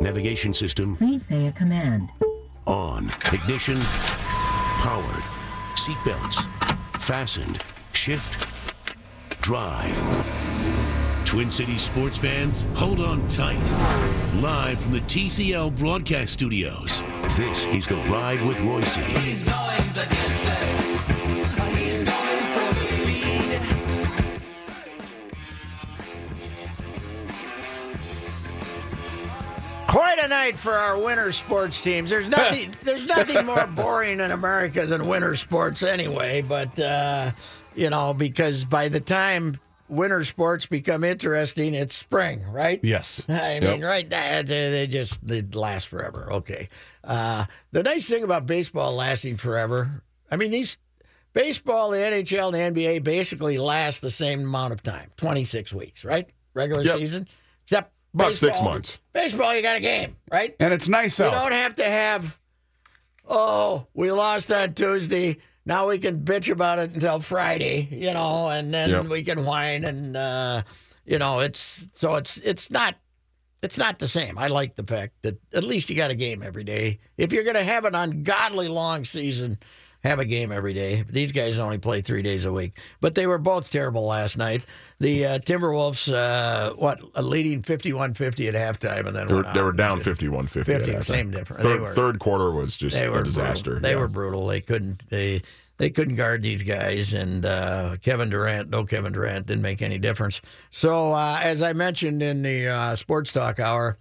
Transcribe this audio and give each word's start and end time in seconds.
Navigation 0.00 0.52
system 0.52 0.94
Please 0.96 1.24
say 1.26 1.46
a 1.46 1.52
command. 1.52 2.08
on. 2.66 3.10
Ignition 3.32 3.78
powered. 4.80 5.22
Seatbelts 5.76 6.44
fastened. 7.00 7.62
Shift 7.92 8.48
drive. 9.40 9.96
Twin 11.24 11.50
Cities 11.50 11.82
sports 11.82 12.16
fans, 12.18 12.66
hold 12.74 13.00
on 13.00 13.26
tight. 13.28 13.58
Live 14.40 14.78
from 14.80 14.92
the 14.92 15.00
TCL 15.00 15.76
broadcast 15.76 16.32
studios, 16.34 17.02
this 17.36 17.66
is 17.66 17.86
the 17.86 17.96
Ride 17.96 18.42
with 18.42 18.58
Reusse. 18.58 19.02
He's 19.18 19.44
going 19.44 19.92
the 19.94 20.06
distance. 20.08 20.83
Quite 30.14 30.26
a 30.26 30.28
night 30.28 30.56
for 30.56 30.72
our 30.72 30.96
winter 30.96 31.32
sports 31.32 31.82
teams. 31.82 32.08
There's 32.08 32.28
nothing. 32.28 32.72
there's 32.84 33.04
nothing 33.04 33.44
more 33.46 33.66
boring 33.66 34.20
in 34.20 34.30
America 34.30 34.86
than 34.86 35.08
winter 35.08 35.34
sports, 35.34 35.82
anyway. 35.82 36.40
But 36.40 36.78
uh, 36.78 37.32
you 37.74 37.90
know, 37.90 38.14
because 38.14 38.64
by 38.64 38.88
the 38.88 39.00
time 39.00 39.56
winter 39.88 40.22
sports 40.22 40.66
become 40.66 41.02
interesting, 41.02 41.74
it's 41.74 41.96
spring, 41.96 42.44
right? 42.48 42.78
Yes. 42.84 43.28
I 43.28 43.58
mean, 43.58 43.82
right 43.82 44.08
now 44.08 44.42
they, 44.42 44.70
they 44.70 44.86
just 44.86 45.26
they 45.26 45.42
last 45.42 45.88
forever. 45.88 46.32
Okay. 46.34 46.68
Uh, 47.02 47.46
the 47.72 47.82
nice 47.82 48.08
thing 48.08 48.22
about 48.22 48.46
baseball 48.46 48.94
lasting 48.94 49.36
forever, 49.36 50.04
I 50.30 50.36
mean, 50.36 50.52
these 50.52 50.78
baseball, 51.32 51.90
the 51.90 51.98
NHL, 51.98 52.54
and 52.54 52.76
the 52.76 52.82
NBA 52.84 53.02
basically 53.02 53.58
last 53.58 54.00
the 54.00 54.12
same 54.12 54.42
amount 54.42 54.74
of 54.74 54.82
time, 54.84 55.10
twenty 55.16 55.42
six 55.42 55.72
weeks, 55.72 56.04
right? 56.04 56.28
Regular 56.54 56.84
Yep. 56.84 56.98
season, 56.98 57.28
except 57.64 57.90
About 58.14 58.34
six 58.36 58.60
months. 58.62 58.98
Baseball, 59.12 59.54
you 59.54 59.62
got 59.62 59.76
a 59.76 59.80
game, 59.80 60.16
right? 60.30 60.54
And 60.60 60.72
it's 60.72 60.88
nice 60.88 61.18
You 61.18 61.26
out. 61.26 61.32
You 61.34 61.40
don't 61.40 61.52
have 61.52 61.74
to 61.76 61.84
have, 61.84 62.38
oh, 63.28 63.86
we 63.94 64.10
lost 64.12 64.52
on 64.52 64.74
Tuesday. 64.74 65.36
Now 65.66 65.88
we 65.88 65.98
can 65.98 66.20
bitch 66.20 66.50
about 66.50 66.78
it 66.78 66.92
until 66.94 67.20
Friday, 67.20 67.88
you 67.90 68.12
know, 68.12 68.48
and 68.48 68.72
then 68.72 68.90
Yep. 68.90 69.06
we 69.06 69.22
can 69.22 69.44
whine 69.44 69.84
and 69.84 70.16
uh, 70.16 70.62
you 71.06 71.18
know, 71.18 71.40
it's 71.40 71.86
so 71.94 72.16
it's 72.16 72.36
it's 72.38 72.70
not 72.70 72.94
it's 73.62 73.78
not 73.78 73.98
the 73.98 74.08
same. 74.08 74.36
I 74.38 74.48
like 74.48 74.74
the 74.74 74.82
fact 74.84 75.14
that 75.22 75.38
at 75.54 75.64
least 75.64 75.88
you 75.88 75.96
got 75.96 76.10
a 76.10 76.14
game 76.14 76.42
every 76.42 76.64
day. 76.64 77.00
If 77.16 77.32
you're 77.32 77.44
going 77.44 77.56
to 77.56 77.64
have 77.64 77.86
an 77.86 77.94
ungodly 77.94 78.68
long 78.68 79.06
season, 79.06 79.58
have 80.04 80.18
a 80.20 80.24
game 80.24 80.52
every 80.52 80.74
day. 80.74 81.02
These 81.08 81.32
guys 81.32 81.58
only 81.58 81.78
play 81.78 82.02
three 82.02 82.22
days 82.22 82.44
a 82.44 82.52
week, 82.52 82.78
but 83.00 83.14
they 83.14 83.26
were 83.26 83.38
both 83.38 83.70
terrible 83.72 84.04
last 84.04 84.36
night. 84.36 84.62
The 85.00 85.24
uh, 85.26 85.38
Timberwolves, 85.38 86.12
uh, 86.12 86.74
what, 86.74 87.00
leading 87.24 87.62
51-50 87.62 88.54
at 88.54 88.54
halftime, 88.54 89.06
and 89.06 89.16
then 89.16 89.28
They 89.28 89.34
were, 89.34 89.44
they 89.54 89.62
were 89.62 89.72
down 89.72 89.98
did- 89.98 90.04
51 90.04 90.46
50. 90.46 90.72
50, 90.72 91.02
same 91.02 91.30
difference. 91.30 91.62
Third, 91.62 91.80
were- 91.80 91.94
third 91.94 92.18
quarter 92.18 92.50
was 92.52 92.76
just 92.76 92.96
a 93.00 93.22
disaster. 93.24 93.70
Brutal. 93.72 93.80
They 93.82 93.92
Yeah. 93.94 93.98
were 94.00 94.08
brutal. 94.08 94.46
They 94.46 94.60
couldn't 94.60 95.08
they 95.08 95.42
they 95.78 95.90
couldn't 95.90 96.14
guard 96.14 96.40
these 96.42 96.62
guys, 96.62 97.12
and 97.14 97.44
uh, 97.44 97.96
Kevin 98.00 98.30
Durant, 98.30 98.70
no 98.70 98.84
Kevin 98.84 99.12
Durant, 99.12 99.46
didn't 99.46 99.62
make 99.62 99.82
any 99.82 99.98
difference. 99.98 100.40
So 100.70 101.12
uh, 101.12 101.40
as 101.42 101.62
I 101.62 101.72
mentioned 101.72 102.22
in 102.22 102.42
the 102.42 102.68
uh, 102.68 102.94
sports 102.96 103.32
talk 103.32 103.58
hour, 103.58 103.98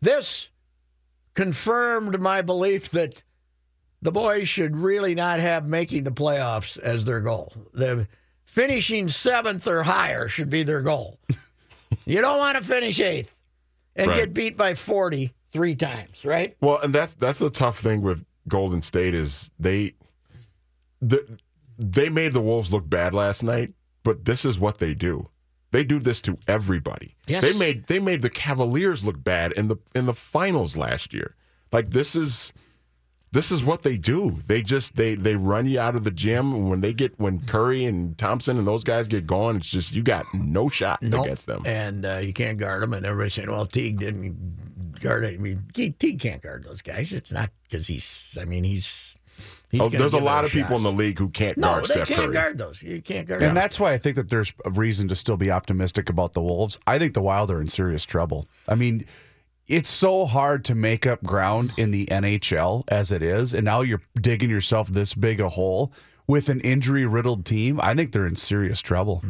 this 0.00 0.48
confirmed 1.34 2.20
my 2.20 2.42
belief 2.42 2.90
that 2.90 3.22
the 4.02 4.12
boys 4.12 4.48
should 4.48 4.76
really 4.76 5.14
not 5.14 5.40
have 5.40 5.66
making 5.66 6.04
the 6.04 6.10
playoffs 6.10 6.76
as 6.78 7.04
their 7.04 7.20
goal. 7.20 7.52
The 7.72 8.06
finishing 8.44 9.08
seventh 9.08 9.66
or 9.66 9.82
higher 9.84 10.28
should 10.28 10.50
be 10.50 10.62
their 10.64 10.82
goal. 10.82 11.18
you 12.04 12.20
don't 12.20 12.38
want 12.38 12.56
to 12.58 12.62
finish 12.64 13.00
eighth 13.00 13.32
and 13.96 14.08
Right. 14.08 14.16
get 14.18 14.34
beat 14.34 14.56
by 14.56 14.74
forty 14.74 15.32
three 15.52 15.74
times, 15.74 16.24
right? 16.24 16.56
Well, 16.60 16.78
and 16.80 16.94
that's 16.94 17.14
that's 17.14 17.38
the 17.38 17.50
tough 17.50 17.78
thing 17.78 18.02
with 18.02 18.24
Golden 18.48 18.82
State 18.82 19.14
is 19.14 19.50
they 19.58 19.94
the, 21.00 21.38
they 21.78 22.08
made 22.08 22.32
the 22.32 22.40
Wolves 22.40 22.72
look 22.72 22.88
bad 22.88 23.12
last 23.14 23.42
night, 23.42 23.72
but 24.04 24.24
this 24.24 24.44
is 24.44 24.58
what 24.58 24.78
they 24.78 24.94
do. 24.94 25.28
They 25.72 25.84
do 25.84 25.98
this 25.98 26.20
to 26.22 26.38
everybody. 26.46 27.16
Yes. 27.26 27.42
They 27.42 27.52
made 27.58 27.86
they 27.86 27.98
made 27.98 28.22
the 28.22 28.30
Cavaliers 28.30 29.04
look 29.04 29.22
bad 29.22 29.52
in 29.52 29.68
the 29.68 29.76
in 29.94 30.06
the 30.06 30.14
finals 30.14 30.76
last 30.76 31.14
year. 31.14 31.34
Like 31.72 31.90
this 31.90 32.14
is 32.14 32.52
this 33.32 33.50
is 33.50 33.64
what 33.64 33.82
they 33.82 33.96
do. 33.96 34.38
They 34.46 34.62
just 34.62 34.94
they 34.96 35.14
they 35.14 35.36
run 35.36 35.66
you 35.66 35.80
out 35.80 35.94
of 35.96 36.04
the 36.04 36.10
gym 36.10 36.68
when 36.68 36.80
they 36.80 36.92
get 36.92 37.18
when 37.18 37.40
Curry 37.40 37.84
and 37.86 38.16
Thompson 38.18 38.58
and 38.58 38.66
those 38.68 38.84
guys 38.84 39.08
get 39.08 39.26
going. 39.26 39.56
It's 39.56 39.70
just 39.70 39.94
you 39.94 40.02
got 40.02 40.26
no 40.34 40.68
shot 40.68 41.02
Nope. 41.02 41.24
against 41.26 41.46
them. 41.46 41.62
And 41.66 42.04
uh, 42.06 42.18
you 42.22 42.32
can't 42.32 42.58
guard 42.58 42.82
them. 42.82 42.92
And 42.92 43.04
everybody's 43.06 43.34
saying, 43.34 43.50
well, 43.50 43.66
Teague 43.66 43.98
didn't 43.98 45.00
guard 45.00 45.24
it. 45.24 45.34
I 45.34 45.42
mean, 45.42 45.64
Teague, 45.72 45.98
Teague 45.98 46.20
can't 46.20 46.40
guard 46.42 46.64
those 46.64 46.82
guys. 46.82 47.12
It's 47.12 47.32
not 47.32 47.50
because 47.68 47.86
he's, 47.86 48.18
I 48.40 48.44
mean, 48.44 48.64
he's. 48.64 48.92
he's 49.70 49.80
Oh, 49.80 49.88
there's 49.88 50.12
a 50.12 50.18
give 50.18 50.22
it 50.22 50.26
lot 50.26 50.44
of 50.44 50.50
people 50.50 50.76
in 50.76 50.82
the 50.82 50.92
league 50.92 51.18
who 51.18 51.30
can't 51.30 51.56
No, 51.56 51.68
guard 51.68 51.84
they 51.84 51.94
Steph 51.94 52.08
can't 52.08 52.20
Curry. 52.24 52.32
guard 52.34 52.58
those. 52.58 52.82
You 52.82 53.00
can't 53.00 53.26
guard 53.26 53.42
And 53.42 53.48
them. 53.48 53.54
that's 53.54 53.80
why 53.80 53.92
I 53.94 53.98
think 53.98 54.16
that 54.16 54.28
there's 54.28 54.52
a 54.66 54.70
reason 54.70 55.08
to 55.08 55.16
still 55.16 55.38
be 55.38 55.50
optimistic 55.50 56.10
about 56.10 56.34
the 56.34 56.42
Wolves. 56.42 56.78
I 56.86 56.98
think 56.98 57.14
the 57.14 57.22
Wild 57.22 57.50
are 57.50 57.60
in 57.62 57.68
serious 57.68 58.04
trouble. 58.04 58.46
I 58.68 58.74
mean, 58.74 59.06
it's 59.68 59.88
so 59.90 60.26
hard 60.26 60.64
to 60.66 60.74
make 60.74 61.06
up 61.06 61.22
ground 61.22 61.72
in 61.76 61.90
the 61.90 62.06
NHL 62.06 62.84
as 62.88 63.10
it 63.12 63.22
is, 63.22 63.54
and 63.54 63.64
now 63.64 63.80
you're 63.82 64.00
digging 64.20 64.50
yourself 64.50 64.88
this 64.88 65.14
big 65.14 65.40
a 65.40 65.48
hole 65.48 65.92
with 66.26 66.48
an 66.48 66.60
injury 66.60 67.06
riddled 67.06 67.44
team. 67.46 67.80
I 67.82 67.94
think 67.94 68.12
they're 68.12 68.26
in 68.26 68.36
serious 68.36 68.80
trouble. 68.80 69.22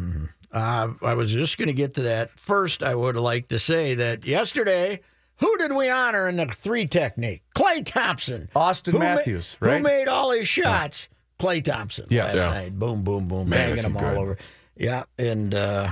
Uh, 0.51 0.89
I 1.01 1.13
was 1.15 1.31
just 1.31 1.57
going 1.57 1.67
to 1.67 1.73
get 1.73 1.95
to 1.95 2.01
that. 2.03 2.29
First, 2.39 2.83
I 2.83 2.93
would 2.95 3.15
like 3.15 3.47
to 3.49 3.57
say 3.59 3.95
that 3.95 4.25
yesterday, 4.25 5.01
who 5.37 5.57
did 5.57 5.71
we 5.75 5.89
honor 5.89 6.29
in 6.29 6.35
the 6.37 6.45
three 6.45 6.85
technique? 6.85 7.41
Klay 7.55 7.83
Thompson. 7.83 8.49
Auston 8.55 8.91
Who 8.91 8.99
ma- 8.99 9.15
Matthews, 9.15 9.57
right? 9.59 9.77
Who 9.77 9.83
made 9.83 10.07
all 10.07 10.29
his 10.31 10.47
shots? 10.47 11.09
Klay 11.39 11.63
Thompson 11.63 12.05
Yes. 12.09 12.35
last 12.35 12.45
Yeah. 12.47 12.53
night. 12.53 12.77
Boom, 12.79 13.01
boom, 13.01 13.27
boom, 13.27 13.49
Man, 13.49 13.59
banging 13.59 13.73
is 13.73 13.79
he 13.81 13.87
them 13.87 13.97
all 13.97 14.03
good. 14.03 14.17
over. 14.17 14.37
Yeah, 14.77 15.03
and 15.17 15.53
uh, 15.55 15.89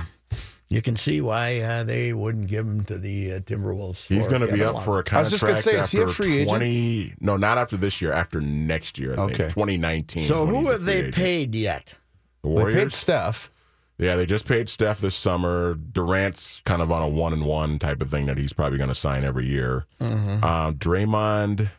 you 0.72 0.82
can 0.82 0.96
see 0.96 1.20
why 1.20 1.60
uh, 1.60 1.84
they 1.84 2.12
wouldn't 2.12 2.48
give 2.48 2.66
him 2.66 2.84
to 2.84 2.98
the 2.98 3.34
uh, 3.34 3.38
Timberwolves. 3.40 4.06
He's 4.06 4.26
going 4.26 4.40
to 4.46 4.52
be 4.52 4.62
up 4.64 4.82
for 4.82 4.92
a 4.92 4.94
Love. 4.96 5.06
I 5.06 5.10
contract 5.10 5.24
was 5.24 5.30
just 5.32 5.42
gonna 5.44 5.56
say, 5.62 5.78
is 5.78 5.90
he 5.90 5.98
a 5.98 6.02
after 6.02 6.12
free 6.14 6.38
agent? 6.38 7.20
No, 7.20 7.36
not 7.36 7.58
after 7.58 7.76
this 7.76 8.00
year, 8.00 8.12
after 8.12 8.40
next 8.40 8.98
year, 8.98 9.14
I 9.16 9.22
Okay. 9.22 9.36
think. 9.36 9.50
2019. 9.50 10.26
So 10.28 10.46
who 10.46 10.70
have 10.70 10.84
they 10.84 10.98
agent. 11.00 11.14
paid 11.14 11.54
yet? 11.54 11.96
The 12.42 12.48
They 12.48 12.54
paid 12.54 12.60
Warriors? 12.60 12.94
Steph. 12.96 13.50
Yeah, 13.98 14.16
they 14.16 14.26
just 14.26 14.48
paid 14.48 14.68
Steph 14.68 14.98
this 15.00 15.14
summer. 15.14 15.74
Durant's 15.74 16.60
kind 16.64 16.82
of 16.82 16.90
on 16.90 17.02
a 17.02 17.08
one 17.08 17.32
and 17.32 17.44
one 17.44 17.78
type 17.78 18.02
of 18.02 18.10
thing 18.10 18.26
that 18.26 18.36
he's 18.38 18.52
probably 18.52 18.78
going 18.78 18.88
to 18.88 18.94
sign 18.96 19.22
every 19.22 19.46
year. 19.46 19.86
Uh, 20.00 20.72
Draymond, 20.72 21.70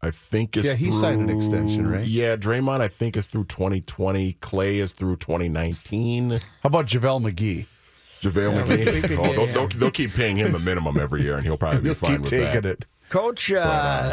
I 0.00 0.10
think 0.12 0.56
is 0.56 0.66
Yeah, 0.66 0.74
he 0.74 0.90
through, 0.90 1.00
signed 1.00 1.20
an 1.22 1.30
extension, 1.30 1.88
right? 1.88 2.06
Yeah, 2.06 2.36
Draymond, 2.36 2.80
I 2.80 2.86
think 2.88 3.16
is 3.16 3.26
through 3.26 3.46
2020. 3.46 4.34
Klay 4.34 4.74
is 4.74 4.92
through 4.92 5.16
2019. 5.16 6.32
How 6.32 6.38
about 6.64 6.86
JaVale 6.86 7.32
McGee? 7.32 7.66
JaVale 8.24 8.68
we- 8.68 8.76
we 8.76 8.84
McGee, 8.84 9.18
oh, 9.18 9.32
they'll, 9.34 9.46
they'll, 9.46 9.68
they'll 9.68 9.90
keep 9.90 10.12
paying 10.14 10.36
him 10.36 10.52
the 10.52 10.58
minimum 10.58 10.98
every 10.98 11.22
year, 11.22 11.36
and 11.36 11.44
he'll 11.44 11.56
probably 11.56 11.80
be 11.80 11.94
fine 11.94 12.12
keep 12.12 12.20
with 12.22 12.30
taking 12.30 12.62
that. 12.62 12.64
it. 12.64 12.86
Coach 13.10 13.52
uh, 13.52 13.58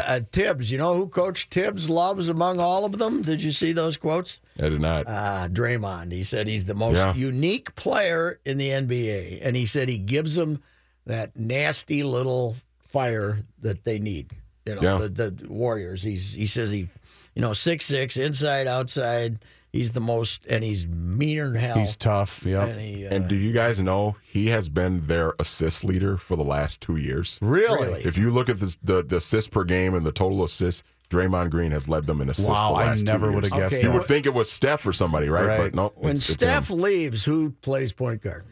uh, 0.06 0.20
Thibs, 0.30 0.70
you 0.70 0.78
know 0.78 0.94
who 0.94 1.08
Coach 1.08 1.46
Thibs 1.48 1.90
loves 1.90 2.28
among 2.28 2.60
all 2.60 2.84
of 2.84 2.98
them? 2.98 3.22
Did 3.22 3.42
you 3.42 3.50
see 3.50 3.72
those 3.72 3.96
quotes? 3.96 4.38
I 4.58 4.68
did 4.68 4.80
not. 4.80 5.06
Uh, 5.08 5.48
Draymond. 5.50 6.12
He 6.12 6.22
said 6.22 6.46
he's 6.46 6.66
the 6.66 6.74
most 6.74 6.96
Yeah. 6.96 7.14
unique 7.14 7.74
player 7.74 8.38
in 8.44 8.58
the 8.58 8.68
NBA, 8.68 9.40
and 9.42 9.56
he 9.56 9.66
said 9.66 9.88
he 9.88 9.98
gives 9.98 10.36
them 10.36 10.62
that 11.06 11.34
nasty 11.36 12.04
little 12.04 12.54
fire 12.80 13.40
that 13.62 13.84
they 13.84 13.98
need. 13.98 14.30
You 14.66 14.76
know, 14.76 14.82
Yeah. 14.82 15.08
the, 15.08 15.30
the 15.30 15.48
Warriors. 15.48 16.02
He's 16.04 16.34
he 16.34 16.46
says 16.46 16.70
he, 16.70 16.86
you 17.34 17.42
know, 17.42 17.54
six 17.54 17.86
six 17.86 18.16
inside 18.16 18.68
outside. 18.68 19.38
He's 19.72 19.92
the 19.92 20.00
most, 20.00 20.44
and 20.46 20.62
he's 20.62 20.86
meaner 20.86 21.50
than 21.50 21.60
hell. 21.60 21.78
He's 21.78 21.96
tough. 21.96 22.44
Yep. 22.44 22.68
And 22.68 22.80
he, 22.80 23.06
uh, 23.06 23.14
And 23.14 23.26
do 23.26 23.34
you 23.34 23.52
guys 23.52 23.80
know 23.80 24.16
he 24.22 24.48
has 24.48 24.68
been 24.68 25.06
their 25.06 25.32
assist 25.38 25.82
leader 25.82 26.18
for 26.18 26.36
the 26.36 26.44
last 26.44 26.82
two 26.82 26.96
years? 26.96 27.38
Really? 27.40 27.86
Really? 27.88 28.04
If 28.04 28.18
you 28.18 28.30
look 28.30 28.50
at 28.50 28.60
this, 28.60 28.76
the 28.82 29.02
the 29.02 29.16
assists 29.16 29.48
per 29.48 29.64
game 29.64 29.94
and 29.94 30.04
the 30.04 30.12
total 30.12 30.44
assists, 30.44 30.82
Draymond 31.08 31.50
Green 31.50 31.70
has 31.70 31.88
led 31.88 32.06
them 32.06 32.20
in 32.20 32.28
assists. 32.28 32.50
Wow, 32.50 32.74
the 32.74 32.84
I 32.84 32.96
never 32.96 33.32
would 33.32 33.44
have 33.44 33.52
guessed 33.52 33.76
Okay, 33.76 33.86
You 33.86 33.92
would 33.94 34.04
think 34.04 34.26
it 34.26 34.34
was 34.34 34.52
Steph 34.52 34.86
or 34.86 34.92
somebody, 34.92 35.30
right? 35.30 35.46
Right. 35.46 35.58
But 35.58 35.74
no, 35.74 35.92
when 35.96 36.12
it's, 36.16 36.28
it's 36.28 36.34
Steph 36.34 36.68
him. 36.70 36.80
leaves, 36.80 37.24
who 37.24 37.52
plays 37.62 37.94
point 37.94 38.20
guard? 38.20 38.44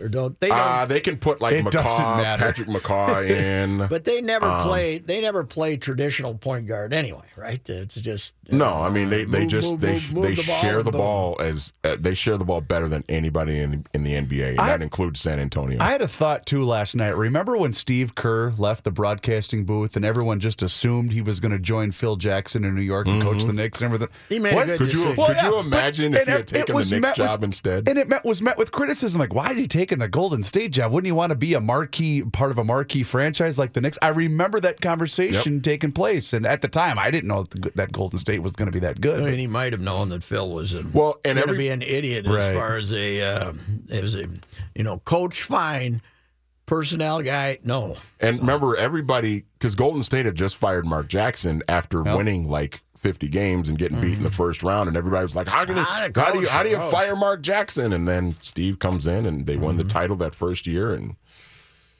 Or 0.00 0.08
don't 0.08 0.38
they? 0.40 0.48
Don't, 0.48 0.58
Uh, 0.58 0.84
they 0.86 1.00
can 1.00 1.16
put 1.16 1.40
like 1.40 1.54
McCaw. 1.64 2.36
Patrick 2.38 2.68
McCaw 2.68 3.28
in. 3.30 3.86
but 3.88 4.04
they 4.04 4.20
never 4.20 4.46
um, 4.46 4.66
play. 4.66 4.98
They 4.98 5.20
never 5.20 5.44
play 5.44 5.76
traditional 5.76 6.34
point 6.36 6.66
guard 6.66 6.92
anyway, 6.92 7.24
right? 7.36 7.68
It's 7.68 7.94
just 7.94 8.32
no, 8.50 8.68
I 8.74 8.90
mean 8.90 9.10
they, 9.10 9.24
they 9.24 9.40
Move, 9.40 9.48
just 9.50 9.72
move, 9.72 9.80
they 9.80 9.92
move, 9.94 10.12
move 10.12 10.22
they 10.24 10.34
the 10.34 10.42
share 10.42 10.82
the 10.82 10.90
boom. 10.92 11.00
ball 11.00 11.36
as 11.40 11.72
uh, 11.82 11.96
they 11.98 12.14
share 12.14 12.36
the 12.38 12.44
ball 12.44 12.60
better 12.60 12.88
than 12.88 13.02
anybody 13.08 13.58
in 13.58 13.84
in 13.92 14.04
the 14.04 14.12
NBA, 14.12 14.50
and 14.50 14.60
I- 14.60 14.68
that 14.68 14.82
includes 14.82 15.20
San 15.20 15.38
Antonio. 15.40 15.78
I 15.80 15.90
had 15.90 16.02
a 16.02 16.08
thought 16.08 16.46
too 16.46 16.64
last 16.64 16.94
night. 16.94 17.16
Remember 17.16 17.56
when 17.56 17.72
Steve 17.74 18.14
Kerr 18.14 18.52
left 18.56 18.84
the 18.84 18.90
broadcasting 18.90 19.64
booth 19.64 19.96
and 19.96 20.04
everyone 20.04 20.40
just 20.40 20.62
assumed 20.62 21.12
he 21.12 21.22
was 21.22 21.40
going 21.40 21.52
to 21.52 21.58
join 21.58 21.90
Phil 21.92 22.16
Jackson 22.16 22.64
in 22.64 22.74
New 22.74 22.82
York 22.82 23.06
and 23.08 23.20
coach 23.22 23.44
the 23.44 23.52
Knicks 23.52 23.80
and 23.82 23.92
everything? 23.92 24.14
He 24.28 24.38
made 24.38 24.52
a 24.56 24.64
good 24.66 24.78
could 24.78 24.92
you 24.92 24.98
decision. 25.04 25.16
could 25.16 25.36
you 25.36 25.42
yeah, 25.42 25.50
but- 25.50 25.66
imagine 25.66 26.14
if 26.14 26.24
he 26.24 26.30
had 26.30 26.40
it 26.42 26.46
taken 26.46 26.74
the 26.76 26.80
Knicks 26.80 26.90
met 26.92 27.02
with- 27.02 27.14
job 27.16 27.42
instead? 27.42 27.88
And 27.88 27.98
it 27.98 28.08
met, 28.08 28.24
was 28.24 28.40
met 28.42 28.56
with 28.58 28.70
criticism 28.72 29.20
like, 29.20 29.34
why 29.34 29.50
is 29.50 29.58
he 29.58 29.66
taking 29.66 29.85
the 29.90 30.08
Golden 30.08 30.42
State 30.44 30.72
job? 30.72 30.92
Wouldn't 30.92 31.06
he 31.06 31.12
want 31.12 31.30
to 31.30 31.36
be 31.36 31.54
a 31.54 31.60
marquee 31.60 32.22
part 32.22 32.50
of 32.50 32.58
a 32.58 32.64
marquee 32.64 33.02
franchise 33.02 33.58
like 33.58 33.72
the 33.72 33.80
Knicks? 33.80 33.98
I 34.02 34.08
remember 34.08 34.60
that 34.60 34.80
conversation 34.80 35.60
taking 35.60 35.92
place, 35.92 36.32
and 36.32 36.46
at 36.46 36.62
the 36.62 36.68
time, 36.68 36.98
I 36.98 37.10
didn't 37.10 37.28
know 37.28 37.44
that 37.74 37.92
Golden 37.92 38.18
State 38.18 38.40
was 38.42 38.52
going 38.52 38.66
to 38.66 38.72
be 38.72 38.80
that 38.80 39.00
good. 39.00 39.20
I 39.20 39.24
mean, 39.30 39.38
he 39.38 39.46
might 39.46 39.72
have 39.72 39.80
known 39.80 40.08
that 40.10 40.22
Phil 40.22 40.48
was 40.50 40.74
a, 40.74 40.82
Well, 40.92 41.20
and 41.24 41.38
every- 41.38 41.56
be 41.58 41.68
an 41.68 41.82
idiot 41.82 42.26
Right. 42.26 42.40
as 42.40 42.54
far 42.54 42.76
as 42.76 42.92
a 42.92 43.22
uh, 43.22 43.52
as 43.90 44.14
a 44.14 44.26
you 44.74 44.82
know 44.84 44.98
coach 44.98 45.42
fine 45.42 46.02
personnel 46.66 47.22
guy. 47.22 47.58
No, 47.64 47.96
And 48.20 48.40
remember, 48.40 48.76
everybody, 48.76 49.44
because 49.58 49.74
Golden 49.74 50.02
State 50.02 50.26
had 50.26 50.34
just 50.34 50.56
fired 50.56 50.84
Mark 50.84 51.08
Jackson 51.08 51.62
after 51.68 52.02
winning 52.02 52.48
like 52.50 52.82
50 52.96 53.28
games 53.28 53.68
and 53.68 53.78
getting 53.78 54.00
beat 54.00 54.18
in 54.18 54.22
the 54.22 54.30
first 54.30 54.62
round, 54.62 54.88
and 54.88 54.96
everybody 54.96 55.22
was 55.24 55.36
like, 55.36 55.46
"How, 55.48 55.64
can 55.64 55.78
Ah, 55.78 56.08
how 56.14 56.32
do 56.32 56.40
you 56.40 56.48
how 56.48 56.62
do 56.62 56.68
you 56.68 56.78
fire 56.90 57.14
Mark 57.16 57.42
Jackson?" 57.42 57.92
And 57.92 58.06
then 58.08 58.36
Steve 58.42 58.78
comes 58.78 59.06
in, 59.06 59.26
and 59.26 59.46
they 59.46 59.56
won 59.56 59.76
the 59.76 59.84
title 59.84 60.16
that 60.16 60.34
first 60.34 60.66
year, 60.66 60.92
and 60.92 61.16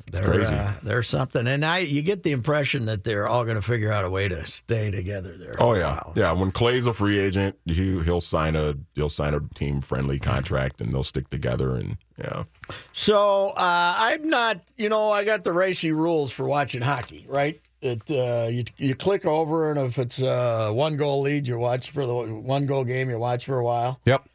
it's 0.06 0.18
they're, 0.18 0.28
crazy. 0.28 0.54
Uh, 0.54 0.72
they're 0.82 1.02
something, 1.02 1.46
and 1.46 1.64
I 1.64 1.78
you 1.78 2.02
get 2.02 2.22
the 2.22 2.32
impression 2.32 2.86
that 2.86 3.02
they're 3.04 3.26
all 3.26 3.44
going 3.44 3.56
to 3.56 3.62
figure 3.62 3.90
out 3.90 4.04
a 4.04 4.10
way 4.10 4.28
to 4.28 4.46
stay 4.46 4.90
together 4.90 5.36
there. 5.36 5.56
oh 5.58 5.74
yeah, 5.74 5.94
while. 5.94 6.12
yeah. 6.16 6.32
When 6.32 6.52
Klay's 6.52 6.86
a 6.86 6.92
free 6.92 7.18
agent, 7.18 7.58
he 7.64 8.00
he'll 8.02 8.20
sign 8.20 8.54
a 8.56 8.74
he'll 8.94 9.08
sign 9.08 9.34
a 9.34 9.40
team 9.54 9.80
friendly 9.80 10.18
contract, 10.18 10.80
and 10.80 10.92
they'll 10.92 11.02
stick 11.04 11.28
together, 11.30 11.74
and 11.76 11.96
yeah. 12.18 12.44
So 12.92 13.50
uh, 13.50 13.94
I'm 13.98 14.28
not, 14.28 14.60
you 14.76 14.88
know, 14.88 15.10
I 15.10 15.24
got 15.24 15.44
the 15.44 15.52
racy 15.52 15.92
rules 15.92 16.32
for 16.32 16.46
watching 16.46 16.82
hockey, 16.82 17.26
right? 17.28 17.60
It 17.82 18.02
uh, 18.10 18.48
you 18.48 18.64
you 18.78 18.94
click 18.94 19.26
over, 19.26 19.70
and 19.70 19.78
if 19.80 19.98
it's 19.98 20.18
a 20.20 20.70
one 20.72 20.96
goal 20.96 21.20
lead, 21.22 21.46
you 21.46 21.58
watch 21.58 21.90
for 21.90 22.06
the 22.06 22.14
one 22.14 22.66
goal 22.66 22.84
game. 22.84 23.10
You 23.10 23.18
watch 23.18 23.44
for 23.44 23.58
a 23.58 23.64
while, 23.64 24.00
Yep. 24.06 24.26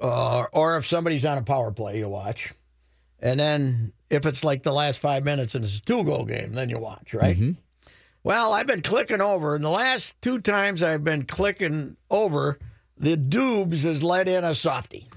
uh, 0.00 0.44
or 0.52 0.76
if 0.78 0.86
somebody's 0.86 1.24
on 1.24 1.38
a 1.38 1.42
power 1.42 1.70
play, 1.70 1.98
you 1.98 2.08
watch, 2.08 2.54
and 3.20 3.38
then 3.38 3.92
if 4.12 4.26
it's 4.26 4.44
like 4.44 4.62
the 4.62 4.72
last 4.72 5.00
five 5.00 5.24
minutes 5.24 5.54
and 5.54 5.64
it's 5.64 5.78
a 5.78 5.82
two 5.82 6.04
goal 6.04 6.24
game, 6.24 6.52
then 6.52 6.68
you 6.68 6.78
watch, 6.78 7.14
right? 7.14 7.36
Well, 8.24 8.52
I've 8.52 8.66
been 8.68 8.82
clicking 8.82 9.20
over, 9.20 9.54
and 9.56 9.64
the 9.64 9.70
last 9.70 10.20
two 10.22 10.38
times 10.38 10.82
I've 10.82 11.02
been 11.02 11.24
clicking 11.24 11.96
over, 12.10 12.58
the 12.96 13.16
Dubes 13.16 13.84
has 13.84 14.02
let 14.02 14.28
in 14.28 14.44
a 14.44 14.54
softie. 14.54 15.08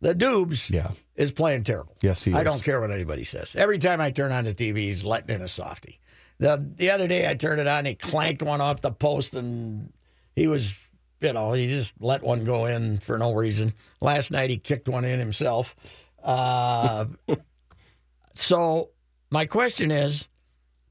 The 0.00 0.14
Dubes 0.14 0.70
Yeah. 0.70 0.90
is 1.16 1.32
playing 1.32 1.64
terrible. 1.64 1.96
Yes, 2.02 2.22
he 2.22 2.30
is. 2.30 2.36
I 2.36 2.40
is. 2.40 2.44
don't 2.44 2.62
care 2.62 2.80
what 2.80 2.90
anybody 2.92 3.24
says. 3.24 3.56
Every 3.56 3.78
time 3.78 4.00
I 4.00 4.10
turn 4.10 4.30
on 4.30 4.44
the 4.44 4.52
TV, 4.54 4.76
he's 4.78 5.02
letting 5.02 5.34
in 5.34 5.42
a 5.42 5.48
softie. 5.48 5.98
The 6.38 6.64
the 6.76 6.90
other 6.90 7.08
day 7.08 7.28
I 7.28 7.34
turned 7.34 7.60
it 7.60 7.66
on, 7.66 7.84
he 7.84 7.94
clanked 7.94 8.42
one 8.42 8.60
off 8.60 8.80
the 8.80 8.90
post, 8.92 9.34
and 9.34 9.92
he 10.36 10.46
was, 10.46 10.86
you 11.20 11.32
know, 11.32 11.52
he 11.52 11.68
just 11.68 11.94
let 12.00 12.22
one 12.22 12.44
go 12.44 12.66
in 12.66 12.98
for 12.98 13.18
no 13.18 13.32
reason. 13.34 13.72
Last 14.00 14.30
night 14.30 14.50
he 14.50 14.56
kicked 14.58 14.88
one 14.88 15.04
in 15.04 15.18
himself. 15.18 15.74
Uh, 16.22 17.06
so 18.34 18.90
my 19.30 19.44
question 19.46 19.90
is, 19.90 20.26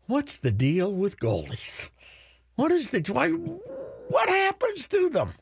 what's 0.08 0.38
the 0.38 0.52
deal 0.52 0.92
with 0.92 1.20
goalies? 1.20 1.90
What 2.56 2.72
is 2.72 2.92
the 2.92 3.02
why? 3.12 3.30
What 3.30 4.30
happens 4.30 4.88
to 4.90 5.10
them? 5.10 5.34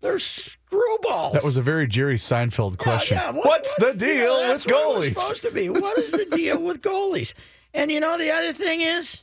They're 0.00 0.16
screwballs. 0.16 1.32
That 1.32 1.44
was 1.44 1.56
a 1.56 1.62
very 1.62 1.86
Jerry 1.86 2.16
Seinfeld 2.16 2.78
question. 2.78 3.16
Yeah, 3.16 3.26
yeah. 3.26 3.30
What- 3.32 3.46
what's, 3.46 3.74
the 3.76 3.92
deal 3.94 4.34
with 4.34 4.48
what 4.48 4.50
it 4.50 4.52
was 4.52 4.64
goalies? 4.66 5.08
supposed 5.14 5.42
to 5.42 5.50
be. 5.50 5.68
What 5.68 5.98
is 5.98 6.12
the 6.12 6.24
deal 6.26 6.62
with 6.62 6.80
goalies? 6.82 7.34
And 7.74 7.90
you 7.90 8.00
know 8.00 8.16
the 8.16 8.30
other 8.30 8.52
thing 8.52 8.80
is, 8.80 9.18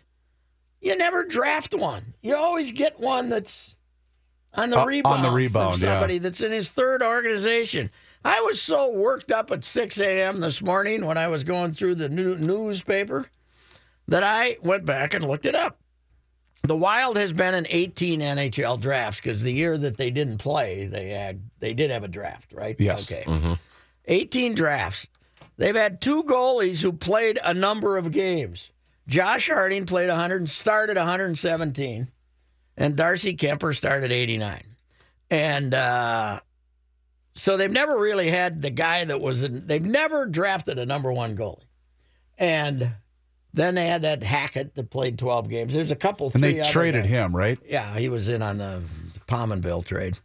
you 0.82 0.96
never 0.98 1.24
draft 1.24 1.74
one. 1.74 2.14
You 2.22 2.36
always 2.36 2.72
get 2.72 3.00
one 3.00 3.30
that's 3.30 3.76
on 4.54 4.70
the 4.70 4.78
Uh, 4.78 4.82
on 4.82 4.88
rebound. 4.88 5.24
the 5.24 5.28
from 5.30 5.36
rebound, 5.36 5.82
yeah. 5.82 5.94
somebody 5.94 6.18
that's 6.20 6.42
in 6.42 6.52
his 6.52 6.70
third 6.70 7.02
organization. 7.02 7.90
I 8.26 8.42
was 8.42 8.60
so 8.60 8.92
worked 8.92 9.32
up 9.32 9.52
at 9.52 9.64
6 9.64 10.00
a.m. 10.00 10.40
this 10.40 10.60
morning 10.60 11.06
when 11.06 11.16
I 11.16 11.28
was 11.28 11.44
going 11.44 11.74
through 11.74 11.96
the 11.96 12.10
new 12.10 12.36
newspaper 12.36 13.28
that 14.08 14.24
I 14.24 14.58
went 14.64 14.84
back 14.84 15.14
and 15.14 15.28
looked 15.28 15.46
it 15.46 15.54
up. 15.54 15.80
The 16.64 16.76
Wild 16.76 17.18
has 17.18 17.34
been 17.34 17.54
in 17.54 17.68
18 17.70 18.22
NHL 18.22 18.82
drafts 18.82 19.22
because 19.22 19.44
the 19.44 19.54
year 19.54 19.78
that 19.78 19.98
they 19.98 20.10
didn't 20.10 20.40
play, 20.40 20.88
they 20.88 21.10
had 21.10 21.40
they 21.60 21.76
did 21.76 21.92
have 21.92 22.04
a 22.04 22.08
draft, 22.08 22.52
right? 22.52 22.76
Yes. 22.80 23.12
Okay. 23.12 23.58
18 24.06 24.56
drafts. 24.56 25.06
They've 25.58 25.76
had 25.76 26.02
two 26.02 26.24
goalies 26.24 26.82
who 26.82 26.94
played 26.94 27.38
a 27.44 27.54
number 27.54 27.96
of 27.96 28.12
games. 28.12 28.72
Josh 29.08 29.50
Harding 29.50 29.86
played 29.86 30.10
100 30.10 30.38
and 30.38 30.50
started 30.50 30.98
117, 30.98 32.08
and 32.76 32.96
Darcy 32.96 33.36
Kuemper 33.36 33.76
started 33.76 34.12
89. 34.12 34.64
And 35.30 35.74
uh, 35.76 36.40
so 37.36 37.58
they've 37.58 37.72
never 37.72 37.98
really 37.98 38.30
had 38.30 38.62
the 38.62 38.70
guy 38.70 39.04
that 39.06 39.20
was 39.22 39.44
in, 39.44 39.68
they've 39.68 39.84
never 39.84 40.26
drafted 40.26 40.80
a 40.80 40.86
number 40.86 41.12
one 41.12 41.36
goalie. 41.38 41.62
And 42.38 42.92
then 43.54 43.76
they 43.76 43.88
had 43.88 44.02
that 44.02 44.24
Hackett 44.24 44.76
that 44.76 44.90
played 44.90 45.18
12 45.18 45.50
games. 45.50 45.74
There's 45.74 45.92
a 45.92 45.96
couple, 45.96 46.32
And 46.34 46.44
they 46.44 46.62
traded 46.64 47.04
guys. 47.04 47.12
him, 47.12 47.36
right? 47.36 47.58
Yeah, 47.66 47.98
he 47.98 48.10
was 48.10 48.28
in 48.28 48.42
on 48.42 48.58
the 48.58 48.82
Pominville 49.28 49.86
trade. 49.86 50.18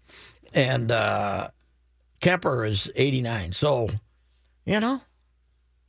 And 0.53 0.91
uh, 0.91 1.51
Kuemper 2.21 2.69
is 2.69 2.91
89. 2.97 3.53
So, 3.53 3.89
you 4.67 4.81
know, 4.81 5.01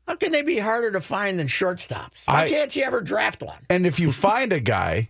how 0.08 0.16
can 0.16 0.32
they 0.32 0.44
be 0.44 0.60
harder 0.60 0.92
to 0.92 1.02
find 1.02 1.40
than 1.40 1.48
shortstops? 1.48 2.26
Why 2.26 2.44
I- 2.44 2.50
can't 2.50 2.76
you 2.76 2.84
ever 2.84 3.02
draft 3.02 3.42
one? 3.42 3.58
And 3.70 3.86
if 3.88 4.00
you 4.00 4.12
find 4.12 4.54
a 4.54 4.60
guy, 4.60 5.10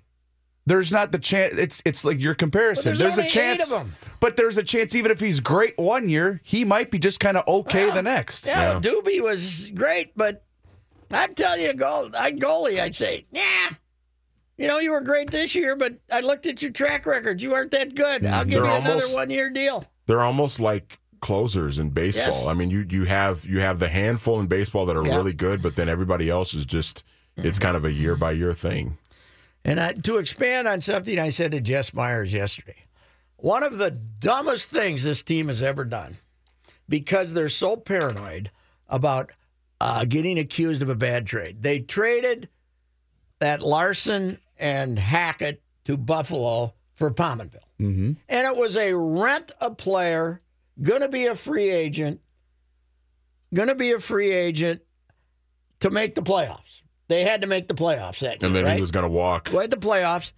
there's 0.66 0.92
not 0.92 1.12
the 1.12 1.20
chance. 1.20 1.56
It's 1.56 1.82
it's 1.86 2.06
like 2.06 2.20
your 2.22 2.36
comparison. 2.36 2.94
But 2.94 3.00
there's 3.00 3.18
a 3.18 3.22
only 3.22 3.32
chance, 3.32 3.64
eight 3.64 3.74
of 3.76 3.82
'em. 3.82 3.96
But 4.22 4.38
there's 4.38 4.58
a 4.58 4.64
chance 4.64 4.96
even 4.96 5.12
if 5.12 5.20
he's 5.20 5.42
great 5.42 5.78
one 5.78 6.08
year, 6.08 6.40
he 6.44 6.64
might 6.64 6.90
be 6.92 6.98
just 7.00 7.20
kind 7.20 7.36
of 7.36 7.46
okay 7.48 7.88
Well, 7.88 7.96
the 7.96 8.04
next. 8.04 8.48
Yeah, 8.48 8.80
Doobie 8.80 9.22
was 9.22 9.70
great, 9.72 10.16
but 10.16 10.46
I'd 11.12 11.36
tell 11.36 11.58
you, 11.60 11.74
goal, 11.74 12.10
I 12.18 12.32
goalie, 12.32 12.80
I'd 12.80 12.96
say, 12.96 13.26
yeah. 13.32 13.72
You 14.58 14.68
know, 14.68 14.80
you 14.80 14.92
were 14.92 15.02
great 15.02 15.32
this 15.32 15.56
year, 15.56 15.76
but 15.76 15.96
I 16.12 16.20
looked 16.22 16.46
at 16.46 16.62
your 16.62 16.72
track 16.72 17.06
record. 17.06 17.42
You 17.42 17.54
aren't 17.56 17.72
that 17.72 17.96
good. 17.96 18.26
I'll 18.26 18.46
give 18.46 18.62
They're 18.62 18.72
you 18.72 18.78
another 18.78 18.94
almost- 19.04 19.16
one 19.16 19.30
year 19.30 19.50
deal. 19.50 19.86
They're 20.06 20.22
almost 20.22 20.60
like 20.60 21.00
closers 21.20 21.80
in 21.80 21.90
baseball. 21.90 22.28
Yes. 22.28 22.46
I 22.46 22.54
mean, 22.54 22.70
you 22.70 22.86
you 22.90 23.06
have 23.06 23.46
you 23.46 23.60
have 23.60 23.80
the 23.80 23.88
handful 23.88 24.40
in 24.40 24.48
baseball 24.48 24.86
that 24.88 24.96
are 24.98 25.06
Yeah. 25.06 25.16
really 25.16 25.34
good, 25.34 25.62
but 25.62 25.76
then 25.76 25.88
everybody 25.90 26.30
else 26.30 26.54
is 26.54 26.66
just 26.66 27.04
it's 27.38 27.60
kind 27.60 27.76
of 27.78 27.86
a 27.86 27.92
year 27.92 28.16
by 28.16 28.32
year 28.32 28.54
thing. 28.54 28.98
And 29.64 29.80
I, 29.80 29.94
to 29.94 30.18
expand 30.18 30.68
on 30.68 30.82
something 30.82 31.18
I 31.20 31.30
said 31.30 31.52
to 31.54 31.62
Jess 31.62 31.94
Myers 31.94 32.34
yesterday, 32.34 32.86
one 33.42 33.64
of 33.64 33.78
the 33.78 33.92
dumbest 33.92 34.70
things 34.70 35.04
this 35.04 35.22
team 35.22 35.48
has 35.48 35.64
ever 35.64 35.84
done, 35.84 36.18
because 36.88 37.34
they're 37.34 37.50
so 37.50 37.76
paranoid 37.76 38.52
about 38.88 39.32
uh, 39.80 40.06
getting 40.06 40.38
accused 40.38 40.82
of 40.82 40.90
a 40.90 40.96
bad 40.96 41.26
trade, 41.26 41.62
they 41.64 41.80
traded 41.80 42.50
that 43.40 43.62
Larsson 43.62 44.40
and 44.58 45.00
Hackett 45.00 45.62
to 45.86 45.98
Buffalo 45.98 46.74
for 46.94 47.10
Pominville. 47.10 47.58
Mm-hmm. 47.80 48.12
And 48.30 48.48
it 48.48 48.56
was 48.56 48.78
a 48.78 48.94
rent 48.94 49.52
a 49.60 49.72
player, 49.72 50.42
going 50.80 51.02
to 51.02 51.10
be 51.10 51.26
a 51.26 51.36
free 51.36 51.70
agent, 51.72 52.22
going 53.54 53.70
to 53.70 53.76
be 53.76 53.92
a 53.92 54.00
free 54.00 54.32
agent 54.32 54.82
to 55.80 55.90
make 55.90 56.14
the 56.14 56.22
playoffs. 56.22 56.82
They 57.08 57.24
had 57.24 57.42
to 57.42 57.48
make 57.48 57.68
the 57.68 57.74
playoffs 57.74 58.20
that 58.20 58.42
year, 58.42 58.48
And 58.48 58.56
then 58.56 58.66
right? 58.66 58.76
he 58.76 58.82
was 58.82 58.92
going 58.92 59.04
to 59.06 59.10
walk. 59.10 59.52
At 59.52 59.72
the 59.72 59.78
playoffs. 59.78 60.32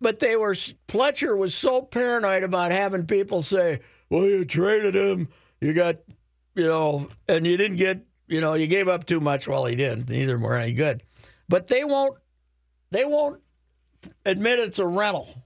But 0.00 0.18
they 0.18 0.36
were 0.36 0.54
Fletcher 0.88 1.36
was 1.36 1.54
so 1.54 1.82
paranoid 1.82 2.42
about 2.42 2.72
having 2.72 3.06
people 3.06 3.42
say, 3.42 3.80
"Well, 4.08 4.24
you 4.24 4.44
traded 4.44 4.94
him, 4.96 5.28
you 5.60 5.74
got, 5.74 5.96
you 6.54 6.64
know, 6.66 7.08
and 7.28 7.46
you 7.46 7.56
didn't 7.56 7.76
get, 7.76 8.00
you 8.26 8.40
know, 8.40 8.54
you 8.54 8.66
gave 8.66 8.88
up 8.88 9.04
too 9.04 9.20
much." 9.20 9.46
Well, 9.46 9.66
he 9.66 9.76
didn't. 9.76 10.08
Neither 10.08 10.38
were 10.38 10.56
any 10.56 10.72
good. 10.72 11.02
but 11.48 11.66
they 11.66 11.84
won't. 11.84 12.16
They 12.92 13.04
won't 13.04 13.40
admit 14.24 14.58
it's 14.58 14.78
a 14.78 14.86
rental. 14.86 15.44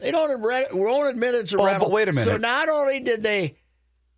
They 0.00 0.10
don't 0.10 0.40
won't 0.74 1.08
admit 1.08 1.34
it's 1.34 1.52
a 1.52 1.58
Oh, 1.58 1.64
rental. 1.64 1.88
but 1.88 1.94
wait 1.94 2.08
a 2.08 2.12
minute. 2.12 2.30
So 2.30 2.36
not 2.36 2.68
only 2.68 3.00
did 3.00 3.22
they 3.22 3.56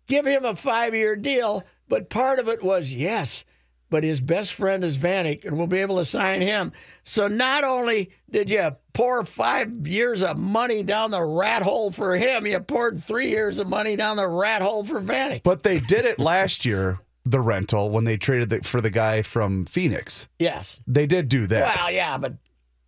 give 0.07 0.25
him 0.25 0.43
a 0.45 0.53
five-year 0.55 1.15
deal, 1.15 1.63
but 1.87 2.09
part 2.09 2.39
of 2.39 2.49
it 2.49 2.61
was 2.63 2.93
yes, 2.93 3.43
but 3.89 4.03
his 4.03 4.19
best 4.21 4.53
friend 4.53 4.83
is 4.83 4.97
Vanek, 4.97 5.45
and 5.45 5.57
we'll 5.57 5.67
be 5.67 5.79
able 5.79 5.97
to 5.97 6.05
sign 6.05 6.41
him. 6.41 6.71
So 7.03 7.27
not 7.27 7.63
only 7.63 8.11
did 8.29 8.49
you 8.49 8.75
pour 8.93 9.23
five 9.23 9.87
years 9.87 10.21
of 10.21 10.37
money 10.37 10.83
down 10.83 11.11
the 11.11 11.23
rat 11.23 11.63
hole 11.63 11.91
for 11.91 12.15
him, 12.15 12.45
you 12.45 12.59
poured 12.59 13.01
three 13.01 13.29
years 13.29 13.59
of 13.59 13.69
money 13.69 13.95
down 13.95 14.17
the 14.17 14.27
rat 14.27 14.61
hole 14.61 14.83
for 14.83 15.01
Vanek. 15.01 15.43
But 15.43 15.63
they 15.63 15.79
did 15.79 16.05
it 16.05 16.19
last 16.19 16.65
year, 16.65 16.99
the 17.25 17.39
rental, 17.39 17.89
when 17.89 18.03
they 18.03 18.17
traded 18.17 18.49
the, 18.49 18.61
for 18.61 18.81
the 18.81 18.89
guy 18.89 19.21
from 19.21 19.65
Phoenix. 19.65 20.27
Yes. 20.39 20.79
They 20.87 21.05
did 21.05 21.29
do 21.29 21.47
that. 21.47 21.75
Well, 21.75 21.91
yeah, 21.91 22.17
but 22.17 22.33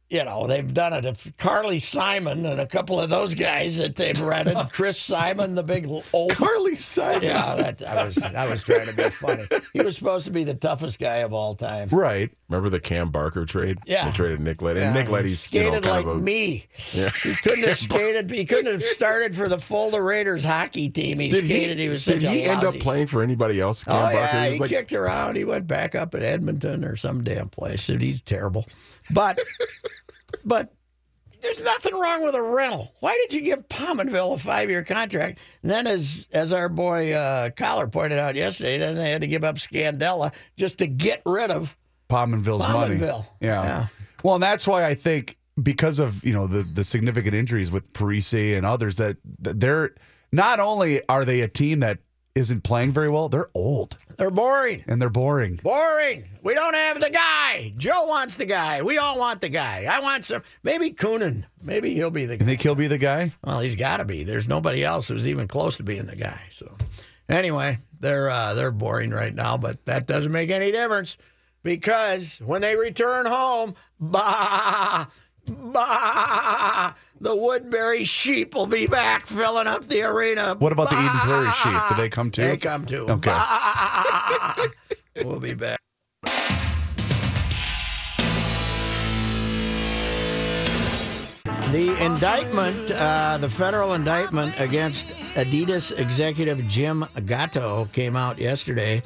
you 0.10 0.24
know 0.24 0.48
they've 0.48 0.74
done 0.74 0.94
it. 0.94 1.06
If 1.06 1.36
Carly 1.38 1.80
Simon 1.80 2.46
and 2.46 2.60
a 2.60 2.66
couple 2.66 3.00
of 3.00 3.10
those 3.10 3.36
guys 3.36 3.78
that 3.78 3.96
they've 3.96 4.20
rented, 4.20 4.58
Chris 4.72 5.00
Simon, 5.00 5.56
the 5.56 5.64
big 5.64 5.88
old. 6.14 6.36
Carly 6.36 6.76
Simon. 6.76 7.24
Yeah, 7.24 7.56
that 7.56 7.82
I 7.88 8.04
was 8.04 8.18
I 8.22 8.50
was 8.50 8.64
trying 8.64 8.88
to 8.88 8.94
be 8.94 9.10
funny. 9.10 9.48
He 9.74 9.82
was 9.82 9.98
supposed 9.98 10.26
to 10.26 10.32
be 10.32 10.44
the 10.44 10.54
toughest 10.56 11.00
guy 11.00 11.18
of 11.18 11.34
all 11.34 11.56
time. 11.56 11.90
Right. 11.90 12.32
Remember 12.50 12.70
the 12.70 12.80
Cam 12.80 13.12
Barker 13.12 13.46
trade? 13.46 13.78
Yeah. 13.86 14.06
They 14.06 14.12
traded 14.12 14.42
Nick 14.42 14.62
Leddy. 14.62 14.80
And 14.82 14.96
Yeah, 14.96 15.02
Nick 15.04 15.10
Leddy's 15.12 15.54
you 15.54 15.60
know, 15.62 15.66
skated 15.68 15.84
kind 15.84 16.06
like 16.06 16.16
of 16.16 16.20
a. 16.20 16.24
me. 16.24 16.66
Yeah. 16.94 17.10
He 17.22 17.36
couldn't 17.36 17.68
have 17.68 17.78
skated. 17.78 18.30
He 18.32 18.44
couldn't 18.46 18.72
have 18.72 18.84
started 18.84 19.36
for 19.36 19.48
the 19.48 19.60
Fulda 19.60 20.02
Raiders 20.02 20.44
hockey 20.44 20.90
team. 20.90 21.20
He 21.20 21.30
Did 21.30 21.46
skated. 21.46 21.78
He, 21.78 21.90
was 21.90 22.04
such 22.04 22.16
did 22.22 22.24
a 22.26 22.30
he 22.32 22.44
end 22.44 22.64
up 22.64 22.74
playing 22.80 23.06
for 23.08 23.22
anybody 23.22 23.60
else? 23.62 23.84
Cam 23.84 23.94
Oh 23.94 24.00
Barker? 24.00 24.16
yeah, 24.18 24.44
was 24.46 24.54
he 24.54 24.60
like- 24.60 24.70
kicked 24.72 24.94
around. 24.94 25.36
He 25.36 25.46
went 25.46 25.68
back 25.68 25.94
up 25.94 26.16
at 26.16 26.24
Edmonton 26.24 26.84
or 26.84 26.96
some 26.96 27.24
damn 27.24 27.50
place. 27.50 27.88
And 27.88 28.02
He's 28.02 28.20
terrible, 28.22 28.66
but 29.12 29.38
but 30.44 30.74
there's 31.42 31.64
nothing 31.64 31.94
wrong 31.94 32.24
with 32.24 32.36
a 32.36 32.42
rental. 32.42 32.94
Why 33.00 33.14
did 33.22 33.34
you 33.34 33.42
give 33.42 33.68
Pominville 33.70 34.34
a 34.34 34.38
five 34.38 34.70
year 34.70 34.84
contract? 34.84 35.40
And 35.62 35.72
then, 35.72 35.88
as 35.88 36.28
as 36.34 36.52
our 36.52 36.68
boy 36.68 37.14
uh, 37.14 37.52
Collar 37.52 37.88
pointed 37.88 38.20
out 38.20 38.36
yesterday, 38.36 38.78
then 38.78 38.96
they 38.96 39.12
had 39.12 39.22
to 39.22 39.28
give 39.28 39.44
up 39.44 39.56
Scandella 39.56 40.34
just 40.58 40.80
to 40.80 40.88
get 40.88 41.22
rid 41.26 41.52
of. 41.52 41.78
Pominville's 42.10 42.62
money. 42.74 42.96
Yeah. 43.00 43.24
Yeah. 43.42 43.88
Well, 44.24 44.36
and 44.36 44.44
that's 44.44 44.68
why 44.68 44.86
I 44.86 44.96
think 44.96 45.38
because 45.62 46.00
of 46.00 46.24
you 46.24 46.34
know 46.34 46.48
the 46.48 46.64
the 46.64 46.84
significant 46.84 47.36
injuries 47.36 47.72
with 47.72 47.92
Parise 47.94 48.56
and 48.58 48.66
others 48.66 48.98
that, 48.98 49.18
that 49.40 49.60
they're 49.60 49.92
not 50.32 50.60
only 50.60 51.02
are 51.08 51.26
they 51.26 51.42
a 51.42 51.48
team 51.48 51.80
that 51.82 52.00
isn't 52.36 52.64
playing 52.64 52.92
very 52.92 53.10
well, 53.10 53.28
they're 53.28 53.50
old 53.54 53.98
They're 54.18 54.30
boring. 54.30 54.84
and 54.88 55.02
they're 55.02 55.10
boring. 55.10 55.56
Boring. 55.64 56.26
We 56.44 56.54
don't 56.54 56.76
have 56.76 57.02
the 57.02 57.10
guy. 57.10 57.74
Joe 57.76 58.06
wants 58.06 58.36
the 58.36 58.46
guy. 58.46 58.82
We 58.82 58.98
all 58.98 59.20
want 59.20 59.42
the 59.42 59.50
guy. 59.50 59.88
I 59.92 60.00
want 60.00 60.24
some. 60.26 60.44
Maybe 60.64 60.92
Kunin. 60.92 61.44
Maybe 61.62 61.94
he'll 61.96 62.12
be 62.12 62.26
the 62.26 62.34
You 62.34 62.40
guy. 62.40 62.46
think 62.46 62.62
he'll 62.62 62.76
be 62.76 62.88
the 62.88 62.98
guy? 63.00 63.34
Well, 63.44 63.60
he's 63.60 63.76
got 63.76 63.98
to 63.98 64.06
be. 64.06 64.24
There's 64.24 64.48
nobody 64.48 64.84
else 64.86 65.08
who's 65.10 65.28
even 65.28 65.48
close 65.48 65.78
to 65.78 65.84
being 65.84 66.06
the 66.06 66.16
guy. 66.16 66.42
So, 66.52 66.78
anyway, 67.28 67.80
they're 68.00 68.30
uh, 68.30 68.54
they're 68.54 68.72
boring 68.72 69.10
right 69.10 69.34
now, 69.34 69.58
but 69.58 69.84
that 69.86 70.06
doesn't 70.08 70.32
make 70.32 70.50
any 70.52 70.72
difference 70.72 71.18
because 71.64 72.40
when 72.40 72.62
they 72.62 72.76
return 72.76 73.26
home, 73.26 73.76
bah 74.00 75.08
bah, 75.50 76.94
the 77.20 77.36
Woodbury 77.36 78.04
sheep 78.04 78.56
will 78.56 78.68
be 78.68 78.88
back 78.88 79.26
filling 79.26 79.68
up 79.68 79.88
the 79.88 80.04
arena. 80.04 80.56
What 80.60 80.72
about 80.72 80.90
the 80.90 80.96
Eden 80.96 81.10
Prairie 81.10 81.52
sheep? 81.52 81.82
Do 81.90 81.96
they 81.96 82.10
come 82.10 82.32
too? 82.32 82.42
They 82.42 82.58
come 82.58 82.86
too. 82.86 83.08
Okay. 83.10 83.30
Bah! 83.30 84.68
we'll 85.24 85.40
be 85.40 85.54
back. 85.54 85.80
The 91.72 91.96
indictment, 92.04 92.90
uh, 92.92 93.38
the 93.38 93.50
federal 93.50 93.94
indictment 93.94 94.60
against 94.60 95.06
Adidas 95.36 95.96
executive 95.96 96.68
Jim 96.68 97.06
Gatto 97.28 97.86
came 97.94 98.16
out 98.16 98.40
yesterday 98.40 99.04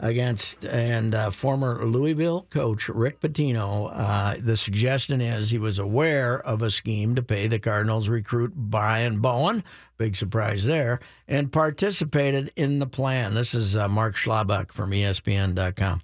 against 0.00 0.64
and 0.64 1.14
uh, 1.14 1.30
former 1.30 1.84
Louisville 1.84 2.46
coach 2.50 2.88
Rick 2.88 3.20
Pitino. 3.20 3.90
Uh, 3.92 4.36
the 4.40 4.56
suggestion 4.56 5.20
is 5.20 5.50
he 5.50 5.58
was 5.58 5.78
aware 5.78 6.40
of 6.40 6.62
a 6.62 6.70
scheme 6.70 7.14
to 7.14 7.22
pay 7.22 7.46
the 7.46 7.58
Cardinals 7.58 8.08
recruit 8.08 8.54
Brian 8.54 9.20
Bowen. 9.20 9.64
Big 9.96 10.16
surprise 10.16 10.64
there, 10.64 11.00
and 11.28 11.52
participated 11.52 12.52
in 12.56 12.80
the 12.80 12.86
plan. 12.86 13.34
This 13.34 13.54
is 13.54 13.76
uh, 13.76 13.88
Mark 13.88 14.16
Schlabach 14.16 14.72
from 14.72 14.90
ESPN.com. 14.90 16.02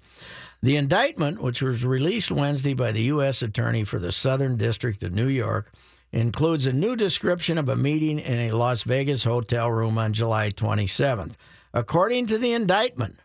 The 0.63 0.77
indictment, 0.77 1.41
which 1.41 1.61
was 1.61 1.83
released 1.83 2.31
Wednesday 2.31 2.73
by 2.73 2.91
the 2.91 3.01
U.S. 3.03 3.41
Attorney 3.41 3.83
for 3.83 3.97
the 3.97 4.11
Southern 4.11 4.57
District 4.57 5.01
of 5.03 5.11
New 5.11 5.27
York, 5.27 5.73
includes 6.11 6.65
a 6.65 6.73
new 6.73 6.95
description 6.95 7.57
of 7.57 7.67
a 7.67 7.75
meeting 7.75 8.19
in 8.19 8.39
a 8.39 8.51
Las 8.51 8.83
Vegas 8.83 9.23
hotel 9.23 9.71
room 9.71 9.97
on 9.97 10.13
July 10.13 10.49
27th. 10.49 11.33
According 11.73 12.27
to 12.27 12.37
the 12.37 12.53
indictment, 12.53 13.17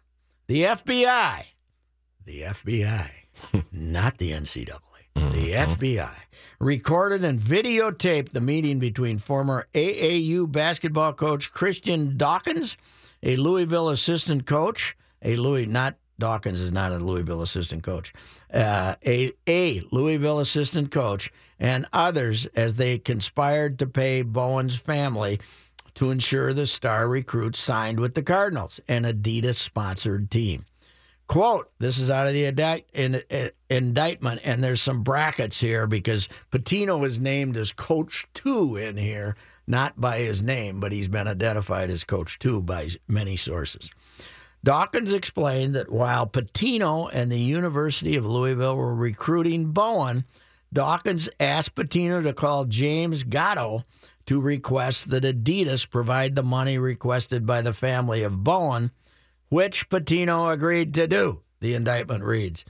the 0.48 0.62
FBI, 0.62 1.44
the 2.24 2.42
FBI, 2.42 3.10
not 3.72 4.18
the 4.18 4.30
NCAA, 4.30 4.78
the 5.14 5.52
FBI, 5.52 6.14
recorded 6.60 7.24
and 7.24 7.40
videotaped 7.40 8.30
the 8.30 8.40
meeting 8.40 8.78
between 8.78 9.18
former 9.18 9.66
AAU 9.74 10.50
basketball 10.50 11.12
coach 11.12 11.50
Christian 11.50 12.16
Dawkins, 12.16 12.76
a 13.22 13.34
Louisville 13.36 13.88
assistant 13.88 14.46
coach, 14.46 14.96
a 15.22 15.34
Louis, 15.36 15.66
not 15.66 15.96
Dawkins 16.18 16.60
is 16.60 16.72
not 16.72 16.92
a 16.92 16.98
Louisville 16.98 17.42
assistant 17.42 17.82
coach, 17.82 18.12
uh, 18.52 18.94
a, 19.04 19.32
a 19.46 19.82
Louisville 19.90 20.38
assistant 20.38 20.90
coach, 20.90 21.30
and 21.58 21.86
others 21.92 22.46
as 22.54 22.76
they 22.76 22.98
conspired 22.98 23.78
to 23.80 23.86
pay 23.86 24.22
Bowen's 24.22 24.76
family 24.76 25.40
to 25.96 26.10
ensure 26.10 26.52
the 26.52 26.66
star 26.66 27.08
recruit 27.08 27.56
signed 27.56 27.98
with 27.98 28.14
the 28.14 28.22
Cardinals, 28.22 28.80
an 28.86 29.04
Adidas 29.04 29.56
sponsored 29.56 30.30
team. 30.30 30.64
Quote, 31.26 31.70
this 31.80 31.98
is 31.98 32.10
out 32.10 32.28
of 32.28 32.34
the 32.34 32.44
indict, 32.44 32.86
in, 32.92 33.16
in- 33.30 33.50
indictment, 33.68 34.40
and 34.44 34.62
there's 34.62 34.80
some 34.80 35.02
brackets 35.02 35.58
here 35.58 35.86
because 35.86 36.28
Pitino 36.52 37.04
is 37.04 37.18
named 37.18 37.56
as 37.56 37.72
Coach 37.72 38.28
Two 38.32 38.76
in 38.76 38.96
here, 38.96 39.36
not 39.66 40.00
by 40.00 40.20
his 40.20 40.40
name, 40.40 40.78
but 40.78 40.92
he's 40.92 41.08
been 41.08 41.26
identified 41.26 41.90
as 41.90 42.04
Coach 42.04 42.38
Two 42.38 42.62
by 42.62 42.90
many 43.08 43.36
sources. 43.36 43.90
Dawkins 44.62 45.12
explained 45.12 45.74
that 45.74 45.90
while 45.90 46.26
Pitino 46.26 47.10
and 47.12 47.30
the 47.30 47.38
University 47.38 48.16
of 48.16 48.24
Louisville 48.24 48.76
were 48.76 48.94
recruiting 48.94 49.72
Bowen, 49.72 50.24
Dawkins 50.72 51.28
asked 51.40 51.74
Pitino 51.74 52.22
to 52.22 52.32
call 52.32 52.66
James 52.66 53.24
Gatto 53.24 53.84
to 54.26 54.40
request 54.40 55.10
that 55.10 55.24
Adidas 55.24 55.88
provide 55.88 56.34
the 56.34 56.42
money 56.42 56.78
requested 56.78 57.46
by 57.46 57.62
the 57.62 57.72
family 57.72 58.22
of 58.22 58.42
Bowen, 58.42 58.90
which 59.48 59.88
Pitino 59.88 60.52
agreed 60.52 60.92
to 60.94 61.06
do, 61.06 61.40
the 61.60 61.74
indictment 61.74 62.24
reads. 62.24 62.64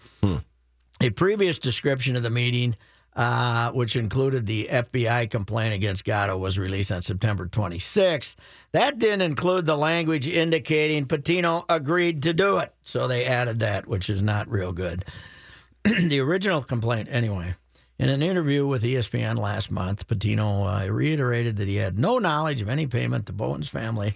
A 1.00 1.10
previous 1.10 1.58
description 1.58 2.16
of 2.16 2.22
the 2.22 2.30
meeting, 2.30 2.76
uh, 3.14 3.70
which 3.72 3.96
included 3.96 4.46
the 4.46 4.68
FBI 4.70 5.30
complaint 5.30 5.74
against 5.74 6.04
Gatto, 6.04 6.36
was 6.36 6.58
released 6.58 6.92
on 6.92 7.02
September 7.02 7.46
26th. 7.46 8.36
That 8.72 8.98
didn't 8.98 9.22
include 9.22 9.66
the 9.66 9.76
language 9.76 10.26
indicating 10.26 11.06
Pitino 11.06 11.64
agreed 11.68 12.22
to 12.24 12.34
do 12.34 12.58
it. 12.58 12.74
So 12.82 13.08
they 13.08 13.24
added 13.24 13.60
that, 13.60 13.86
which 13.86 14.10
is 14.10 14.22
not 14.22 14.48
real 14.48 14.72
good. 14.72 15.04
the 15.84 16.20
original 16.20 16.62
complaint, 16.62 17.08
anyway. 17.10 17.54
In 17.98 18.10
an 18.10 18.22
interview 18.22 18.66
with 18.66 18.82
ESPN 18.82 19.38
last 19.38 19.70
month, 19.70 20.06
Pitino 20.06 20.86
uh, 20.86 20.92
reiterated 20.92 21.56
that 21.56 21.68
he 21.68 21.76
had 21.76 21.98
no 21.98 22.18
knowledge 22.18 22.60
of 22.60 22.68
any 22.68 22.86
payment 22.86 23.26
to 23.26 23.32
Bowen's 23.32 23.68
family, 23.68 24.12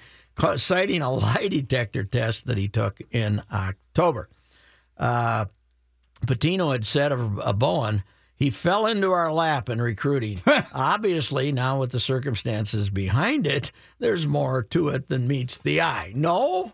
citing 0.56 1.00
a 1.00 1.10
lie 1.10 1.48
detector 1.48 2.04
test 2.04 2.46
that 2.46 2.58
he 2.58 2.68
took 2.68 3.00
in 3.10 3.42
October. 3.52 4.28
Uh, 4.98 5.46
Pitino 6.26 6.72
had 6.72 6.84
said 6.86 7.10
of, 7.10 7.38
of 7.38 7.58
Bowen, 7.58 8.02
he 8.36 8.50
fell 8.50 8.86
into 8.86 9.12
our 9.12 9.32
lap 9.32 9.68
in 9.68 9.80
recruiting. 9.80 10.40
Obviously, 10.74 11.50
now 11.52 11.80
with 11.80 11.90
the 11.90 12.00
circumstances 12.00 12.90
behind 12.90 13.46
it, 13.46 13.72
there's 13.98 14.26
more 14.26 14.62
to 14.64 14.88
it 14.88 15.08
than 15.08 15.26
meets 15.26 15.56
the 15.58 15.80
eye. 15.80 16.12
No, 16.14 16.72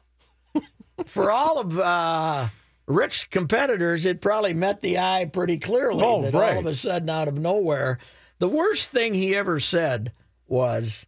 for 1.05 1.31
all 1.31 1.61
of 1.61 1.79
uh, 1.79 2.49
Rick's 2.87 3.25
competitors, 3.25 4.07
it 4.07 4.21
probably 4.21 4.55
met 4.55 4.81
the 4.81 4.99
eye 4.99 5.28
pretty 5.33 5.59
clearly. 5.59 6.02
Oh, 6.05 6.23
that 6.23 6.35
all 6.35 6.40
right. 6.40 6.57
of 6.57 6.66
a 6.66 6.75
sudden, 6.75 7.11
out 7.11 7.28
of 7.28 7.38
nowhere, 7.38 7.99
the 8.38 8.49
worst 8.49 8.90
thing 8.90 9.14
he 9.14 9.35
ever 9.35 9.59
said 9.61 10.12
was 10.47 11.05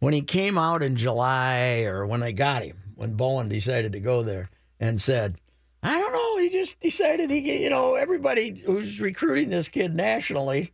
when 0.00 0.12
he 0.12 0.22
came 0.22 0.58
out 0.58 0.82
in 0.82 0.96
July 0.96 1.82
or 1.84 2.04
when 2.06 2.20
they 2.20 2.32
got 2.32 2.62
him, 2.64 2.78
when 2.96 3.14
Bowen 3.14 3.48
decided 3.48 3.92
to 3.92 4.00
go 4.00 4.22
there 4.22 4.50
and 4.80 5.00
said, 5.00 5.38
I 5.82 5.98
don't 5.98 6.12
know. 6.12 6.38
He 6.42 6.48
just 6.50 6.80
decided 6.80 7.30
he, 7.30 7.62
you 7.62 7.70
know, 7.70 7.94
everybody 7.94 8.60
who's 8.66 9.00
recruiting 9.00 9.50
this 9.50 9.68
kid 9.68 9.94
nationally 9.94 10.72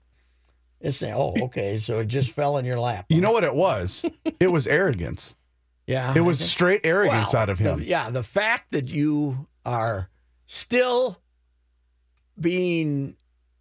is 0.80 0.96
saying, 0.96 1.14
"Oh, 1.16 1.34
okay, 1.42 1.76
so 1.78 1.98
it 1.98 2.06
just 2.08 2.30
fell 2.30 2.56
in 2.56 2.64
your 2.64 2.78
lap." 2.80 3.04
You 3.08 3.20
know 3.20 3.30
what 3.32 3.44
it 3.44 3.54
was? 3.54 4.04
It 4.40 4.50
was 4.50 4.66
arrogance. 4.66 5.34
yeah, 5.86 6.14
It 6.16 6.20
was 6.22 6.40
straight 6.40 6.80
arrogance 6.84 7.32
well, 7.34 7.42
out 7.42 7.48
of 7.50 7.58
the- 7.58 7.64
him. 7.64 7.82
yeah, 7.82 8.08
the 8.10 8.22
fact 8.22 8.70
that 8.72 8.88
you 8.88 9.46
are 9.64 10.09
still 10.50 11.20
being 12.38 13.16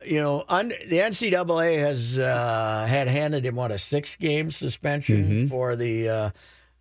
you 0.05 0.21
know, 0.21 0.45
un, 0.47 0.69
the 0.69 0.99
NCAA 0.99 1.79
has 1.79 2.17
uh, 2.17 2.85
had 2.87 3.07
handed 3.07 3.45
him 3.45 3.55
what 3.55 3.71
a 3.71 3.77
six 3.77 4.15
game 4.15 4.49
suspension 4.49 5.49
for 5.49 5.75
the 5.75 6.09
uh, 6.09 6.29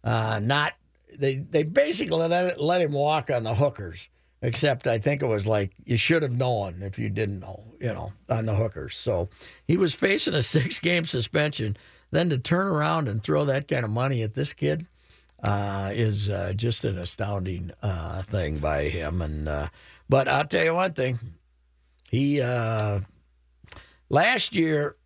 uh, 0.05 0.41
not. 0.41 0.75
They 1.19 1.37
they 1.37 1.65
basically 1.65 2.29
let, 2.29 2.61
let 2.61 2.81
him 2.81 2.93
walk 2.93 3.31
on 3.31 3.43
the 3.43 3.55
hookers. 3.55 4.09
Except 4.41 4.87
I 4.87 4.99
think 4.99 5.23
it 5.23 5.27
was 5.27 5.49
like 5.49 5.73
you 5.85 5.97
should 5.97 6.23
have 6.23 6.37
known 6.37 6.81
if 6.81 6.97
you 6.97 7.09
didn't 7.09 7.41
know, 7.41 7.65
you 7.81 7.88
know, 7.88 8.12
on 8.31 8.47
the 8.47 8.55
hookers. 8.55 8.97
So 8.97 9.29
he 9.67 9.77
was 9.77 9.95
facing 9.97 10.35
a 10.35 10.43
six 10.45 10.79
game 10.79 11.05
suspension. 11.05 11.77
Then 12.12 12.31
to 12.31 12.38
turn 12.38 12.69
around 12.69 13.09
and 13.09 13.21
throw 13.21 13.45
that 13.47 13.67
kind 13.67 13.85
of 13.85 13.91
money 13.91 14.23
at 14.23 14.35
this 14.35 14.53
kid 14.53 14.87
uh, 15.43 15.91
is 15.93 16.29
uh, 16.29 16.53
just 16.55 16.85
an 16.85 16.99
astounding 16.99 17.73
uh, 17.83 18.23
thing 18.23 18.59
by 18.59 18.85
him. 18.85 19.21
And 19.21 19.49
uh, 19.49 19.69
but 20.09 20.29
I'll 20.29 20.47
tell 20.47 20.65
you 20.65 20.75
one 20.75 20.93
thing, 20.93 21.19
he 22.11 22.41
uh, 22.41 23.00
last 24.09 24.55
year. 24.55 24.97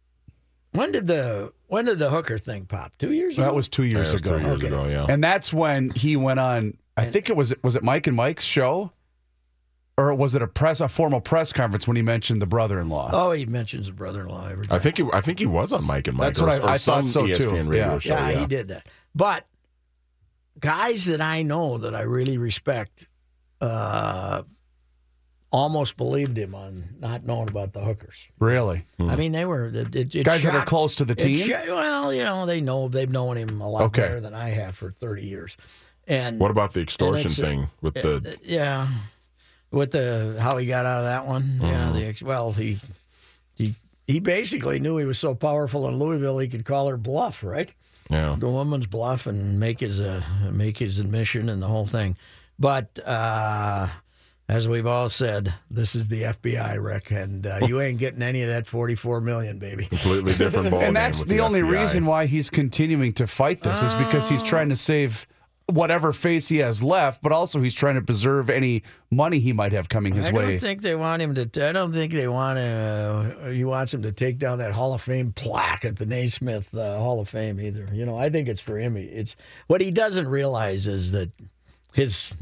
When 0.74 0.90
did 0.90 1.06
the 1.06 1.52
when 1.66 1.84
did 1.84 1.98
the 1.98 2.08
hooker 2.08 2.38
thing 2.38 2.64
pop? 2.64 2.92
Two 2.98 3.12
years 3.12 3.34
ago. 3.34 3.42
That 3.44 3.54
was 3.54 3.68
two 3.68 3.82
years 3.84 4.08
it 4.10 4.12
was 4.14 4.22
ago. 4.22 4.38
two 4.38 4.44
years 4.44 4.58
Okay. 4.64 4.66
ago, 4.68 4.86
yeah. 4.86 5.06
And 5.08 5.22
that's 5.22 5.52
when 5.52 5.90
he 5.90 6.16
went 6.16 6.40
on. 6.40 6.78
I 6.96 7.04
think 7.06 7.28
it 7.28 7.36
was 7.36 7.52
was 7.62 7.76
it 7.76 7.82
Mike 7.82 8.06
and 8.06 8.16
Mike's 8.16 8.44
show, 8.44 8.90
or 9.98 10.14
was 10.14 10.34
it 10.34 10.40
a 10.40 10.46
press 10.46 10.80
a 10.80 10.88
formal 10.88 11.20
press 11.20 11.52
conference 11.52 11.86
when 11.86 11.96
he 11.96 12.02
mentioned 12.02 12.40
the 12.40 12.46
brother-in-law? 12.46 13.10
Oh, 13.12 13.32
he 13.32 13.44
mentions 13.44 13.88
the 13.88 13.92
brother-in-law 13.92 14.48
every 14.48 14.66
time. 14.66 14.76
I 14.76 14.78
think 14.78 14.96
he, 14.96 15.04
I 15.12 15.20
think 15.20 15.40
he 15.40 15.46
was 15.46 15.72
on 15.74 15.84
Mike 15.84 16.08
and 16.08 16.16
Mike. 16.16 16.28
That's 16.28 16.40
or, 16.40 16.46
what 16.46 16.62
I- 16.62 16.64
or 16.64 16.70
I 16.70 16.76
some 16.78 17.02
thought 17.06 17.10
so, 17.10 17.26
too. 17.26 17.32
ESPN 17.50 17.68
radio 17.68 17.92
Yeah. 17.92 17.98
show. 17.98 18.14
yeah, 18.14 18.30
Yeah, 18.30 18.38
he 18.40 18.46
did 18.46 18.68
that. 18.68 18.86
But 19.14 19.46
guys 20.58 21.04
that 21.04 21.20
I 21.20 21.42
know 21.42 21.76
that 21.78 21.94
I 21.94 22.00
really 22.02 22.38
respect 22.38 23.08
uh, 23.60 24.42
almost 25.52 25.96
believed 25.96 26.36
him 26.36 26.54
on 26.54 26.82
not 26.98 27.24
knowing 27.24 27.48
about 27.48 27.72
the 27.74 27.80
hookers. 27.80 28.16
Really? 28.40 28.84
I 28.98 29.14
mean, 29.16 29.32
they 29.32 29.44
were 29.44 29.66
it, 29.66 29.94
it, 29.94 30.14
it 30.14 30.24
Guys 30.24 30.42
that 30.42 30.54
are 30.54 30.64
close 30.64 30.94
to 30.96 31.04
the 31.04 31.14
team? 31.14 31.46
sho- 31.46 31.62
well, 31.68 32.12
you 32.12 32.24
know, 32.24 32.46
they 32.46 32.60
know 32.60 32.88
they've 32.88 33.10
known 33.10 33.36
him 33.36 33.60
a 33.60 33.68
lot 33.68 33.82
Okay. 33.82 34.02
better 34.02 34.20
than 34.20 34.34
I 34.34 34.48
have 34.48 34.74
for 34.74 34.90
thirty 34.90 35.26
years. 35.26 35.56
And 36.08 36.40
What 36.40 36.50
about 36.50 36.72
the 36.72 36.80
extortion 36.80 37.30
uh, 37.30 37.34
thing 37.34 37.68
with 37.80 37.94
the? 37.94 38.36
yeah, 38.42 38.88
with 39.70 39.92
the 39.92 40.36
how 40.40 40.56
he 40.56 40.66
got 40.66 40.84
out 40.86 41.00
of 41.00 41.04
that 41.04 41.26
one. 41.26 41.42
Mm-hmm. 41.42 41.64
Yeah, 41.66 41.92
the 41.92 42.04
ex- 42.06 42.22
well 42.22 42.52
he 42.52 42.78
he 43.54 43.74
he 44.08 44.18
basically 44.20 44.80
knew 44.80 44.96
he 44.96 45.04
was 45.04 45.18
so 45.18 45.34
powerful 45.34 45.86
in 45.86 45.98
Louisville 45.98 46.38
he 46.38 46.48
could 46.48 46.64
call 46.64 46.88
her 46.88 46.96
bluff, 46.96 47.44
right? 47.44 47.72
Yeah, 48.10 48.36
the 48.38 48.48
woman's 48.48 48.86
bluff 48.86 49.26
and 49.26 49.60
make 49.60 49.80
his 49.80 50.00
uh, 50.00 50.22
make 50.50 50.78
his 50.78 50.98
admission 50.98 51.48
and 51.48 51.62
the 51.62 51.68
whole 51.68 51.86
thing. 51.86 52.16
But 52.58 52.98
uh, 53.04 53.88
as 54.48 54.68
we've 54.68 54.86
all 54.86 55.08
said, 55.08 55.54
this 55.70 55.94
is 55.94 56.08
the 56.08 56.22
FBI, 56.22 56.82
Rick, 56.82 57.10
and 57.10 57.46
uh, 57.46 57.60
you 57.62 57.80
ain't 57.80 57.98
getting 57.98 58.22
any 58.22 58.42
of 58.42 58.48
that 58.48 58.66
forty-four 58.66 59.20
million, 59.20 59.58
baby. 59.58 59.86
completely 59.86 60.34
different 60.34 60.70
ball. 60.70 60.80
and 60.82 60.96
that's 60.96 61.20
with 61.20 61.28
the, 61.28 61.40
only 61.40 61.60
FBI. 61.60 61.80
reason 61.80 62.06
why 62.06 62.26
he's 62.26 62.50
continuing 62.50 63.12
to 63.14 63.26
fight 63.26 63.62
this 63.62 63.82
is 63.82 63.94
because 63.94 64.28
he's 64.28 64.42
trying 64.42 64.68
to 64.68 64.76
save 64.76 65.26
whatever 65.66 66.12
face 66.12 66.48
he 66.48 66.58
has 66.58 66.82
left, 66.82 67.22
but 67.22 67.32
also 67.32 67.60
he's 67.60 67.74
trying 67.74 67.94
to 67.94 68.02
preserve 68.02 68.50
any 68.50 68.82
money 69.10 69.38
he 69.38 69.52
might 69.52 69.72
have 69.72 69.88
coming 69.88 70.12
his 70.12 70.28
I 70.28 70.32
way. 70.32 70.44
I 70.44 70.50
don't 70.50 70.60
think 70.60 70.82
they 70.82 70.94
want 70.94 71.22
him 71.22 71.34
to. 71.34 71.68
I 71.68 71.72
don't 71.72 71.92
think 71.92 72.12
they 72.12 72.28
want 72.28 72.58
to. 72.58 73.38
Uh, 73.42 73.50
he 73.50 73.64
wants 73.64 73.94
him 73.94 74.02
to 74.02 74.12
take 74.12 74.38
down 74.38 74.58
that 74.58 74.72
Hall 74.72 74.94
of 74.94 75.02
Fame 75.02 75.32
plaque 75.32 75.84
at 75.84 75.96
the 75.96 76.06
Naismith 76.06 76.76
uh, 76.76 76.98
Hall 76.98 77.20
of 77.20 77.28
Fame 77.28 77.60
either. 77.60 77.88
You 77.92 78.04
know, 78.06 78.16
I 78.16 78.28
think 78.28 78.48
it's 78.48 78.60
for 78.60 78.78
him. 78.78 78.96
It's 78.96 79.36
what 79.66 79.80
he 79.80 79.90
doesn't 79.90 80.28
realize 80.28 80.86
is 80.86 81.12
that 81.12 81.30
his 81.94 82.32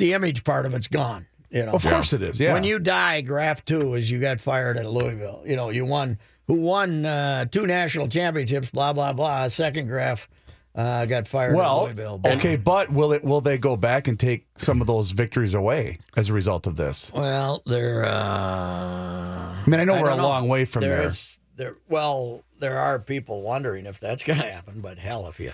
the 0.00 0.14
image 0.14 0.42
part 0.42 0.66
of 0.66 0.74
it's 0.74 0.88
gone. 0.88 1.26
You 1.50 1.66
know, 1.66 1.72
of 1.72 1.84
course 1.84 2.12
it 2.12 2.22
is. 2.22 2.38
Yeah. 2.38 2.54
When 2.54 2.64
you 2.64 2.78
die, 2.78 3.20
graph 3.20 3.64
two 3.64 3.94
is 3.94 4.10
you 4.10 4.20
got 4.20 4.40
fired 4.40 4.76
at 4.76 4.86
Louisville. 4.86 5.42
You 5.44 5.56
know, 5.56 5.70
you 5.70 5.84
won. 5.84 6.18
Who 6.46 6.62
won 6.62 7.06
uh, 7.06 7.44
two 7.44 7.66
national 7.66 8.08
championships? 8.08 8.70
Blah 8.70 8.92
blah 8.92 9.12
blah. 9.12 9.48
Second 9.48 9.86
graph 9.86 10.28
uh, 10.74 11.06
got 11.06 11.26
fired 11.26 11.52
at 11.52 11.56
well, 11.56 11.84
Louisville. 11.84 12.20
okay, 12.24 12.56
but 12.56 12.92
will 12.92 13.12
it? 13.12 13.24
Will 13.24 13.40
they 13.40 13.58
go 13.58 13.76
back 13.76 14.06
and 14.06 14.18
take 14.18 14.46
some 14.56 14.80
of 14.80 14.86
those 14.86 15.10
victories 15.10 15.54
away 15.54 15.98
as 16.16 16.30
a 16.30 16.32
result 16.32 16.68
of 16.68 16.76
this? 16.76 17.10
Well, 17.12 17.62
they're. 17.66 18.04
Uh, 18.04 18.10
I 18.12 19.64
mean, 19.66 19.80
I 19.80 19.84
know 19.84 20.00
we're 20.00 20.08
don't 20.08 20.20
a 20.20 20.22
long 20.22 20.48
way 20.48 20.64
from 20.64 20.82
there. 20.82 21.12
There. 21.56 21.76
Well, 21.88 22.44
there 22.60 22.78
are 22.78 22.98
people 23.00 23.42
wondering 23.42 23.86
if 23.86 23.98
that's 23.98 24.22
going 24.22 24.38
to 24.38 24.46
happen, 24.46 24.80
but 24.80 24.98
hell, 24.98 25.26
if 25.26 25.40
you 25.40 25.52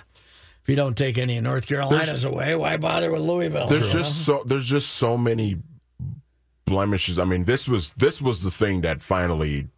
if 0.67 0.71
you 0.71 0.75
don't 0.75 0.97
take 0.97 1.17
any 1.17 1.37
of 1.37 1.45
North 1.45 1.65
Carolina's 1.65 2.25
away, 2.25 2.57
why 2.57 2.77
bother 2.77 3.13
with 3.13 3.21
Louisville? 3.21 3.69
There's 3.69 3.89
just 3.89 4.25
so 4.25 4.43
there's 4.45 4.69
just 4.69 4.95
so 4.95 5.17
many 5.17 5.63
blemishes. 6.65 7.21
I 7.21 7.25
mean, 7.25 7.45
this 7.45 7.69
was 7.69 7.91
this 7.91 8.21
was 8.21 8.43
the 8.43 8.51
thing 8.51 8.81
that 8.81 9.01
finally 9.01 9.69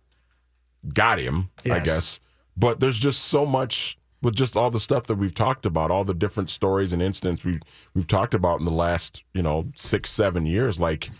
got 0.94 1.18
him, 1.18 1.50
I 1.70 1.80
guess. 1.80 2.20
But 2.56 2.80
there's 2.80 2.98
just 2.98 3.26
so 3.26 3.44
much 3.44 3.98
with 4.22 4.34
just 4.34 4.56
all 4.56 4.70
the 4.70 4.80
stuff 4.80 5.02
that 5.08 5.16
we've 5.16 5.34
talked 5.34 5.66
about, 5.66 5.90
all 5.90 6.04
the 6.04 6.14
different 6.14 6.48
stories 6.48 6.94
and 6.94 7.02
incidents 7.02 7.44
we've 7.44 7.60
we've 7.92 8.06
talked 8.06 8.32
about 8.32 8.58
in 8.58 8.64
the 8.64 8.70
last, 8.72 9.24
you 9.34 9.42
know, 9.42 9.66
six, 9.76 10.08
seven 10.08 10.46
years. 10.46 10.80
Like 10.80 11.10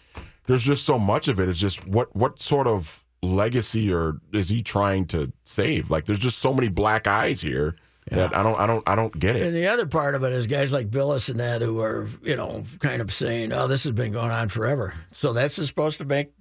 there's 0.47 0.63
just 0.63 0.87
so 0.87 0.99
much 0.99 1.29
of 1.29 1.39
it. 1.39 1.47
It's 1.47 1.59
just 1.59 1.87
what 1.87 2.17
what 2.17 2.41
sort 2.41 2.67
of 2.67 3.05
legacy 3.23 3.93
or 3.93 4.19
is 4.33 4.49
he 4.49 4.63
trying 4.63 5.05
to 5.09 5.31
save? 5.45 5.91
Like 5.91 6.07
there's 6.07 6.19
just 6.19 6.39
so 6.39 6.55
many 6.55 6.69
black 6.69 7.07
eyes 7.07 7.43
here 7.43 7.77
that 8.11 8.37
I 8.37 8.43
don't 8.43 8.59
I 8.59 8.67
don't 8.67 8.89
I 8.89 8.95
don't 8.97 9.19
get 9.19 9.37
it. 9.37 9.43
And 9.47 9.55
the 9.55 9.67
other 9.69 9.87
part 9.87 10.15
of 10.15 10.23
it 10.25 10.33
is 10.33 10.47
guys 10.47 10.73
like 10.73 10.91
Bilas 10.91 11.29
and 11.29 11.41
that 11.41 11.63
who 11.63 11.81
are, 11.81 12.09
you 12.23 12.37
know, 12.37 12.65
kind 12.81 13.01
of 13.03 13.13
saying, 13.13 13.53
"Oh, 13.53 13.67
this 13.67 13.85
has 13.85 13.93
been 13.93 14.13
going 14.13 14.31
on 14.31 14.49
forever." 14.49 14.95
So 15.13 15.33
that's 15.33 15.55
supposed 15.55 15.99
to 15.99 16.05
make 16.05 16.33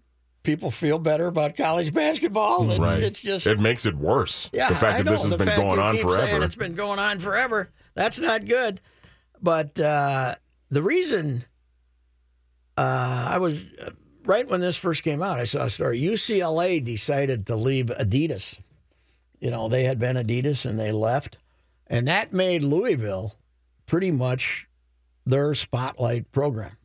people 0.43 0.71
feel 0.71 0.97
better 0.99 1.27
about 1.27 1.57
college 1.57 1.93
basketball. 1.93 2.69
And 2.71 2.81
Right. 2.81 3.03
It's 3.03 3.21
just 3.21 3.47
it 3.47 3.59
makes 3.59 3.85
it 3.85 3.95
worse. 3.95 4.49
Yeah, 4.53 4.69
the 4.69 4.75
fact 4.75 4.95
I 4.95 4.97
that 4.99 5.05
know. 5.05 5.11
this 5.11 5.23
has 5.23 5.31
The 5.31 5.37
been 5.37 5.47
fact 5.47 5.59
going 5.59 5.77
you 5.77 5.81
on 5.83 5.95
keep 5.95 6.03
forever. 6.03 6.43
It's 6.43 6.55
been 6.55 6.75
going 6.75 6.99
on 6.99 7.19
forever. 7.19 7.69
That's 7.95 8.19
not 8.19 8.45
good. 8.45 8.79
But 9.41 9.79
uh, 9.79 10.35
the 10.69 10.81
reason 10.81 11.45
uh, 12.77 13.27
I 13.29 13.37
was 13.39 13.63
uh, 13.81 13.91
right 14.25 14.47
when 14.47 14.61
this 14.61 14.77
first 14.77 15.03
came 15.03 15.21
out, 15.21 15.39
I 15.39 15.43
saw 15.45 15.63
a 15.63 15.69
story. 15.69 15.99
UCLA 16.01 16.83
decided 16.83 17.47
to 17.47 17.55
leave 17.55 17.87
Adidas. 17.87 18.59
You 19.39 19.51
know, 19.51 19.67
they 19.67 19.83
had 19.83 19.99
been 19.99 20.15
Adidas 20.15 20.65
and 20.65 20.79
they 20.79 20.91
left, 20.91 21.37
and 21.89 22.07
that 22.07 22.33
made 22.33 22.63
Louisville 22.63 23.35
pretty 23.85 24.11
much 24.11 24.67
their 25.25 25.53
spotlight 25.53 26.31
program, 26.31 26.77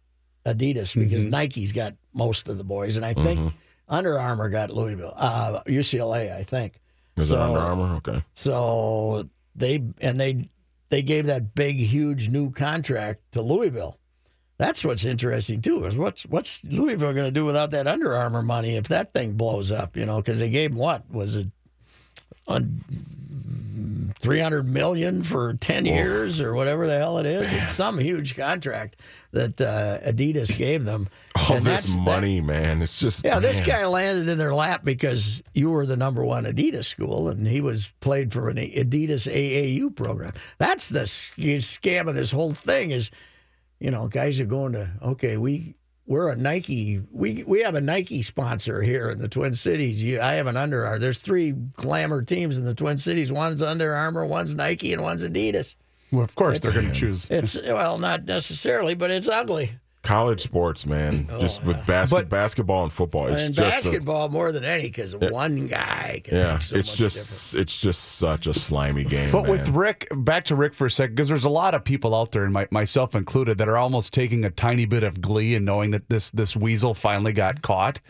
Adidas, 0.47 0.95
because 0.95 1.13
mm-hmm. 1.13 1.31
Nike's 1.31 1.73
got 1.73 1.95
most 2.13 2.49
of 2.49 2.59
the 2.59 2.65
boys. 2.65 2.97
And 2.97 3.05
I 3.05 3.15
think 3.15 3.41
mm-hmm. 3.41 3.57
Under 3.89 4.19
Armour 4.19 4.49
got 4.49 4.71
Louisville, 4.71 5.13
uh, 5.17 5.63
UCLA, 5.67 6.35
I 6.35 6.43
think. 6.43 6.81
Is 7.17 7.29
so, 7.29 7.41
Under 7.41 7.61
Armour? 7.61 7.97
Okay. 7.97 8.25
So 8.35 9.29
they, 9.55 9.83
and 10.01 10.19
they, 10.19 10.49
they 10.89 11.03
gave 11.03 11.27
that 11.27 11.55
big, 11.55 11.77
huge 11.77 12.29
new 12.29 12.51
contract 12.51 13.21
to 13.33 13.43
Louisville. 13.43 13.99
That's 14.59 14.85
what's 14.85 15.05
interesting 15.05 15.61
too. 15.61 15.85
Is 15.87 15.97
what's 15.97 16.23
what's 16.27 16.63
Louisville 16.63 17.13
going 17.13 17.27
to 17.27 17.33
do 17.33 17.45
without 17.45 17.73
that 17.73 17.89
Under 17.89 18.15
Armour 18.15 18.43
money 18.43 18.77
if 18.77 18.87
that 18.89 19.13
thing 19.13 19.33
blows 19.33 19.73
up? 19.73 19.97
You 19.97 20.07
know, 20.07 20.19
because 20.19 20.39
they 20.39 20.51
gave 20.51 20.71
them 20.71 20.79
what 20.79 21.11
was 21.11 21.35
it, 21.35 21.49
un, 22.47 22.81
300 24.23 24.69
million 24.69 25.25
for 25.25 25.55
10 25.55 25.85
years 25.85 26.41
or 26.41 26.55
whatever 26.55 26.87
the 26.87 26.97
hell 26.97 27.19
it 27.19 27.27
is. 27.27 27.53
It's 27.53 27.73
some 27.73 27.99
huge 27.99 28.37
contract 28.37 28.97
that 29.33 29.61
uh, 29.61 29.99
Adidas 30.09 30.57
gave 30.57 30.85
them. 30.85 31.09
All 31.35 31.57
and 31.57 31.67
this 31.67 31.97
money, 31.97 32.39
that, 32.39 32.47
man. 32.47 32.83
It's 32.83 33.01
just. 33.01 33.25
Yeah, 33.25 33.35
man. 33.35 33.43
this 33.43 33.67
guy 33.67 33.85
landed 33.85 34.29
in 34.29 34.39
their 34.39 34.55
lap 34.55 34.85
because 34.85 35.43
you 35.55 35.71
were 35.71 35.87
the 35.87 35.97
number 35.97 36.25
one 36.25 36.45
Adidas 36.45 36.85
school 36.85 37.29
and 37.29 37.49
he 37.49 37.61
was 37.61 37.93
played 37.99 38.33
for 38.33 38.49
an 38.49 38.59
Adidas 38.59 39.29
AAU 39.29 39.95
program. 39.95 40.35
That's 40.59 40.89
the 40.89 41.01
scam 41.01 42.09
of 42.09 42.15
this 42.15 42.31
whole 42.31 42.53
thing 42.53 42.93
is, 42.93 43.11
you 43.81 43.91
know, 43.91 44.07
guys 44.07 44.39
are 44.39 44.47
going 44.47 44.75
to, 44.75 44.89
okay, 45.03 45.37
we 45.37 45.75
we're 46.07 46.31
a 46.31 46.37
Nike, 46.37 47.01
we 47.11 47.45
we 47.47 47.61
have 47.61 47.75
a 47.75 47.81
Nike 47.81 48.23
sponsor 48.23 48.83
here 48.83 49.11
in 49.11 49.19
the 49.19 49.29
Twin 49.29 49.55
Cities. 49.55 50.03
You, 50.03 50.21
I 50.21 50.35
have 50.35 50.47
an 50.47 50.57
Under 50.57 50.85
Armour. 50.85 50.99
There's 50.99 51.19
three 51.19 51.53
glamour 51.53 52.23
teams 52.23 52.59
in 52.59 52.65
the 52.65 52.75
Twin 52.75 52.99
Cities. 52.99 53.33
One's 53.33 53.63
Under 53.63 53.95
Armour, 53.95 54.27
one's 54.27 54.55
Nike, 54.55 54.93
and 54.93 55.03
one's 55.03 55.25
Adidas. 55.25 55.75
Well, 56.11 56.25
of 56.25 56.35
course, 56.35 56.61
they're 56.61 56.73
going 56.73 56.89
to 56.89 56.93
choose. 56.93 57.27
It's 57.31 57.57
well, 57.63 57.99
not 57.99 58.27
necessarily, 58.27 58.95
but 58.95 59.11
it's 59.11 59.29
ugly. 59.29 59.73
College 60.03 60.41
sports, 60.41 60.85
man. 60.85 61.29
Oh, 61.31 61.39
just 61.39 61.63
with 61.65 61.85
basket, 61.87 62.15
But- 62.15 62.29
basketball 62.29 62.83
and 62.83 62.93
football, 62.93 63.29
it's 63.29 63.45
and 63.47 63.55
just 63.55 63.87
a- 63.87 63.91
basketball 63.91 64.29
more 64.29 64.51
than 64.53 64.65
any 64.65 64.83
because 64.83 65.15
one 65.17 65.69
guy 65.69 66.21
can 66.25 66.37
yeah, 66.37 66.53
make 66.55 66.63
so 66.63 66.77
it's 66.77 66.91
much 66.91 66.99
just 66.99 67.55
it's 67.55 67.81
just 67.81 68.03
such 68.17 68.47
a 68.47 68.55
slimy 68.55 69.05
game. 69.05 69.31
But 69.31 69.43
man. 69.43 69.51
with 69.53 69.69
Rick, 69.69 70.09
back 70.15 70.45
to 70.47 70.57
Rick 70.57 70.75
for 70.75 70.87
a 70.87 70.91
second, 70.91 71.15
because 71.15 71.29
there's 71.29 71.45
a 71.45 71.49
lot 71.51 71.75
of 71.75 71.85
people 71.85 72.15
out 72.15 72.33
there, 72.33 72.45
and 72.45 72.53
my, 72.53 72.67
myself 72.71 73.15
included, 73.15 73.59
that 73.59 73.69
are 73.69 73.77
almost 73.79 74.13
taking 74.13 74.45
a 74.45 74.51
tiny 74.51 74.85
bit 74.85 75.05
of 75.05 75.21
glee 75.21 75.55
in 75.55 75.65
knowing 75.65 75.93
that 75.93 76.09
this 76.09 76.31
this 76.31 76.57
weasel 76.57 76.95
finally 76.95 77.33
got 77.33 77.63
caught. 77.63 78.01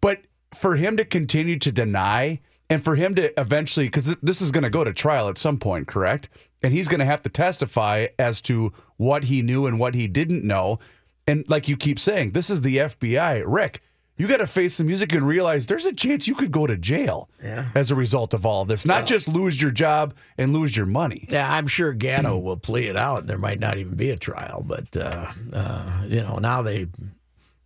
But 0.00 0.22
for 0.54 0.76
him 0.76 0.96
to 0.96 1.04
continue 1.04 1.58
to 1.60 1.70
deny, 1.72 2.40
and 2.68 2.82
for 2.82 2.96
him 2.96 3.14
to 3.14 3.38
eventually, 3.40 3.86
because 3.86 4.16
this 4.22 4.42
is 4.42 4.50
going 4.50 4.64
to 4.64 4.70
go 4.70 4.82
to 4.84 4.92
trial 4.92 5.28
at 5.28 5.38
some 5.38 5.58
point, 5.58 5.86
correct? 5.86 6.28
And 6.62 6.72
he's 6.72 6.88
going 6.88 6.98
to 7.00 7.06
have 7.06 7.22
to 7.22 7.28
testify 7.28 8.08
as 8.18 8.40
to 8.42 8.72
what 8.96 9.24
he 9.24 9.42
knew 9.42 9.66
and 9.66 9.78
what 9.78 9.94
he 9.94 10.08
didn't 10.08 10.42
know. 10.44 10.80
And 11.26 11.48
like 11.48 11.68
you 11.68 11.76
keep 11.76 11.98
saying, 11.98 12.32
this 12.32 12.50
is 12.50 12.62
the 12.62 12.76
FBI, 12.78 13.42
Rick. 13.46 13.82
you 14.16 14.26
got 14.28 14.36
to 14.38 14.46
face 14.46 14.76
the 14.78 14.84
music 14.84 15.12
and 15.12 15.26
realize 15.26 15.66
there's 15.66 15.84
a 15.84 15.92
chance 15.92 16.26
you 16.28 16.34
could 16.34 16.52
go 16.52 16.66
to 16.66 16.76
jail 16.76 17.28
Yeah. 17.42 17.66
as 17.74 17.90
a 17.90 17.94
result 17.94 18.32
of 18.32 18.46
all 18.46 18.62
of 18.62 18.68
this. 18.68 18.86
Not 18.86 19.06
just 19.06 19.26
lose 19.28 19.60
your 19.60 19.70
job 19.72 20.14
and 20.38 20.52
lose 20.52 20.76
your 20.76 20.86
money. 20.86 21.26
Yeah, 21.28 21.52
I'm 21.52 21.66
sure 21.66 21.92
Gatto 21.92 22.38
will 22.38 22.56
plea 22.56 22.86
it 22.86 22.96
out. 22.96 23.26
There 23.26 23.38
might 23.38 23.58
not 23.60 23.76
even 23.76 23.94
be 23.96 24.10
a 24.10 24.16
trial, 24.16 24.64
but 24.66 24.96
uh, 24.96 25.32
uh, 25.52 26.02
you 26.06 26.22
know 26.22 26.38
now 26.38 26.62
they, 26.62 26.86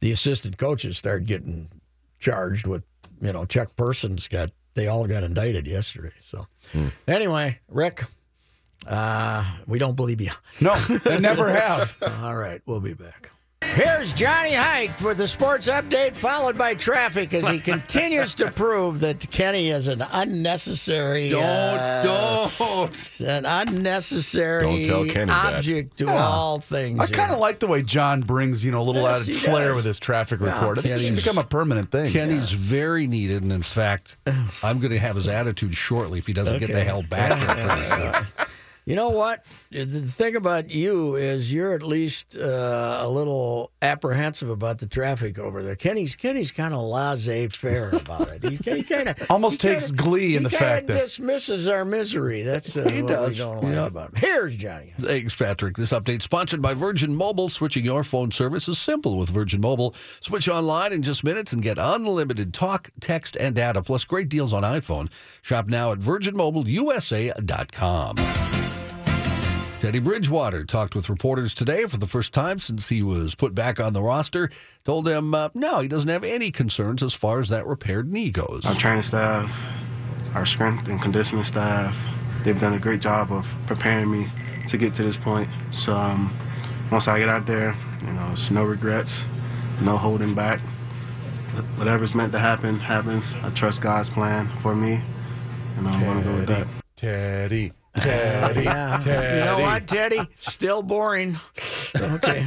the 0.01 0.11
assistant 0.13 0.57
coaches 0.59 0.97
start 0.97 1.25
getting 1.25 1.69
charged 2.19 2.67
with, 2.67 2.83
you 3.21 3.33
know, 3.33 3.45
Chuck 3.45 3.77
Persons 3.77 4.27
got 4.27 4.51
they 4.75 4.87
all 4.89 5.07
got 5.07 5.23
indicted 5.23 5.67
yesterday. 5.67 6.13
So 6.25 6.47
anyway, 7.07 7.59
Rick, 7.69 8.05
uh, 8.87 9.45
we 9.67 9.79
don't 9.79 9.97
believe 9.97 10.21
you. 10.21 10.31
No, 10.61 10.75
they 10.77 11.19
never 11.21 11.51
have. 11.55 11.97
All 12.23 12.37
right, 12.37 12.61
we'll 12.67 12.81
be 12.81 12.95
back. 12.95 13.30
Here's 13.65 14.13
Johnny 14.15 14.55
Height 14.55 14.99
for 14.99 15.13
the 15.15 15.29
sports 15.29 15.69
update, 15.69 16.17
followed 16.17 16.57
by 16.59 16.75
traffic 16.75 17.33
as 17.35 17.47
he 17.49 17.61
continues 17.61 18.35
to 18.37 18.51
prove 18.51 19.01
that 19.01 19.31
Kenny 19.31 19.69
is 19.69 19.87
an 19.87 20.03
unnecessary, 20.13 21.33
uh, 21.35 22.03
don't. 22.03 23.21
an 23.21 23.45
unnecessary 23.47 24.63
Don't 24.63 24.85
tell 24.85 25.05
Kenny 25.05 25.27
that. 25.27 25.55
object 25.55 25.99
to 25.99 26.09
all 26.11 26.59
things. 26.59 26.99
I 27.01 27.07
kind 27.07 27.31
of 27.31 27.39
like 27.39 27.59
the 27.61 27.69
way 27.69 27.83
John 27.83 28.23
brings, 28.23 28.65
you 28.65 28.73
know, 28.73 28.81
a 28.81 28.83
little 28.83 29.03
Yes, 29.03 29.23
added 29.23 29.35
he 29.35 29.39
flair 29.41 29.69
does. 29.69 29.77
with 29.77 29.85
his 29.85 29.99
traffic 30.01 30.41
report. 30.41 30.79
I 30.79 30.83
think 30.83 30.95
it 30.97 31.01
should 31.05 31.17
become 31.17 31.39
a 31.39 31.45
permanent 31.45 31.91
thing. 31.93 32.13
Kenny's 32.13 32.51
very 32.51 33.07
needed, 33.07 33.43
and 33.43 33.53
in 33.53 33.63
fact, 33.63 34.17
I'm 34.65 34.79
going 34.81 34.91
to 34.93 34.99
have 34.99 35.15
his 35.17 35.29
attitude 35.29 35.77
shortly 35.77 36.19
if 36.19 36.27
he 36.27 36.33
doesn't 36.33 36.59
get 36.59 36.73
the 36.73 36.83
hell 36.83 37.03
back 37.03 37.39
here 37.39 37.67
pretty 37.69 37.83
soon. 38.37 38.47
You 38.91 38.97
know 38.97 39.11
what? 39.11 39.45
The 39.71 39.85
thing 39.87 40.35
about 40.35 40.69
you 40.69 41.15
is 41.15 41.53
you're 41.53 41.77
at 41.77 41.85
least 41.85 42.37
uh, 42.37 42.99
a 43.03 43.09
little 43.09 43.71
apprehensive 43.81 44.51
about 44.51 44.79
the 44.79 44.89
traffic 44.89 45.39
over 45.39 45.63
there. 45.63 45.77
Kenny's 45.77 46.17
Kenny's 46.17 46.51
kind 46.51 46.75
of 46.75 46.81
laissez-faire 46.83 47.91
about 47.91 48.33
it. 48.33 48.43
He, 48.43 48.57
he 48.57 48.83
kind 48.83 49.11
of 49.11 49.27
Almost 49.31 49.61
takes 49.61 49.93
glee 49.93 50.35
in 50.35 50.43
the 50.43 50.51
fact 50.51 50.89
that- 50.89 50.97
he 50.97 51.03
dismisses 51.03 51.69
our 51.69 51.85
misery. 51.85 52.43
That's 52.43 52.77
uh, 52.77 52.89
He 52.91 53.03
what 53.03 53.11
does. 53.13 53.39
we 53.39 53.45
don't 53.45 53.63
like 53.63 53.75
Yep. 53.75 53.87
about 53.87 54.09
him. 54.11 54.15
Here's 54.17 54.57
Johnny. 54.57 54.93
Thanks, 54.99 55.37
Patrick. 55.37 55.77
This 55.77 55.93
update 55.93 56.23
sponsored 56.23 56.61
by 56.61 56.75
Virgin 56.75 57.15
Mobile. 57.15 57.49
Switching 57.49 57.85
your 57.85 58.03
phone 58.03 58.33
service 58.33 58.67
is 58.67 58.81
simple 58.81 59.19
with 59.19 59.29
Virgin 59.31 59.61
Mobile. 59.61 59.95
Switch 60.21 60.49
online 60.49 60.93
in 60.93 61.03
just 61.03 61.23
minutes 61.23 61.53
and 61.53 61.63
get 61.63 61.79
unlimited 61.79 62.53
talk, 62.53 62.91
text, 63.01 63.37
and 63.39 63.55
data, 63.55 63.83
plus 63.83 64.05
great 64.05 64.29
deals 64.29 64.53
on 64.53 64.65
iPhone. 64.65 65.09
Shop 65.43 65.69
now 65.69 65.93
at 65.93 66.01
virginmobileusa.com. 66.01 68.60
Teddy 69.81 69.99
Bridgewater 69.99 70.63
talked 70.63 70.95
with 70.95 71.09
reporters 71.09 71.55
today 71.55 71.87
for 71.87 71.97
the 71.97 72.07
first 72.07 72.35
time 72.35 72.59
since 72.59 72.91
he 72.91 73.03
was 73.03 73.35
put 73.35 73.55
back 73.55 73.81
on 73.81 73.95
the 73.95 74.03
roster. 74.03 74.51
Told 74.85 75.07
them, 75.07 75.33
uh, 75.33 75.49
no, 75.55 75.81
he 75.81 75.89
doesn't 75.89 76.11
have 76.11 76.23
any 76.23 76.51
concerns 76.51 77.03
as 77.03 77.15
far 77.15 77.41
as 77.41 77.49
that 77.49 77.67
repaired 77.67 78.13
knee 78.13 78.31
goes. 78.31 78.67
Our 78.67 78.75
training 78.75 79.05
staff, 79.05 79.59
our 80.35 80.45
strength 80.45 80.87
and 80.89 81.01
conditioning 81.01 81.45
staff, 81.45 81.99
they've 82.45 82.61
done 82.61 82.75
a 82.75 82.79
great 82.79 83.01
job 83.01 83.33
of 83.33 83.55
preparing 83.67 84.11
me 84.11 84.27
to 84.67 84.77
get 84.77 84.93
to 84.95 85.03
this 85.03 85.17
point. 85.17 85.49
So 85.71 85.95
um, 85.95 86.31
once 86.93 87.09
I 87.09 87.19
get 87.19 87.31
out 87.31 87.47
there, 87.47 87.75
you 88.05 88.13
know, 88.13 88.29
it's 88.33 88.51
no 88.51 88.65
regrets, 88.65 89.25
no 89.81 89.97
holding 89.97 90.35
back. 90.35 90.61
Whatever's 91.77 92.15
meant 92.15 92.33
to 92.33 92.39
happen 92.39 92.79
happens. 92.79 93.35
I 93.43 93.49
trust 93.49 93.81
God's 93.81 94.11
plan 94.11 94.47
for 94.59 94.75
me, 94.75 95.01
and 95.79 95.89
I'm 95.89 96.01
going 96.01 96.19
to 96.19 96.23
go 96.23 96.37
with 96.37 96.49
that. 96.49 96.69
Teddy, 96.97 97.73
Teddy, 97.97 98.65
Teddy. 99.05 99.39
You 99.39 99.45
know 99.45 99.59
what, 99.61 99.87
Teddy? 99.87 100.21
Still 100.41 100.83
boring. 100.83 101.37
Okay. 101.97 102.47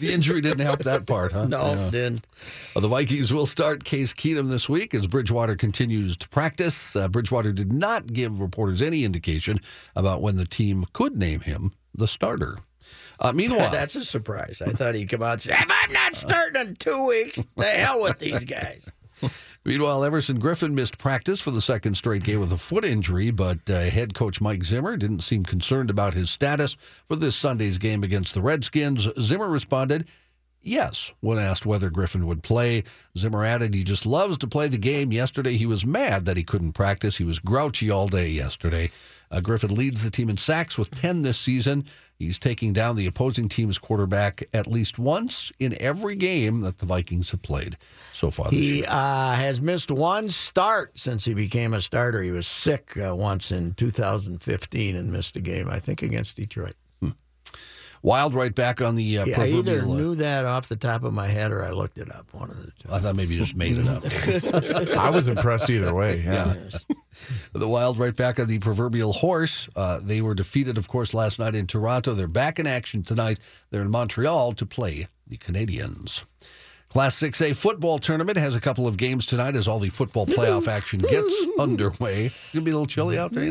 The 0.00 0.12
injury 0.12 0.40
didn't 0.40 0.60
help 0.66 0.80
that 0.80 1.06
part, 1.06 1.30
huh? 1.32 1.46
No, 1.46 1.74
Yeah. 1.74 1.90
didn't. 1.90 2.26
Uh, 2.74 2.80
the 2.80 2.88
Vikings 2.88 3.32
will 3.32 3.46
start 3.46 3.84
Case 3.84 4.12
Keenum 4.12 4.48
this 4.50 4.68
week 4.68 4.94
as 4.94 5.06
Bridgewater 5.06 5.54
continues 5.54 6.16
to 6.16 6.28
practice. 6.28 6.96
Uh, 6.96 7.06
Bridgewater 7.06 7.52
did 7.52 7.72
not 7.72 8.12
give 8.12 8.40
reporters 8.40 8.82
any 8.82 9.04
indication 9.04 9.60
about 9.94 10.20
when 10.20 10.36
the 10.36 10.44
team 10.46 10.86
could 10.92 11.16
name 11.16 11.40
him 11.40 11.72
the 11.94 12.08
starter. 12.08 12.58
Uh, 13.20 13.30
meanwhile, 13.34 13.70
That's 13.70 13.94
a 13.94 14.04
surprise. 14.04 14.60
I 14.66 14.70
thought 14.70 14.96
he'd 14.96 15.08
come 15.08 15.22
out 15.22 15.32
and 15.34 15.42
say, 15.42 15.52
if 15.56 15.70
I'm 15.70 15.92
not 15.92 16.14
starting 16.16 16.60
in 16.60 16.74
two 16.76 17.06
weeks, 17.06 17.44
the 17.56 17.64
hell 17.66 18.02
with 18.02 18.18
these 18.18 18.44
guys. 18.44 18.88
Meanwhile, 19.64 20.04
Everson 20.04 20.40
Griffen 20.40 20.72
missed 20.72 20.98
practice 20.98 21.40
for 21.40 21.50
the 21.50 21.60
second 21.60 21.94
straight 21.94 22.24
game 22.24 22.40
with 22.40 22.52
a 22.52 22.56
foot 22.56 22.84
injury, 22.84 23.30
but 23.30 23.68
uh, 23.70 23.80
head 23.82 24.14
coach 24.14 24.40
Mike 24.40 24.64
Zimmer 24.64 24.96
didn't 24.96 25.20
seem 25.20 25.44
concerned 25.44 25.90
about 25.90 26.14
his 26.14 26.30
status 26.30 26.76
for 27.06 27.16
this 27.16 27.36
Sunday's 27.36 27.78
game 27.78 28.02
against 28.02 28.34
the 28.34 28.42
Redskins. 28.42 29.08
Zimmer 29.20 29.48
responded, 29.48 30.06
Yes, 30.64 31.10
when 31.20 31.38
asked 31.38 31.66
whether 31.66 31.90
Griffin 31.90 32.26
would 32.26 32.44
play. 32.44 32.84
Zimmer 33.18 33.44
added 33.44 33.74
he 33.74 33.82
just 33.82 34.06
loves 34.06 34.38
to 34.38 34.46
play 34.46 34.68
the 34.68 34.78
game. 34.78 35.10
Yesterday, 35.10 35.56
he 35.56 35.66
was 35.66 35.84
mad 35.84 36.24
that 36.24 36.36
he 36.36 36.44
couldn't 36.44 36.72
practice. 36.72 37.16
He 37.16 37.24
was 37.24 37.40
grouchy 37.40 37.90
all 37.90 38.06
day 38.06 38.28
yesterday. 38.28 38.92
Uh, 39.32 39.40
Griffen 39.40 39.76
leads 39.76 40.02
the 40.04 40.10
team 40.10 40.28
in 40.28 40.36
sacks 40.36 40.76
with 40.76 40.90
10 40.90 41.22
this 41.22 41.38
season. 41.38 41.86
He's 42.18 42.38
taking 42.38 42.74
down 42.74 42.96
the 42.96 43.06
opposing 43.06 43.48
team's 43.48 43.78
quarterback 43.78 44.44
at 44.52 44.66
least 44.66 44.98
once 44.98 45.50
in 45.58 45.80
every 45.80 46.16
game 46.16 46.60
that 46.60 46.78
the 46.78 46.86
Vikings 46.86 47.30
have 47.30 47.42
played 47.42 47.78
so 48.12 48.30
far 48.30 48.50
this 48.50 48.60
year. 48.60 48.74
He 48.74 48.86
uh, 48.86 49.32
has 49.32 49.60
missed 49.60 49.90
one 49.90 50.28
start 50.28 50.98
since 50.98 51.24
he 51.24 51.32
became 51.32 51.72
a 51.72 51.80
starter. 51.80 52.22
He 52.22 52.30
was 52.30 52.46
sick 52.46 52.96
uh, 52.98 53.14
once 53.16 53.50
in 53.50 53.72
2015 53.72 54.96
and 54.96 55.10
missed 55.10 55.34
a 55.36 55.40
game, 55.40 55.68
I 55.68 55.80
think, 55.80 56.02
against 56.02 56.36
Detroit. 56.36 56.74
Wild 58.02 58.34
right 58.34 58.52
back 58.52 58.82
on 58.82 58.96
the 58.96 59.18
uh, 59.18 59.26
Yeah, 59.26 59.40
I 59.40 59.46
either 59.46 59.86
knew 59.86 60.16
that 60.16 60.44
off 60.44 60.68
the 60.68 60.74
top 60.74 61.04
of 61.04 61.14
my 61.14 61.28
head 61.28 61.52
or 61.52 61.64
I 61.64 61.70
looked 61.70 61.98
it 61.98 62.12
up. 62.12 62.34
One 62.34 62.50
of 62.50 62.56
the 62.60 62.72
two. 62.72 62.88
I 62.90 62.98
thought 62.98 63.14
maybe 63.14 63.34
you 63.34 63.40
just 63.40 63.54
made 63.54 63.78
it 63.78 63.86
up. 63.86 64.02
I 64.98 65.08
was 65.08 65.28
impressed 65.28 65.70
either 65.70 65.94
way. 65.94 66.20
Yeah. 66.20 66.54
The 67.54 67.68
Wild 67.68 67.98
right 67.98 68.16
back 68.16 68.40
on 68.40 68.46
the 68.46 68.58
proverbial 68.58 69.12
horse. 69.12 69.68
Uh, 69.76 70.00
they 70.02 70.22
were 70.22 70.34
defeated, 70.34 70.78
of 70.78 70.88
course, 70.88 71.12
last 71.12 71.38
night 71.38 71.54
in 71.54 71.66
Toronto. 71.66 72.14
They're 72.14 72.26
back 72.26 72.58
in 72.58 72.66
action 72.66 73.02
tonight. 73.02 73.38
They're 73.70 73.82
in 73.82 73.90
Montreal 73.90 74.52
to 74.54 74.64
play 74.64 75.06
the 75.26 75.36
Canadiens. 75.36 76.24
Class 76.88 77.18
6A 77.20 77.54
football 77.56 77.98
tournament 77.98 78.38
has 78.38 78.54
a 78.54 78.60
couple 78.60 78.86
of 78.86 78.96
games 78.96 79.26
tonight 79.26 79.54
as 79.54 79.68
all 79.68 79.78
the 79.78 79.88
football 79.90 80.26
playoff 80.26 80.66
action 80.78 81.00
gets 81.00 81.34
underway. 81.58 82.26
It's 82.26 82.52
going 82.52 82.64
to 82.64 82.66
be 82.66 82.70
a 82.70 82.74
little 82.74 82.86
chilly 82.86 83.18
out 83.18 83.32
there, 83.32 83.44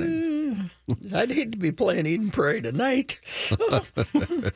you 0.52 0.96
think? 0.96 1.14
I'd 1.14 1.32
hate 1.32 1.52
to 1.54 1.58
be 1.58 1.72
playing 1.72 2.06
Eden 2.06 2.32
Prairie 2.32 2.62
tonight. 2.62 3.20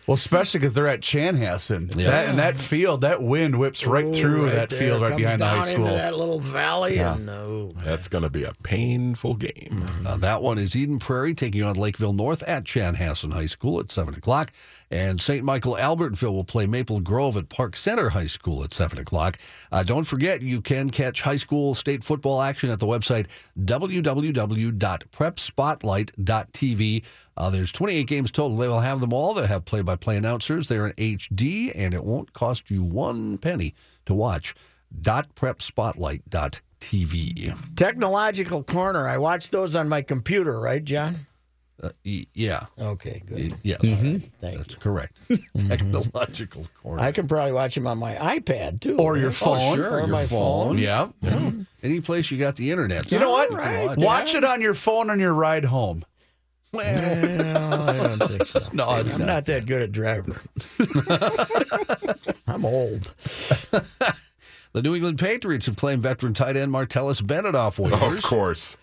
Well, 0.07 0.15
especially 0.15 0.59
because 0.59 0.73
they're 0.73 0.87
at 0.87 1.01
Chanhassen. 1.01 1.95
Yeah. 1.97 2.05
That, 2.05 2.29
and 2.29 2.39
that 2.39 2.57
field, 2.57 3.01
that 3.01 3.21
wind 3.21 3.57
whips 3.57 3.85
right 3.87 4.05
Ooh, 4.05 4.13
through 4.13 4.45
right 4.45 4.55
that 4.55 4.69
there. 4.69 4.79
field 4.79 5.01
right 5.01 5.09
Comes 5.11 5.21
behind 5.21 5.39
the 5.41 5.45
high 5.47 5.61
school. 5.61 5.85
Into 5.87 5.97
that 5.97 6.15
little 6.17 6.39
valley, 6.39 6.97
and 6.99 7.29
uh, 7.29 7.33
ooh, 7.33 7.75
That's 7.83 8.07
going 8.07 8.23
to 8.23 8.29
be 8.29 8.43
a 8.43 8.53
painful 8.63 9.35
game. 9.35 9.83
Uh, 10.05 10.17
that 10.17 10.41
one 10.41 10.57
is 10.57 10.75
Eden 10.75 10.99
Prairie 10.99 11.33
taking 11.33 11.63
on 11.63 11.75
Lakeville 11.75 12.13
North 12.13 12.43
at 12.43 12.63
Chanhassen 12.65 13.33
High 13.33 13.45
School 13.47 13.79
at 13.79 13.91
7 13.91 14.13
o'clock. 14.13 14.51
And 14.91 15.19
St. 15.19 15.43
Michael 15.43 15.75
Albertville 15.75 16.31
will 16.33 16.43
play 16.43 16.67
Maple 16.67 16.99
Grove 16.99 17.35
at 17.37 17.49
Park 17.49 17.75
Center 17.75 18.09
High 18.09 18.27
School 18.27 18.63
at 18.63 18.73
7 18.73 18.99
o'clock. 18.99 19.37
Uh, 19.71 19.81
don't 19.83 20.03
forget, 20.03 20.41
you 20.43 20.61
can 20.61 20.89
catch 20.91 21.21
high 21.23 21.35
school 21.37 21.73
state 21.73 22.03
football 22.03 22.41
action 22.41 22.69
at 22.69 22.79
the 22.79 22.85
website 22.85 23.25
www.prepspotlight.tv. 25.85 27.03
Uh, 27.37 27.49
there's 27.49 27.71
28 27.71 28.05
games 28.07 28.31
total. 28.31 28.57
They 28.57 28.67
will 28.67 28.81
have 28.81 28.99
them 29.01 29.13
all. 29.13 29.33
They'll 29.33 29.47
have 29.47 29.65
play 29.65 29.81
by 29.81 29.95
play 29.95 30.17
announcers. 30.17 30.67
They're 30.67 30.87
in 30.87 30.93
HD, 30.93 31.71
and 31.75 31.93
it 31.93 32.03
won't 32.03 32.33
cost 32.33 32.71
you 32.71 32.83
one 32.83 33.37
penny 33.37 33.75
to 34.05 34.13
watch. 34.13 34.55
.prepspotlight.tv. 35.01 37.75
technological 37.75 38.63
corner. 38.63 39.07
I 39.07 39.17
watch 39.17 39.49
those 39.49 39.75
on 39.75 39.89
my 39.89 40.01
computer, 40.01 40.59
right, 40.59 40.83
John? 40.83 41.25
Uh, 41.83 41.89
y- 42.05 42.25
yeah. 42.33 42.65
Okay, 42.79 43.21
good. 43.25 43.55
Yes. 43.63 43.81
Thank 43.81 44.31
That's 44.41 44.73
you. 44.73 44.79
correct. 44.79 45.19
Technological 45.67 46.65
corner. 46.81 47.01
I 47.01 47.11
can 47.11 47.27
probably 47.27 47.51
watch 47.51 47.75
him 47.75 47.85
on 47.85 47.97
my 47.97 48.15
iPad 48.15 48.79
too, 48.79 48.97
Or 48.97 49.17
your 49.17 49.31
phone. 49.31 49.59
Oh, 49.61 49.75
sure, 49.75 49.91
Or 49.91 49.99
your 49.99 50.07
my 50.07 50.25
phone. 50.25 50.77
Yeah. 50.77 51.09
Any 51.83 51.99
place 51.99 52.31
you 52.31 52.37
got 52.37 52.55
the 52.55 52.71
internet. 52.71 53.11
You 53.11 53.19
know 53.19 53.31
what? 53.31 53.51
You 53.51 53.57
can 53.57 53.87
watch. 53.87 53.97
Watch 53.99 54.35
it 54.35 54.43
on 54.45 54.61
your 54.61 54.73
phone 54.73 55.09
on 55.09 55.19
your 55.19 55.33
ride 55.33 55.65
home. 55.65 56.05
Well, 56.73 57.89
I 57.89 58.15
don't 58.15 58.27
think 58.29 58.47
so. 58.47 58.67
No, 58.73 58.95
it's 58.95 59.19
I'm 59.19 59.25
not 59.27 59.45
that 59.45 59.65
good 59.65 59.81
at 59.81 59.91
driver. 59.91 60.41
I'm 62.47 62.65
old. 62.65 63.13
The 64.73 64.81
New 64.81 64.93
England 64.93 65.19
Patriots 65.19 65.67
have 65.67 65.77
claimed 65.77 66.03
veteran 66.03 66.33
tight 66.33 66.57
end 66.57 66.69
Martellus 66.69 67.25
Bennett 67.25 67.55
off 67.55 67.77
waivers. 67.77 68.17
Of 68.17 68.23
course. 68.25 68.75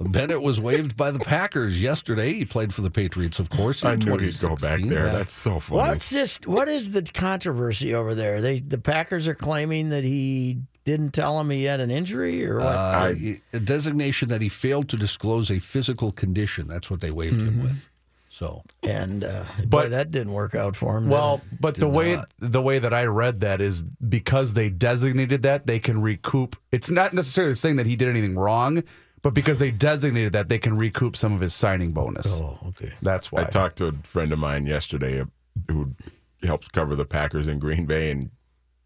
Bennett 0.00 0.42
was 0.42 0.60
waived 0.60 0.96
by 0.96 1.10
the 1.10 1.18
Packers 1.18 1.80
yesterday. 1.80 2.32
He 2.32 2.44
played 2.44 2.74
for 2.74 2.82
the 2.82 2.90
Patriots, 2.90 3.38
of 3.38 3.50
course. 3.50 3.82
In 3.82 3.90
I 3.90 3.94
knew 3.96 4.16
he'd 4.18 4.38
go 4.40 4.50
back 4.56 4.78
2016. 4.78 4.88
there. 4.90 5.06
That's 5.12 5.32
so 5.32 5.60
funny. 5.60 5.78
What's 5.90 6.10
this? 6.10 6.38
What 6.44 6.68
is 6.68 6.92
the 6.92 7.02
controversy 7.02 7.94
over 7.94 8.14
there? 8.14 8.40
They 8.40 8.60
the 8.60 8.78
Packers 8.78 9.28
are 9.28 9.34
claiming 9.34 9.90
that 9.90 10.04
he 10.04 10.58
didn't 10.84 11.12
tell 11.12 11.38
them 11.38 11.50
he 11.50 11.64
had 11.64 11.80
an 11.80 11.90
injury 11.90 12.44
or 12.46 12.58
what? 12.58 12.66
Uh, 12.66 13.14
a 13.52 13.60
designation 13.60 14.28
that 14.28 14.42
he 14.42 14.48
failed 14.48 14.88
to 14.90 14.96
disclose 14.96 15.50
a 15.50 15.58
physical 15.58 16.12
condition. 16.12 16.68
That's 16.68 16.90
what 16.90 17.00
they 17.00 17.10
waived 17.10 17.40
him 17.40 17.62
with. 17.62 17.88
So 18.28 18.62
and 18.82 19.22
uh, 19.22 19.44
boy, 19.58 19.64
But- 19.68 19.90
that 19.90 20.10
didn't 20.10 20.32
work 20.32 20.56
out 20.56 20.74
for 20.74 20.98
him. 20.98 21.08
Well, 21.08 21.36
it? 21.52 21.60
but 21.60 21.76
the 21.76 21.88
way 21.88 22.18
the 22.40 22.60
way 22.60 22.80
that 22.80 22.92
I 22.92 23.04
read 23.04 23.40
that 23.40 23.60
is 23.60 23.84
because 23.84 24.54
they 24.54 24.68
designated 24.70 25.42
that 25.42 25.68
they 25.68 25.78
can 25.78 26.02
recoup. 26.02 26.56
It's 26.72 26.90
not 26.90 27.14
necessarily 27.14 27.54
saying 27.54 27.76
that 27.76 27.86
he 27.86 27.94
did 27.94 28.08
anything 28.08 28.34
wrong, 28.36 28.82
but 29.24 29.34
because 29.34 29.58
they 29.58 29.72
designated 29.72 30.32
that 30.34 30.48
they 30.48 30.58
can 30.60 30.76
recoup 30.76 31.16
some 31.16 31.32
of 31.32 31.40
his 31.40 31.52
signing 31.52 31.90
bonus. 31.90 32.26
oh, 32.30 32.58
okay. 32.68 32.92
That's 33.02 33.32
why. 33.32 33.40
I 33.42 33.44
talked 33.46 33.78
to 33.78 33.86
a 33.88 33.92
friend 34.04 34.32
of 34.32 34.38
mine 34.38 34.66
yesterday 34.66 35.20
uh, 35.20 35.24
who 35.68 35.94
helps 36.44 36.68
cover 36.68 36.94
the 36.94 37.04
Packers 37.04 37.48
in 37.48 37.58
Green 37.58 37.86
Bay, 37.86 38.10
and 38.12 38.30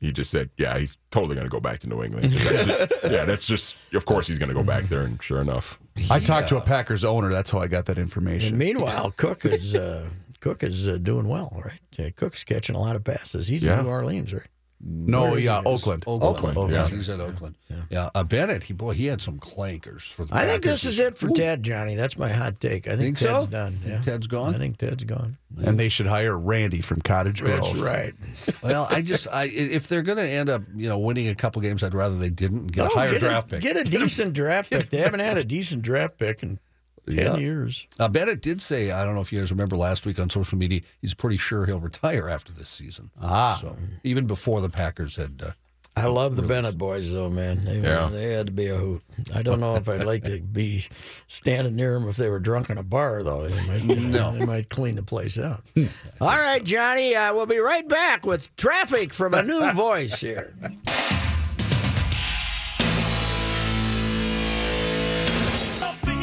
he 0.01 0.13
just 0.13 0.31
said, 0.31 0.49
"Yeah, 0.57 0.79
he's 0.79 0.97
totally 1.11 1.35
going 1.35 1.47
to 1.47 1.51
go 1.51 1.61
back 1.61 1.81
to 1.81 1.89
New 1.89 2.03
England." 2.03 2.33
That's 2.33 2.65
just, 2.89 2.93
yeah, 3.05 3.25
that's 3.27 3.47
just. 3.47 3.77
Of 3.93 4.05
course, 4.07 4.27
he's 4.29 4.39
going 4.39 4.49
to 4.49 4.55
go 4.55 4.63
back 4.63 4.85
there, 4.85 5.03
and 5.03 5.23
sure 5.23 5.41
enough, 5.43 5.79
I 6.11 6.21
talked 6.21 6.49
to 6.51 6.57
a 6.57 6.61
Packers 6.61 7.05
owner. 7.05 7.29
That's 7.31 7.51
how 7.51 7.59
I 7.59 7.67
got 7.67 7.85
that 7.87 7.99
And 7.99 8.07
information. 8.07 8.57
meanwhile, 8.57 9.11
Cook 9.17 9.45
is 9.45 9.75
uh, 9.75 10.09
Cook 10.41 10.63
is 10.63 10.87
uh, 10.87 10.99
doing 10.99 11.27
well, 11.27 11.53
right? 11.65 11.81
Uh, 11.99 12.11
Cook's 12.15 12.45
catching 12.45 12.77
a 12.77 12.79
lot 12.79 12.95
of 12.95 13.03
passes. 13.03 13.49
He's 13.49 13.63
Yeah. 13.65 13.81
in 13.81 13.85
New 13.87 13.91
Orleans, 13.91 14.33
right? 14.33 14.47
No, 14.81 15.35
yeah, 15.35 15.61
Oakland. 15.65 16.05
Oakland, 16.07 16.57
Oakland, 16.57 16.73
yeah, 16.73 16.83
yeah. 16.85 16.89
he's 16.89 17.09
at 17.09 17.21
Oakland. 17.21 17.57
Yeah, 17.91 18.11
uh, 18.15 18.23
Bennett, 18.23 18.63
he 18.63 18.73
boy, 18.73 18.93
he 18.93 19.07
had 19.07 19.21
some 19.21 19.39
clankers 19.41 20.03
for 20.03 20.25
the. 20.25 20.35
I 20.35 20.47
think 20.47 20.63
Packers 20.63 20.83
this 20.83 20.93
is 20.93 20.99
it 21.01 21.19
for 21.19 21.29
Ooh, 21.29 21.35
Ted, 21.35 21.63
Johnny. 21.65 21.97
That's 21.97 22.17
my 22.17 22.29
hot 22.29 22.61
take. 22.61 22.87
I 22.87 22.91
think, 22.91 23.01
Think 23.01 23.19
Ted's 23.19 23.45
so? 23.45 23.47
done. 23.47 23.79
Think 23.79 23.95
Yeah. 23.95 24.01
Ted's 24.01 24.27
gone? 24.27 24.55
I 24.55 24.59
think 24.59 24.79
Ted's 24.79 25.05
gone. 25.05 25.37
And 25.65 25.81
they 25.81 25.89
should 25.89 26.07
hire 26.07 26.39
Randy 26.39 26.81
from 26.81 27.01
Cottage 27.01 27.43
Grove. 27.43 27.63
That's 27.63 27.75
right. 27.75 28.15
Well, 28.63 28.87
I 28.91 29.03
just, 29.03 29.27
I 29.33 29.45
if 29.45 29.89
they're 29.89 30.03
going 30.03 30.19
to 30.19 30.29
end 30.29 30.49
up, 30.49 30.63
you 30.75 30.89
know, 30.89 30.99
winning 30.99 31.29
a 31.29 31.35
couple 31.35 31.61
games, 31.63 31.83
I'd 31.83 31.95
rather 31.95 32.17
they 32.17 32.31
didn't 32.31 32.59
and 32.59 32.73
get 32.73 32.87
a 32.87 32.89
higher 32.91 33.13
get 33.13 33.21
draft 33.21 33.49
pick. 33.51 33.61
Get 33.69 33.77
a 33.77 33.85
decent 33.85 34.35
draft 34.35 34.71
pick. 34.71 34.91
They 34.91 34.99
haven't 35.03 35.21
had 35.21 35.39
a 35.39 35.45
decent 35.45 35.83
draft 35.83 36.19
pick 36.19 36.43
in 36.43 36.59
ten 37.09 37.25
Yeah. 37.25 37.37
years. 37.37 37.87
Uh, 37.99 38.09
Bennett 38.09 38.41
did 38.43 38.61
say, 38.63 38.91
I 38.91 39.05
don't 39.05 39.15
know 39.15 39.21
if 39.21 39.33
you 39.33 39.39
guys 39.41 39.51
remember 39.51 39.77
last 39.77 40.07
week 40.07 40.19
on 40.19 40.31
social 40.31 40.59
media, 40.59 40.81
he's 41.01 41.15
pretty 41.15 41.37
sure 41.37 41.67
he'll 41.67 41.81
retire 41.81 42.29
after 42.29 42.53
this 42.53 42.69
season. 42.69 43.11
Ah. 43.21 43.59
So 43.61 43.77
even 44.05 44.27
before 44.27 44.61
the 44.61 44.69
Packers 44.71 45.17
had. 45.17 45.43
Uh, 45.45 45.51
I 45.97 46.07
love 46.07 46.37
the 46.37 46.43
Bennett 46.43 46.79
boys, 46.79 47.13
though, 47.13 47.29
man. 47.29 47.65
They, 47.65 47.79
Yeah. 47.81 48.09
they 48.13 48.33
had 48.33 48.47
to 48.47 48.53
be 48.53 48.69
a 48.69 48.77
hoot. 48.77 49.03
I 49.35 49.43
don't 49.43 49.59
know 49.59 49.75
if 49.75 49.89
I'd 49.89 50.05
like 50.05 50.23
to 50.25 50.39
be 50.41 50.87
standing 51.27 51.75
near 51.75 51.95
them 51.99 52.09
if 52.09 52.17
they 52.17 52.29
were 52.29 52.39
drunk 52.39 52.71
in 52.71 52.79
a 52.79 52.85
bar, 52.85 53.25
though. 53.25 53.49
They 53.49 53.67
might, 53.67 53.99
no. 53.99 54.31
they 54.39 54.47
might 54.47 54.69
clean 54.69 54.95
the 54.95 55.03
place 55.03 55.41
out. 55.41 55.65
All 56.21 56.29
right, 56.29 56.63
Johnny, 56.63 57.17
uh, 57.17 57.35
we'll 57.35 57.47
be 57.47 57.59
right 57.59 57.89
back 57.89 58.25
with 58.25 58.55
traffic 58.55 59.13
from 59.13 59.35
a 59.35 59.43
new 59.43 59.73
voice 59.73 60.21
here. 60.21 60.55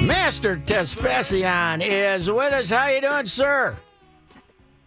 Master 0.06 0.56
Tesfatsion 0.56 1.82
is 1.84 2.30
with 2.30 2.54
us. 2.54 2.70
How 2.70 2.89
you 2.89 3.02
doing, 3.02 3.26
sir? 3.26 3.76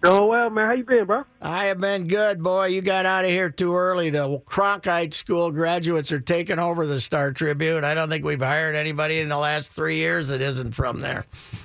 Doing 0.04 0.28
well, 0.28 0.48
man. 0.48 0.66
How 0.66 0.74
you 0.74 0.84
been, 0.84 1.06
bro? 1.06 1.24
I 1.42 1.64
have 1.64 1.80
been 1.80 2.06
good, 2.06 2.40
boy. 2.40 2.66
You 2.66 2.82
got 2.82 3.04
out 3.04 3.24
of 3.24 3.32
here 3.32 3.50
too 3.50 3.74
early. 3.74 4.10
The 4.10 4.38
Cronkite 4.46 5.14
School 5.14 5.50
graduates 5.50 6.12
are 6.12 6.20
taking 6.20 6.60
over 6.60 6.86
the 6.86 7.00
Star 7.00 7.32
Tribune. 7.32 7.82
I 7.82 7.94
don't 7.94 8.08
think 8.08 8.24
we've 8.24 8.38
hired 8.38 8.76
anybody 8.76 9.18
in 9.18 9.28
the 9.28 9.36
last 9.36 9.72
three 9.72 9.96
years 9.96 10.28
that 10.28 10.40
isn't 10.40 10.76
from 10.76 11.00
there. 11.00 11.24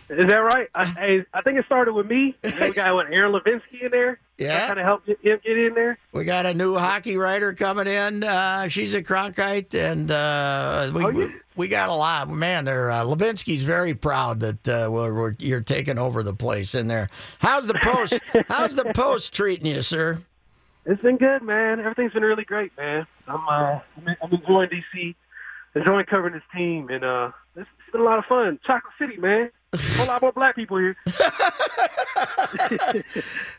Is 0.10 0.26
that 0.30 0.36
right? 0.36 0.68
I, 0.76 1.26
I 1.34 1.42
think 1.42 1.58
it 1.58 1.66
started 1.66 1.94
with 1.94 2.08
me. 2.08 2.36
We 2.44 2.72
got 2.72 2.94
what 2.94 3.12
Aaron 3.12 3.32
Levinsky 3.34 3.84
in 3.84 3.92
there. 3.92 4.20
Yeah. 4.38 4.68
kind 4.68 4.80
of 4.80 4.86
helped 4.86 5.08
him 5.08 5.16
get 5.22 5.46
in 5.46 5.74
there. 5.74 5.98
We 6.12 6.26
got 6.26 6.46
a 6.46 6.54
new 6.54 6.76
hockey 6.76 7.18
writer 7.18 7.54
coming 7.54 7.88
in. 7.88 8.24
Uh, 8.24 8.68
she's 8.68 8.94
a 8.94 9.02
Cronkite, 9.02 9.74
and 9.76 10.10
uh, 10.12 10.92
we, 10.94 11.06
Oh, 11.06 11.10
yeah. 11.10 11.28
we 11.56 11.68
got 11.68 11.90
a 11.90 11.94
lot. 11.94 12.30
Man, 12.30 12.68
uh, 12.68 13.04
Levinsky's 13.06 13.64
very 13.64 13.94
proud 13.94 14.40
that 14.42 14.68
uh, 14.68 14.90
we're, 14.92 15.14
we're, 15.14 15.36
you're 15.40 15.62
taking 15.62 15.98
over 15.98 16.24
the 16.24 16.34
place 16.34 16.76
in 16.76 16.88
there. 16.88 17.10
How's 17.40 17.68
the 17.68 17.80
post? 17.84 18.20
how's 18.48 18.76
the 18.76 18.92
post 18.94 19.34
treating 19.34 19.68
you, 19.68 19.82
sir? 19.82 20.20
It's 20.86 21.02
been 21.02 21.18
good, 21.18 21.44
man. 21.44 21.80
Everything's 21.80 22.14
been 22.14 22.24
really 22.24 22.44
great, 22.44 22.76
man. 22.78 23.06
I'm 23.28 23.48
uh, 23.48 23.80
I'm, 24.22 24.34
enjoying 24.34 24.70
DC, 24.70 25.16
enjoying 25.76 26.06
covering 26.08 26.34
this 26.34 26.44
team, 26.54 26.90
and 26.90 27.06
uh, 27.06 27.32
it's, 27.56 27.70
it's 27.80 27.92
been 27.92 28.02
a 28.02 28.04
lot 28.04 28.20
of 28.20 28.26
fun. 28.26 28.60
Chocolate 28.66 28.94
City, 29.00 29.16
man. 29.18 29.50
A 29.74 29.78
whole 29.78 30.06
lot 30.06 30.22
more 30.22 30.32
black 30.32 30.56
people 30.56 30.78
here. 30.78 30.96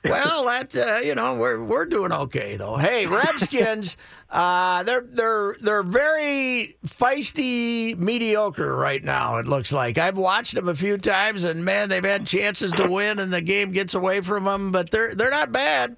well, 0.05 0.45
that 0.45 0.77
uh, 0.77 1.01
you 1.05 1.15
know 1.15 1.35
we're 1.35 1.63
we're 1.63 1.87
doing 1.87 2.13
okay 2.13 2.57
though. 2.57 2.77
Hey, 2.77 3.07
Redskins, 3.07 3.97
uh, 4.31 4.85
they're 4.85 5.01
they're 5.01 5.57
they're 5.61 5.83
very 5.83 6.77
feisty, 6.87 7.99
mediocre 7.99 8.77
right 8.77 9.03
now. 9.03 9.39
It 9.39 9.47
looks 9.47 9.73
like 9.73 9.99
I've 9.99 10.17
watched 10.17 10.55
them 10.55 10.69
a 10.69 10.77
few 10.77 10.99
times, 10.99 11.43
and 11.43 11.65
man, 11.65 11.89
they've 11.89 12.05
had 12.05 12.27
chances 12.27 12.71
to 12.73 12.89
win, 12.89 13.19
and 13.19 13.33
the 13.33 13.43
game 13.43 13.73
gets 13.73 13.95
away 13.95 14.21
from 14.21 14.45
them. 14.45 14.71
But 14.71 14.91
they're 14.91 15.17
they're 15.17 15.31
not 15.31 15.51
bad. 15.51 15.97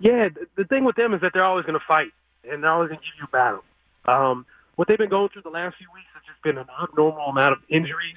Yeah, 0.00 0.30
the 0.56 0.64
thing 0.64 0.84
with 0.84 0.96
them 0.96 1.14
is 1.14 1.20
that 1.20 1.32
they're 1.34 1.44
always 1.44 1.66
going 1.66 1.78
to 1.78 1.84
fight, 1.86 2.10
and 2.50 2.64
they're 2.64 2.72
always 2.72 2.88
going 2.88 3.00
to 3.00 3.06
give 3.06 3.14
you 3.18 3.24
a 3.24 3.28
battle. 3.28 3.62
Um, 4.06 4.46
what 4.76 4.88
they've 4.88 4.98
been 4.98 5.10
going 5.10 5.28
through 5.28 5.42
the 5.42 5.50
last 5.50 5.76
few 5.76 5.86
weeks 5.94 6.06
has 6.14 6.22
just 6.26 6.42
been 6.42 6.56
an 6.56 6.66
abnormal 6.82 7.26
amount 7.26 7.52
of 7.52 7.58
injuries, 7.68 8.16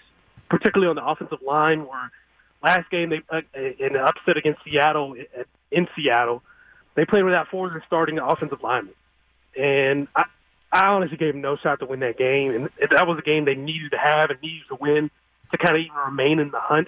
particularly 0.50 0.90
on 0.90 0.96
the 0.96 1.06
offensive 1.06 1.42
line. 1.46 1.86
Where 1.86 2.12
last 2.64 2.90
game 2.90 3.10
they 3.10 3.22
uh, 3.30 3.42
in 3.56 3.94
the 3.94 4.00
upset 4.00 4.38
against 4.38 4.62
Seattle 4.64 5.16
in- 5.72 5.88
Seattle, 5.96 6.44
they 6.96 7.06
played 7.06 7.24
without 7.24 7.48
four 7.50 7.68
of 7.68 7.74
their 7.74 7.84
starting 7.86 8.20
offensive 8.20 8.62
linemen, 8.64 8.94
and 9.60 10.08
I, 10.16 10.26
I 10.72 10.88
honestly 10.88 11.18
gave 11.18 11.34
them 11.34 11.42
no 11.42 11.58
shot 11.58 11.80
to 11.80 11.86
win 11.86 12.00
that 12.02 12.18
game, 12.18 12.54
and 12.54 12.70
that 12.92 13.08
was 13.08 13.20
a 13.20 13.22
game 13.22 13.46
they 13.46 13.56
needed 13.56 13.92
to 13.92 13.98
have 13.98 14.30
and 14.30 14.42
needed 14.42 14.68
to 14.70 14.76
win 14.76 15.12
to 15.52 15.58
kind 15.58 15.76
of 15.76 15.82
even 15.82 15.96
remain 15.98 16.40
in 16.40 16.50
the 16.50 16.60
hunt, 16.60 16.88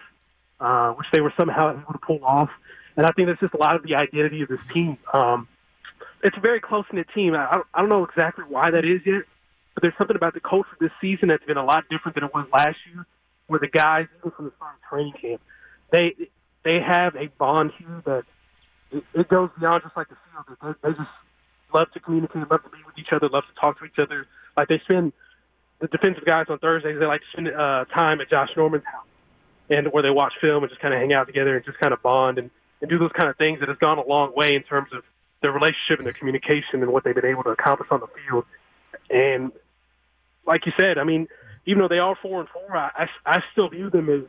uh, 0.60 0.92
which 0.94 1.08
they 1.14 1.22
were 1.22 1.34
somehow 1.38 1.72
able 1.72 1.94
to 1.94 2.00
pull 2.00 2.24
off. 2.24 2.50
And 2.98 3.06
I 3.06 3.10
think 3.12 3.28
that's 3.28 3.40
just 3.40 3.54
a 3.54 3.58
lot 3.58 3.76
of 3.76 3.84
the 3.84 3.96
identity 3.96 4.42
of 4.42 4.48
this 4.48 4.60
team. 4.74 4.98
Um, 5.14 5.48
it's 6.24 6.38
a 6.38 6.40
very 6.40 6.60
close 6.60 6.86
knit 6.92 7.08
team. 7.14 7.36
I 7.36 7.62
I 7.74 7.82
don't 7.82 7.90
know 7.90 8.06
exactly 8.06 8.46
why 8.48 8.72
that 8.72 8.86
is 8.86 9.02
yet, 9.06 9.24
but 9.74 9.84
there's 9.84 9.94
something 9.98 10.16
about 10.16 10.34
the 10.34 10.40
culture 10.40 10.76
this 10.80 10.92
season 11.00 11.28
that's 11.30 11.44
been 11.46 11.58
a 11.58 11.66
lot 11.66 11.84
different 11.90 12.16
than 12.16 12.24
it 12.24 12.34
was 12.34 12.48
last 12.52 12.78
year, 12.92 13.06
where 13.48 13.60
the 13.60 13.68
guys, 13.68 14.08
even 14.20 14.32
from 14.32 14.46
the 14.46 14.52
start 14.58 14.76
of 14.76 14.90
training 14.90 15.14
camp, 15.20 15.42
they 15.92 16.16
they 16.64 16.80
have 16.86 17.16
a 17.16 17.28
bond 17.38 17.72
here 17.78 18.02
that 18.06 18.24
it, 18.92 19.04
it 19.14 19.30
goes 19.30 19.50
beyond 19.60 19.82
just 19.84 19.96
like 19.96 20.08
the 20.10 20.16
field. 20.16 20.78
They, 20.84 20.90
they 20.90 20.96
just 20.96 21.10
love 21.74 21.92
to 21.94 22.00
communicate, 22.00 22.50
love 22.50 22.64
to 22.64 22.70
be 22.70 22.84
with 22.86 22.98
each 22.98 23.12
other, 23.12 23.30
love 23.30 23.44
to 23.44 23.62
talk 23.62 23.80
to 23.80 23.86
each 23.86 24.00
other. 24.00 24.28
Like 24.58 24.68
they 24.68 24.82
spend 24.90 25.14
the 25.80 25.88
defensive 25.88 26.26
guys 26.26 26.46
on 26.50 26.60
Thursdays, 26.60 26.98
they 27.00 27.06
like 27.06 27.22
to 27.22 27.28
spend 27.34 27.48
uh, 27.50 27.86
time 27.94 28.22
at 28.22 28.30
Josh 28.30 28.50
Norman's 28.56 28.86
house, 28.86 29.06
and 29.70 29.88
where 29.92 30.04
they 30.04 30.10
watch 30.10 30.34
film 30.42 30.64
and 30.64 30.70
just 30.70 30.82
kind 30.82 30.94
of 30.94 31.00
hang 31.00 31.14
out 31.14 31.28
together 31.28 31.56
and 31.56 31.66
just 31.66 31.80
kind 31.80 31.94
of 31.94 32.02
bond 32.02 32.38
and, 32.38 32.50
and 32.82 32.90
do 32.90 32.98
those 32.98 33.12
kind 33.20 33.30
of 33.30 33.38
things 33.38 33.60
that 33.60 33.70
has 33.70 33.78
gone 33.78 33.98
a 33.98 34.06
long 34.06 34.34
way 34.36 34.56
in 34.56 34.64
terms 34.64 34.90
of 34.94 35.04
their 35.42 35.52
relationship 35.52 36.00
and 36.00 36.06
their 36.06 36.14
communication 36.14 36.82
and 36.82 36.88
what 36.88 37.04
they've 37.04 37.16
been 37.16 37.26
able 37.26 37.44
to 37.44 37.50
accomplish 37.50 37.90
on 37.92 38.00
the 38.00 38.08
field. 38.08 38.46
And 39.10 39.52
like 40.48 40.66
you 40.66 40.72
said, 40.80 40.98
I 40.98 41.04
mean, 41.04 41.28
even 41.66 41.82
though 41.82 41.88
they 41.88 42.00
are 42.00 42.16
four 42.22 42.40
and 42.42 42.50
four, 42.50 42.76
I, 42.76 43.08
I, 43.26 43.38
I 43.38 43.44
still 43.52 43.70
view 43.70 43.90
them 43.90 44.10
as 44.10 44.22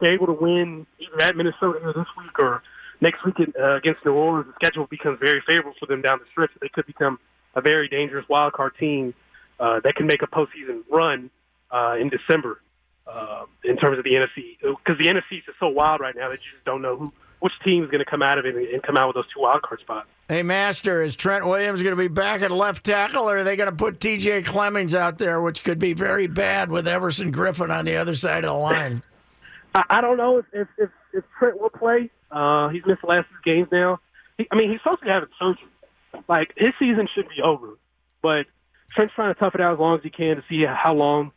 they're 0.00 0.14
able 0.14 0.26
to 0.26 0.32
win 0.32 0.86
either 0.98 1.24
at 1.24 1.36
Minnesota 1.36 1.78
here 1.80 1.92
this 1.92 2.06
week 2.16 2.38
or 2.38 2.62
next 3.00 3.24
week 3.24 3.36
uh, 3.58 3.76
against 3.76 4.04
New 4.04 4.12
Orleans. 4.12 4.46
The 4.46 4.66
schedule 4.66 4.86
becomes 4.86 5.18
very 5.20 5.42
favorable 5.46 5.74
for 5.78 5.86
them 5.86 6.02
down 6.02 6.18
the 6.18 6.26
stretch. 6.30 6.50
They 6.60 6.68
could 6.68 6.86
become 6.86 7.18
a 7.54 7.60
very 7.60 7.88
dangerous 7.88 8.26
wild 8.28 8.52
card 8.52 8.72
team 8.78 9.14
uh, 9.58 9.80
that 9.82 9.94
can 9.96 10.06
make 10.06 10.22
a 10.22 10.26
postseason 10.26 10.82
run 10.90 11.30
uh, 11.70 11.96
in 12.00 12.10
December 12.10 12.60
uh, 13.06 13.44
in 13.64 13.76
terms 13.76 13.98
of 13.98 14.04
the 14.04 14.10
NFC 14.10 14.58
because 14.60 14.98
the 14.98 15.08
NFC 15.08 15.38
is 15.38 15.54
so 15.58 15.68
wild 15.68 16.00
right 16.00 16.14
now 16.14 16.28
that 16.28 16.38
you 16.44 16.52
just 16.52 16.64
don't 16.64 16.82
know 16.82 16.96
who 16.96 17.12
which 17.40 17.52
team 17.64 17.84
is 17.84 17.90
going 17.90 18.04
to 18.04 18.10
come 18.10 18.22
out 18.22 18.38
of 18.38 18.46
it 18.46 18.54
and, 18.56 18.82
come 18.82 18.96
out 18.96 19.08
with 19.08 19.14
those 19.14 19.32
two 19.32 19.40
wild 19.40 19.62
card 19.62 19.80
spots. 19.80 20.08
Hey, 20.28 20.42
Master, 20.42 21.02
is 21.02 21.16
Trent 21.16 21.46
Williams 21.46 21.82
going 21.82 21.96
to 21.96 22.02
be 22.02 22.08
back 22.08 22.42
at 22.42 22.50
left 22.50 22.84
tackle, 22.84 23.28
or 23.28 23.38
are 23.38 23.44
they 23.44 23.56
going 23.56 23.70
to 23.70 23.76
put 23.76 24.00
T.J. 24.00 24.42
Clemmings 24.42 24.94
out 24.94 25.18
there, 25.18 25.40
which 25.40 25.62
could 25.62 25.78
be 25.78 25.92
very 25.94 26.26
bad 26.26 26.70
with 26.70 26.88
Everson 26.88 27.32
Griffen 27.32 27.70
on 27.70 27.84
the 27.84 27.96
other 27.96 28.14
side 28.14 28.44
of 28.44 28.50
the 28.50 28.52
line? 28.54 29.02
I, 29.74 30.00
don't 30.00 30.16
know 30.16 30.38
if, 30.38 30.46
if, 30.52 30.68
if, 30.76 30.90
if 31.12 31.24
Trent 31.38 31.60
will 31.60 31.70
play. 31.70 32.10
Uh, 32.30 32.68
he's 32.68 32.82
missed 32.86 33.02
the 33.02 33.06
last 33.06 33.26
two 33.30 33.50
games 33.50 33.68
now. 33.70 34.00
He, 34.36 34.46
I 34.50 34.56
mean, 34.56 34.70
he's 34.70 34.80
supposed 34.80 35.00
to 35.00 35.06
be 35.06 35.10
having 35.10 35.28
surgery. 35.38 35.68
Like 36.28 36.52
his 36.56 36.72
season 36.78 37.06
should 37.14 37.28
be 37.28 37.42
over, 37.44 37.78
but 38.22 38.46
Trent's 38.94 39.14
trying 39.14 39.32
to 39.32 39.38
tough 39.38 39.54
it 39.54 39.60
out 39.60 39.74
as 39.74 39.78
long 39.78 39.96
as 39.96 40.02
he 40.02 40.10
can 40.10 40.36
to 40.36 40.42
see 40.48 40.64
how 40.66 40.94
long 40.94 41.32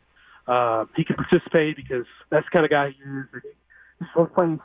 uh, 0.46 0.86
he 0.96 1.04
can 1.04 1.16
participate 1.16 1.76
because 1.76 2.06
that's 2.30 2.46
the 2.46 2.50
kind 2.50 2.64
of 2.64 2.70
guy 2.70 2.88
he 2.90 3.02
is. 3.02 3.42
He's 3.98 4.08
supposed 4.12 4.30
to 4.30 4.34
play 4.34 4.58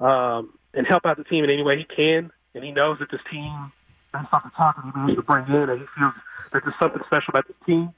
um, 0.00 0.55
and 0.76 0.86
help 0.86 1.04
out 1.04 1.16
the 1.16 1.24
team 1.24 1.42
in 1.42 1.50
any 1.50 1.62
way 1.64 1.76
he 1.78 1.84
can, 1.84 2.30
and 2.54 2.62
he 2.62 2.70
knows 2.70 2.98
that 3.00 3.10
this 3.10 3.20
team, 3.30 3.72
based 4.12 4.26
off 4.32 4.44
the 4.44 4.50
talk 4.50 4.76
that 4.76 4.84
he's 4.84 5.12
able 5.12 5.16
to 5.16 5.22
bring 5.22 5.46
in, 5.48 5.70
and 5.70 5.80
he 5.80 5.86
feels 5.98 6.14
that 6.52 6.62
there's 6.62 6.74
something 6.80 7.02
special 7.06 7.30
about 7.30 7.48
this 7.48 7.56
team. 7.66 7.90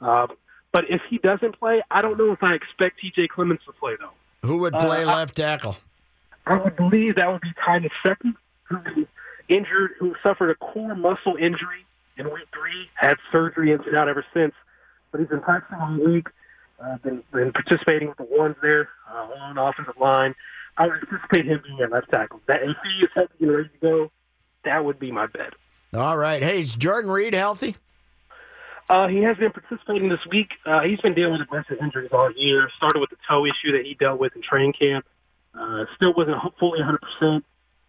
Uh, 0.00 0.26
but 0.72 0.84
if 0.90 1.00
he 1.08 1.16
doesn't 1.18 1.58
play, 1.58 1.82
I 1.90 2.02
don't 2.02 2.18
know 2.18 2.32
if 2.32 2.42
I 2.42 2.52
expect 2.54 3.00
T.J. 3.00 3.28
Clemmings 3.28 3.60
to 3.66 3.72
play 3.72 3.94
though. 3.98 4.10
Who 4.46 4.58
would 4.58 4.74
play 4.74 5.04
Uh, 5.04 5.16
left 5.16 5.36
tackle? 5.36 5.76
I 6.46 6.56
would 6.56 6.76
believe 6.76 7.16
that 7.16 7.30
would 7.32 7.40
be 7.40 7.52
Ty 7.64 7.80
Nsekhe, 7.80 8.34
who 8.64 9.06
injured, 9.48 9.92
who 9.98 10.14
suffered 10.22 10.50
a 10.50 10.54
core 10.56 10.94
muscle 10.94 11.36
injury 11.36 11.84
in 12.18 12.26
week 12.26 12.46
three, 12.52 12.88
had 12.94 13.16
surgery 13.32 13.72
and 13.72 13.84
been 13.84 13.96
out 13.96 14.08
ever 14.08 14.24
since. 14.34 14.54
But 15.10 15.20
he's 15.20 15.28
been 15.28 15.40
practicing 15.40 15.78
all 15.78 15.98
week, 15.98 16.28
uh, 16.82 16.98
been, 16.98 17.22
been 17.32 17.52
participating 17.52 18.08
with 18.08 18.18
the 18.18 18.24
ones 18.30 18.56
there 18.62 18.88
uh, 19.10 19.28
on 19.40 19.58
offensive 19.58 19.96
line. 20.00 20.34
I 20.78 20.86
would 20.86 20.96
anticipate 20.96 21.46
him 21.46 21.60
being 21.64 21.80
at 21.80 21.90
left 21.90 22.10
tackle. 22.10 22.40
That 22.48 22.62
if 22.62 22.76
he 22.82 23.04
is 23.04 23.10
healthy 23.14 23.32
and 23.40 23.50
ready 23.50 23.68
to 23.68 23.78
go, 23.80 24.10
that 24.64 24.84
would 24.84 24.98
be 24.98 25.10
my 25.10 25.26
bet. 25.26 25.54
All 25.94 26.16
right. 26.16 26.42
Hey, 26.42 26.60
is 26.60 26.74
Jordan 26.74 27.10
Reed 27.10 27.34
healthy? 27.34 27.76
Uh, 28.88 29.08
he 29.08 29.22
has 29.22 29.36
been 29.36 29.50
participating 29.50 30.08
this 30.08 30.20
week. 30.30 30.50
Uh, 30.64 30.82
he's 30.82 31.00
been 31.00 31.14
dealing 31.14 31.32
with 31.32 31.42
aggressive 31.42 31.78
injuries 31.80 32.10
all 32.12 32.30
year. 32.36 32.68
Started 32.76 33.00
with 33.00 33.10
the 33.10 33.16
toe 33.28 33.44
issue 33.44 33.72
that 33.72 33.84
he 33.84 33.94
dealt 33.94 34.20
with 34.20 34.36
in 34.36 34.42
training 34.42 34.74
camp. 34.78 35.04
Uh, 35.54 35.86
still 35.96 36.12
wasn't 36.14 36.36
fully 36.60 36.78
100%. 36.80 37.42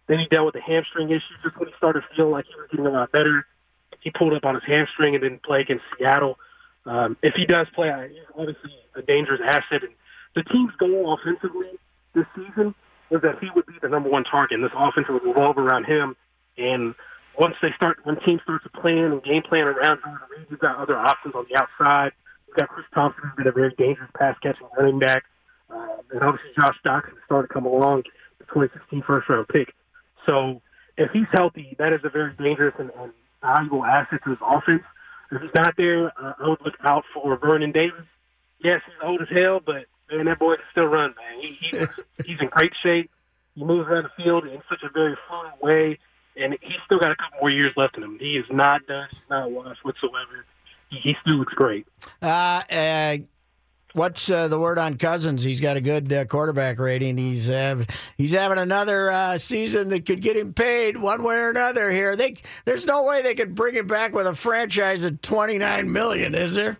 Then 0.08 0.18
he 0.18 0.26
dealt 0.30 0.46
with 0.46 0.54
the 0.54 0.62
hamstring 0.62 1.10
issue 1.10 1.36
just 1.44 1.56
when 1.58 1.68
he 1.68 1.74
started 1.76 2.02
feeling 2.16 2.32
like 2.32 2.46
he 2.46 2.54
was 2.56 2.68
getting 2.70 2.86
a 2.86 2.90
lot 2.90 3.12
better. 3.12 3.46
He 4.00 4.10
pulled 4.10 4.32
up 4.32 4.44
on 4.44 4.54
his 4.54 4.64
hamstring 4.66 5.14
and 5.14 5.22
didn't 5.22 5.42
play 5.42 5.60
against 5.60 5.84
Seattle. 5.98 6.38
Um, 6.86 7.16
if 7.22 7.34
he 7.34 7.44
does 7.44 7.66
play, 7.74 7.90
he's 8.10 8.24
obviously 8.34 8.72
a 8.96 9.02
dangerous 9.02 9.40
asset. 9.44 9.84
And 9.84 9.92
the 10.34 10.42
team's 10.44 10.72
goal 10.78 11.14
offensively 11.14 11.78
this 12.14 12.26
season 12.34 12.74
was 13.10 13.22
that 13.22 13.38
he 13.40 13.48
would 13.54 13.66
be 13.66 13.74
the 13.80 13.88
number 13.88 14.08
one 14.08 14.24
target. 14.24 14.56
And 14.56 14.64
this 14.64 14.72
offense 14.76 15.06
would 15.08 15.24
revolve 15.24 15.58
around 15.58 15.84
him. 15.84 16.16
And 16.56 16.94
once 17.38 17.54
they 17.62 17.68
start, 17.76 17.98
when 18.04 18.18
teams 18.20 18.42
start 18.42 18.62
to 18.64 18.68
plan 18.80 19.12
and 19.12 19.22
game 19.22 19.42
plan 19.42 19.66
around 19.66 20.00
Jordan 20.02 20.18
Reed, 20.36 20.46
you've 20.50 20.60
got 20.60 20.76
other 20.76 20.96
options 20.98 21.34
on 21.34 21.46
the 21.48 21.60
outside. 21.60 22.12
You've 22.46 22.56
got 22.56 22.68
Chris 22.68 22.86
Thompson, 22.94 23.22
who's 23.24 23.36
been 23.36 23.46
a 23.46 23.52
very 23.52 23.74
dangerous 23.78 24.10
pass 24.18 24.36
catching 24.42 24.66
running 24.76 24.98
back. 24.98 25.24
Uh, 25.70 25.98
and 26.12 26.22
obviously 26.22 26.50
Josh 26.58 26.76
Doctson 26.84 27.14
started 27.26 27.48
to 27.48 27.54
come 27.54 27.66
along, 27.66 28.04
the 28.38 28.44
2016 28.46 29.02
first 29.02 29.28
round 29.28 29.48
pick. 29.48 29.74
So 30.26 30.60
if 30.96 31.10
he's 31.12 31.26
healthy, 31.32 31.76
that 31.78 31.92
is 31.92 32.00
a 32.04 32.10
very 32.10 32.32
dangerous 32.34 32.74
and, 32.78 32.90
and 32.98 33.12
valuable 33.42 33.84
asset 33.84 34.20
to 34.24 34.30
his 34.30 34.38
offense. 34.42 34.82
If 35.30 35.42
he's 35.42 35.50
not 35.54 35.74
there, 35.76 36.06
uh, 36.06 36.32
I 36.40 36.48
would 36.48 36.60
look 36.64 36.74
out 36.82 37.04
for 37.14 37.36
Vernon 37.36 37.72
Davis. 37.72 38.04
Yes, 38.62 38.80
he's 38.86 38.94
old 39.02 39.20
as 39.22 39.28
hell, 39.30 39.60
but 39.64 39.84
man, 40.10 40.26
that 40.26 40.38
boy 40.38 40.56
can 40.56 40.64
still 40.70 40.84
run, 40.84 41.14
man. 41.16 41.40
He, 41.40 41.52
he 41.52 41.70
he's 42.24 42.40
in 42.40 42.48
great 42.48 42.72
shape. 42.82 43.10
He 43.54 43.64
moves 43.64 43.88
around 43.88 44.04
the 44.04 44.22
field 44.22 44.46
in 44.46 44.60
such 44.68 44.82
a 44.82 44.88
very 44.88 45.16
fluid 45.28 45.52
way, 45.60 45.98
and 46.36 46.56
he's 46.62 46.80
still 46.84 46.98
got 46.98 47.10
a 47.10 47.16
couple 47.16 47.40
more 47.40 47.50
years 47.50 47.72
left 47.76 47.96
in 47.96 48.02
him. 48.02 48.18
He 48.20 48.36
is 48.36 48.46
not 48.50 48.86
done. 48.86 49.08
He's 49.10 49.20
not 49.28 49.50
washed 49.50 49.84
whatsoever. 49.84 50.44
He, 50.90 50.98
he 50.98 51.16
still 51.20 51.36
looks 51.36 51.54
great. 51.54 51.86
Uh, 52.22 52.62
uh, 52.70 53.16
what's 53.94 54.30
uh, 54.30 54.48
the 54.48 54.58
word 54.58 54.78
on 54.78 54.96
Cousins? 54.96 55.42
He's 55.42 55.60
got 55.60 55.76
a 55.76 55.80
good 55.80 56.12
uh, 56.12 56.24
quarterback 56.26 56.78
rating. 56.78 57.18
He's 57.18 57.50
uh, 57.50 57.84
he's 58.16 58.32
having 58.32 58.58
another 58.58 59.10
uh, 59.10 59.38
season 59.38 59.88
that 59.88 60.06
could 60.06 60.20
get 60.20 60.36
him 60.36 60.54
paid 60.54 60.96
one 60.96 61.22
way 61.22 61.36
or 61.36 61.50
another. 61.50 61.90
Here, 61.90 62.14
they 62.16 62.34
there's 62.64 62.86
no 62.86 63.02
way 63.02 63.22
they 63.22 63.34
could 63.34 63.54
bring 63.54 63.74
him 63.74 63.86
back 63.86 64.14
with 64.14 64.26
a 64.26 64.34
franchise 64.34 65.04
at 65.04 65.22
29 65.22 65.92
million, 65.92 66.34
is 66.34 66.54
there? 66.54 66.78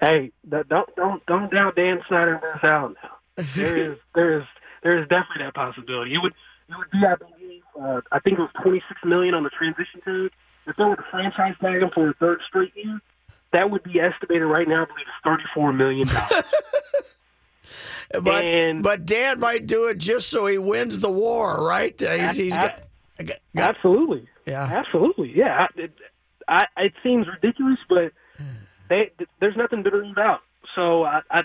Hey, 0.00 0.32
don't 0.48 0.68
don't 0.96 1.24
don't 1.26 1.50
doubt 1.52 1.76
Dan 1.76 2.00
Snyder 2.08 2.32
and 2.32 2.40
Bruce 2.40 2.64
Allen 2.64 2.94
now. 3.02 3.44
There 3.54 3.76
is 3.76 3.98
there 4.14 4.38
is 4.40 4.44
there 4.82 4.98
is 5.02 5.08
definitely 5.08 5.44
that 5.44 5.54
possibility. 5.54 6.14
It 6.14 6.18
would 6.22 6.32
it 6.68 6.74
would 6.76 6.90
be 6.90 6.98
I 7.06 7.14
believe 7.16 7.62
uh, 7.80 8.00
I 8.12 8.18
think 8.20 8.38
it 8.38 8.42
was 8.42 8.50
twenty 8.62 8.82
six 8.88 9.00
million 9.04 9.34
on 9.34 9.42
the 9.44 9.50
transition 9.50 10.00
tag. 10.04 10.30
If 10.66 10.76
they 10.76 10.84
were 10.84 10.96
to 10.96 11.04
franchise 11.10 11.54
tag 11.60 11.82
him 11.82 11.90
for 11.94 12.10
a 12.10 12.14
third 12.14 12.40
straight 12.48 12.72
year, 12.76 13.00
that 13.52 13.70
would 13.70 13.82
be 13.82 13.98
estimated 14.00 14.46
right 14.46 14.68
now. 14.68 14.82
I 14.82 14.86
believe 14.86 15.06
it's 15.06 15.24
thirty 15.24 15.44
four 15.54 15.72
million 15.72 16.06
dollars. 16.08 16.44
But 18.12 18.44
And- 18.44 18.82
but 18.82 19.06
Dan 19.06 19.38
might 19.38 19.66
do 19.68 19.86
it 19.86 19.98
just 19.98 20.28
so 20.30 20.46
he 20.46 20.58
wins 20.58 20.98
the 20.98 21.10
war, 21.10 21.64
right? 21.64 22.00
Uh, 22.02 22.10
he's, 22.28 22.36
he's 22.36 22.52
got, 22.56 22.80
got- 23.24 23.36
Absolutely. 23.56 24.26
Yeah. 24.46 24.64
Absolutely. 24.64 25.32
Yeah. 25.36 25.60
I- 25.76 25.80
It, 25.80 25.92
I, 26.48 26.64
it 26.78 26.92
seems 27.04 27.28
ridiculous, 27.28 27.78
but 27.88 28.12
they, 28.90 29.10
there's 29.40 29.56
nothing 29.56 29.82
to 29.84 29.96
leave 29.96 30.18
out. 30.18 30.40
So 30.74 31.04
I, 31.04 31.22
I, 31.30 31.40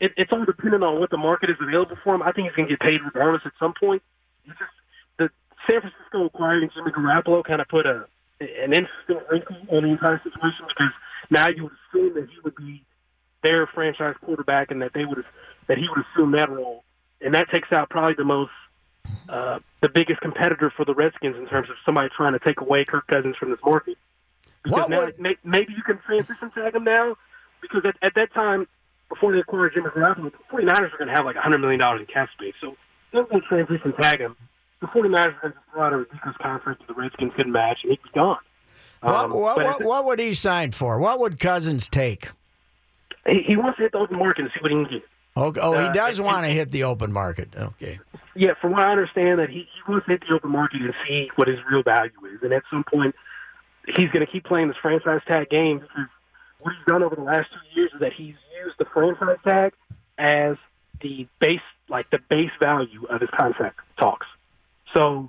it, 0.00 0.12
it's 0.16 0.32
all 0.32 0.44
dependent 0.44 0.82
on 0.82 1.00
what 1.00 1.10
the 1.10 1.18
market 1.18 1.50
is 1.50 1.56
available 1.60 1.96
for 2.02 2.14
him. 2.14 2.22
I 2.22 2.32
think 2.32 2.48
he's 2.48 2.56
going 2.56 2.68
to 2.68 2.76
get 2.76 2.80
paid 2.80 3.00
regardless 3.04 3.42
at 3.44 3.52
some 3.58 3.74
point. 3.78 4.02
It's 4.46 4.58
just 4.58 4.70
the 5.18 5.28
San 5.68 5.82
Francisco 5.82 6.26
acquiring 6.26 6.70
Jimmy 6.74 6.92
Garoppolo 6.92 7.44
kind 7.44 7.60
of 7.60 7.68
put 7.68 7.84
a 7.84 8.06
an 8.40 8.72
interesting 8.72 9.20
wrinkle 9.30 9.56
on 9.70 9.84
the 9.84 9.90
entire 9.90 10.20
situation 10.24 10.66
because 10.66 10.92
now 11.30 11.48
you 11.54 11.64
would 11.64 11.72
assume 11.88 12.14
that 12.14 12.28
he 12.28 12.40
would 12.42 12.56
be 12.56 12.82
their 13.42 13.66
franchise 13.68 14.16
quarterback 14.24 14.70
and 14.70 14.82
that 14.82 14.92
they 14.92 15.04
would 15.04 15.24
that 15.68 15.78
he 15.78 15.86
would 15.88 16.04
assume 16.04 16.32
that 16.32 16.50
role, 16.50 16.82
and 17.20 17.34
that 17.34 17.48
takes 17.50 17.72
out 17.72 17.88
probably 17.90 18.14
the 18.14 18.24
most 18.24 18.50
uh, 19.28 19.58
the 19.80 19.88
biggest 19.88 20.20
competitor 20.20 20.72
for 20.76 20.84
the 20.84 20.94
Redskins 20.94 21.36
in 21.36 21.46
terms 21.46 21.70
of 21.70 21.76
somebody 21.86 22.08
trying 22.16 22.32
to 22.32 22.38
take 22.38 22.60
away 22.60 22.84
Kirk 22.84 23.06
Cousins 23.06 23.36
from 23.36 23.50
this 23.50 23.60
market. 23.64 23.96
Because 24.64 24.78
What 24.80 24.90
now, 24.90 25.00
would- 25.04 25.20
may, 25.20 25.36
maybe 25.44 25.74
you 25.76 25.82
can 25.82 25.98
transition 25.98 26.50
tag 26.50 26.74
him 26.74 26.84
now, 26.84 27.16
because 27.60 27.82
at, 27.84 27.96
at 28.02 28.14
that 28.16 28.32
time, 28.32 28.66
before 29.10 29.32
they 29.32 29.38
acquired 29.40 29.74
Jimmy 29.74 29.90
Garoppolo, 29.90 30.32
the 30.32 30.38
49ers 30.50 30.90
were 30.92 30.98
going 30.98 31.08
to 31.08 31.14
have 31.14 31.24
like 31.26 31.36
$100 31.36 31.60
million 31.60 31.80
in 32.00 32.06
cap 32.06 32.28
space. 32.32 32.54
So 32.60 32.74
they're 33.12 33.24
going 33.24 33.42
to 33.42 33.46
transition 33.46 33.92
tag 34.00 34.20
him. 34.20 34.36
The 34.80 34.86
49ers 34.88 35.14
are 35.26 35.40
going 35.42 35.52
to 35.52 35.58
throw 35.72 35.82
out 35.82 35.92
a 35.92 35.96
ridiculous 35.98 36.36
contract 36.42 36.80
that 36.80 36.88
the 36.88 36.94
Redskins 36.94 37.32
couldn't 37.36 37.52
match, 37.52 37.78
and 37.82 37.90
he'd 37.90 38.02
be 38.02 38.08
gone. 38.14 38.38
what, 39.00 39.14
Um, 39.14 39.30
what, 39.32 39.56
but 39.56 39.66
what, 39.66 39.84
what 39.84 40.04
would 40.06 40.18
he 40.18 40.32
sign 40.34 40.72
for? 40.72 40.98
What 40.98 41.20
would 41.20 41.38
Cousins 41.38 41.88
take? 41.88 42.30
he, 43.26 43.42
he 43.46 43.56
wants 43.56 43.76
to 43.78 43.84
hit 43.84 43.92
the 43.92 43.98
open 43.98 44.18
market 44.18 44.42
and 44.42 44.50
see 44.54 44.60
what 44.62 44.70
he 44.70 44.76
can 44.76 44.84
get. 44.90 45.02
Okay. 45.36 45.60
Oh, 45.62 45.72
he 45.72 45.86
Uh, 45.88 45.92
does 45.92 46.18
and- 46.18 46.26
want 46.26 46.46
to 46.46 46.52
hit 46.52 46.70
the 46.70 46.84
open 46.84 47.12
market. 47.12 47.54
Okay. 47.56 47.98
Yeah, 48.34 48.54
from 48.60 48.72
what 48.72 48.82
I 48.82 48.90
understand, 48.90 49.38
that 49.38 49.48
he, 49.50 49.60
he 49.60 49.90
wants 49.92 50.06
to 50.06 50.12
hit 50.12 50.22
the 50.28 50.34
open 50.34 50.50
market 50.50 50.80
and 50.82 50.92
see 51.06 51.30
what 51.36 51.46
his 51.48 51.58
real 51.70 51.82
value 51.82 52.10
is, 52.32 52.40
and 52.42 52.52
at 52.52 52.62
some 52.70 52.82
point, 52.84 53.14
he's 53.86 54.10
going 54.10 54.24
to 54.24 54.30
keep 54.30 54.44
playing 54.44 54.68
this 54.68 54.76
franchise 54.80 55.20
tag 55.26 55.50
game 55.50 55.80
because 55.80 56.06
what 56.60 56.74
he's 56.74 56.86
done 56.86 57.02
over 57.02 57.14
the 57.14 57.22
last 57.22 57.48
two 57.52 57.80
years 57.80 57.90
is 57.94 58.00
that 58.00 58.12
he's 58.12 58.34
used 58.64 58.76
the 58.78 58.86
franchise 58.86 59.38
tag 59.46 59.72
as 60.18 60.56
the 61.02 61.26
base, 61.40 61.60
like 61.88 62.10
the 62.10 62.18
base 62.30 62.50
value 62.60 63.04
of 63.10 63.20
his 63.20 63.30
contract 63.38 63.80
talks. 63.98 64.26
So, 64.94 65.28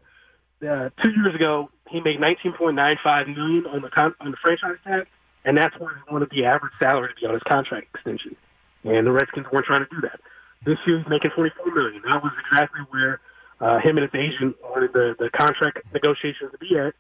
uh, 0.62 0.90
two 1.04 1.12
years 1.12 1.36
ago, 1.36 1.70
he 1.90 2.00
made 2.02 2.20
19.95 2.20 3.36
million 3.36 3.66
on 3.68 3.82
the 3.82 3.90
con- 3.90 4.16
on 4.20 4.32
the 4.32 4.38
franchise 4.38 4.78
tag, 4.84 5.08
and 5.44 5.58
that's 5.58 5.78
where 5.80 5.96
he 5.96 6.14
wanted 6.14 6.30
the 6.32 6.46
average 6.46 6.74
salary 6.82 7.10
to 7.10 7.16
be 7.20 7.28
on 7.28 7.34
his 7.34 7.44
contract 7.44 7.88
extension. 7.94 8.36
And 8.84 9.06
the 9.06 9.12
Redskins 9.12 9.48
weren't 9.52 9.66
trying 9.66 9.86
to 9.86 9.90
do 9.90 10.02
that. 10.02 10.20
This 10.66 10.78
year, 10.88 11.00
he's 11.00 11.08
making 11.08 11.32
24 11.36 11.74
million. 11.74 12.02
That 12.10 12.24
was 12.24 12.32
exactly 12.50 12.82
where 12.90 13.20
uh, 13.60 13.80
him 13.80 13.98
and 13.98 14.10
his 14.10 14.16
agent 14.16 14.56
wanted 14.64 14.94
the, 14.94 15.16
the 15.20 15.30
contract 15.30 15.80
negotiations 15.94 16.52
to 16.52 16.58
be 16.58 16.78
at, 16.78 16.94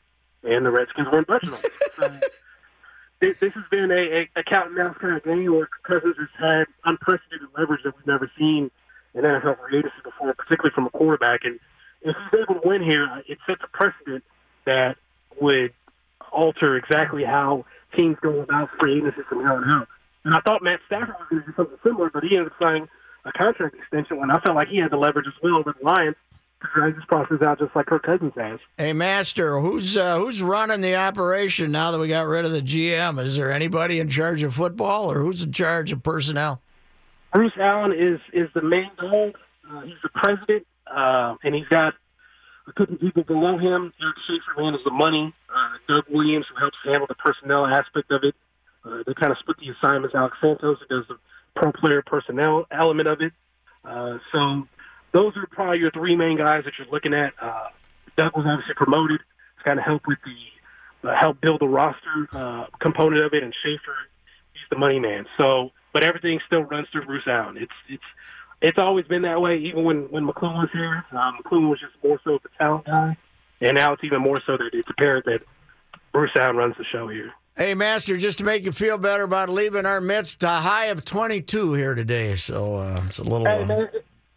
and 0.45 0.65
the 0.65 0.71
Redskins 0.71 1.08
weren't 1.12 1.27
budging 1.27 1.51
on 1.51 1.60
it. 1.63 1.71
So, 1.95 2.08
this, 3.19 3.38
this 3.39 3.53
has 3.53 3.63
been 3.71 3.91
a, 3.91 3.95
a, 3.95 4.29
a 4.38 4.43
cat 4.43 4.67
and 4.67 4.75
mouse 4.75 4.95
kind 4.99 5.15
of 5.15 5.23
game 5.23 5.51
where 5.51 5.69
Cousins 5.84 6.15
has 6.17 6.29
had 6.38 6.65
unprecedented 6.86 7.49
leverage 7.58 7.81
that 7.84 7.95
we've 7.95 8.08
never 8.08 8.29
seen 8.38 8.71
in 9.13 9.23
NFL 9.23 9.58
free 9.60 9.79
agency 9.79 9.95
before, 10.03 10.34
particularly 10.34 10.73
from 10.73 10.86
a 10.86 10.89
quarterback. 10.89 11.41
And 11.43 11.60
if 12.01 12.15
he's 12.31 12.39
able 12.41 12.62
to 12.62 12.67
win 12.67 12.84
here, 12.84 13.08
uh, 13.12 13.21
it 13.27 13.39
sets 13.47 13.62
a 13.63 13.77
precedent 13.77 14.23
that 14.65 14.97
would 15.39 15.73
alter 16.31 16.75
exactly 16.75 17.23
how 17.23 17.65
teams 17.97 18.17
go 18.21 18.41
about 18.41 18.69
free 18.79 18.97
agency 18.97 19.21
from 19.27 19.39
here 19.39 19.53
on 19.53 19.71
out. 19.71 19.88
And 20.23 20.34
I 20.34 20.41
thought 20.41 20.63
Matt 20.63 20.79
Stafford 20.88 21.15
was 21.19 21.27
going 21.29 21.41
to 21.43 21.47
do 21.47 21.53
something 21.55 21.77
similar, 21.84 22.10
but 22.10 22.23
he 22.23 22.36
ended 22.36 22.51
up 22.51 22.58
signing 22.60 22.88
a 23.25 23.31
contract 23.31 23.75
extension 23.75 24.17
when 24.17 24.31
I 24.31 24.39
felt 24.41 24.55
like 24.55 24.67
he 24.67 24.77
had 24.77 24.91
the 24.91 24.97
leverage 24.97 25.27
as 25.27 25.34
well 25.41 25.63
with 25.63 25.77
the 25.77 25.86
Lions 25.86 26.15
drag 26.73 26.95
this 26.95 27.06
process 27.06 27.41
out 27.45 27.60
just 27.60 27.75
like 27.75 27.86
Kirk 27.88 28.04
Cousins 28.04 28.34
has. 28.36 28.60
Hey, 28.78 28.93
Master, 28.93 29.60
who's 29.60 29.97
uh, 29.97 30.17
who's 30.17 30.41
running 30.41 30.82
the 30.82 30.95
operation 30.95 31.71
now 31.71 31.91
that 31.91 31.99
we 31.99 32.08
got 32.08 32.25
rid 32.25 32.45
of 32.45 32.51
the 32.51 32.62
GM? 32.62 33.21
Is 33.21 33.36
there 33.36 33.51
anybody 33.51 33.99
in 33.99 34.10
charge 34.10 34.43
of 34.43 34.54
football, 34.54 35.12
or 35.12 35.19
who's 35.19 35.43
in 35.43 35.51
charge 35.51 35.91
of 35.91 36.04
personnel? 36.04 36.62
Bruce 37.34 37.54
Allen 37.60 37.91
is 37.91 38.19
is 38.34 38.49
the 38.54 38.62
main 38.62 38.89
dog. 38.97 39.36
Uh, 39.69 39.82
he's 39.82 39.97
the 40.04 40.10
president, 40.10 40.65
uh, 40.88 41.36
and 41.43 41.54
he's 41.54 41.67
got 41.67 41.93
a 42.67 42.73
couple 42.73 42.95
people 42.97 43.23
below 43.23 43.58
him. 43.58 43.93
Eric 44.01 44.15
Schaffer 44.28 44.62
handles 44.62 44.84
the 44.86 44.91
money. 44.91 45.34
Uh, 45.49 45.93
Doug 45.93 46.06
Williams, 46.10 46.45
who 46.49 46.60
helps 46.60 46.78
handle 46.86 47.08
the 47.08 47.15
personnel 47.15 47.65
aspect 47.65 48.12
of 48.12 48.21
it. 48.23 48.36
Uh, 48.86 49.04
they 49.06 49.13
kind 49.13 49.32
of 49.32 49.38
split 49.39 49.58
the 49.58 49.69
assignments. 49.71 50.15
Alex 50.15 50.38
Santos, 50.41 50.78
who 50.80 50.95
does 50.95 51.08
the 51.08 51.17
pro 51.56 51.71
player 51.71 52.04
personnel 52.06 52.65
element 52.71 53.08
of 53.08 53.21
it. 53.21 53.34
Uh, 53.84 54.17
so 54.32 54.67
those 55.15 55.32
are 55.38 55.47
probably 55.49 55.80
your 55.80 55.91
three 55.91 56.15
main 56.15 56.38
guys 56.38 56.65
that 56.65 56.73
you're 56.78 56.91
looking 56.91 57.13
at. 57.13 57.34
Uh, 57.41 57.69
Doug 58.17 58.36
was 58.36 58.45
obviously 58.45 58.75
promoted. 58.75 59.21
He's 59.56 59.63
kind 59.63 59.80
of 59.80 59.85
help 59.85 60.02
with 60.06 60.19
the 60.25 61.10
uh, 61.10 61.15
help 61.17 61.40
build 61.40 61.62
the 61.62 61.67
roster 61.67 62.27
uh, 62.33 62.65
component 62.81 63.23
of 63.23 63.33
it, 63.33 63.42
and 63.42 63.54
Schaffer 63.63 63.96
he's 64.54 64.69
the 64.69 64.77
money 64.77 65.00
man. 65.00 65.25
So, 65.37 65.71
but 65.94 66.04
everything 66.04 66.40
still 66.46 66.63
runs 66.63 66.87
through 66.92 67.06
Bruce 67.06 67.23
Allen. 67.27 67.56
It's 67.58 67.71
it's 67.87 68.04
it's 68.62 68.77
always 68.77 69.06
been 69.08 69.21
that 69.21 69.40
way. 69.40 69.58
Even 69.58 69.85
when 69.85 69.98
when 70.12 70.27
McCloughan 70.27 70.60
was 70.60 70.69
here, 70.73 71.06
um, 71.12 71.40
McCloughan 71.42 71.69
was 71.69 71.79
just 71.79 71.94
more 72.04 72.19
so 72.25 72.40
the 72.44 72.50
talent 72.58 72.85
guy, 72.85 73.15
and 73.62 73.77
now 73.77 73.94
it's 73.94 74.04
even 74.04 74.21
more 74.21 74.42
so 74.46 74.58
that 74.58 74.69
it's 74.73 74.90
apparent 74.90 75.25
that 75.25 75.40
Bruce 76.12 76.31
Allen 76.35 76.58
runs 76.58 76.75
the 76.77 76.85
show 76.92 77.08
here. 77.08 77.31
Hey, 77.56 77.73
Master, 77.73 78.17
just 78.17 78.40
to 78.40 78.44
make 78.44 78.65
you 78.65 78.73
feel 78.73 78.98
better 78.98 79.23
about 79.23 79.50
leaving 79.50 79.85
our 79.85 80.02
midst, 80.02 80.44
a 80.44 80.50
high 80.50 80.87
of 80.87 81.06
22 81.06 81.73
here 81.73 81.96
today. 81.96 82.35
So 82.35 82.75
uh, 82.75 83.02
it's 83.08 83.19
a 83.19 83.23
little. 83.23 83.46
Hey 83.46 83.63
Uh, 83.63 83.67
man, 83.67 83.90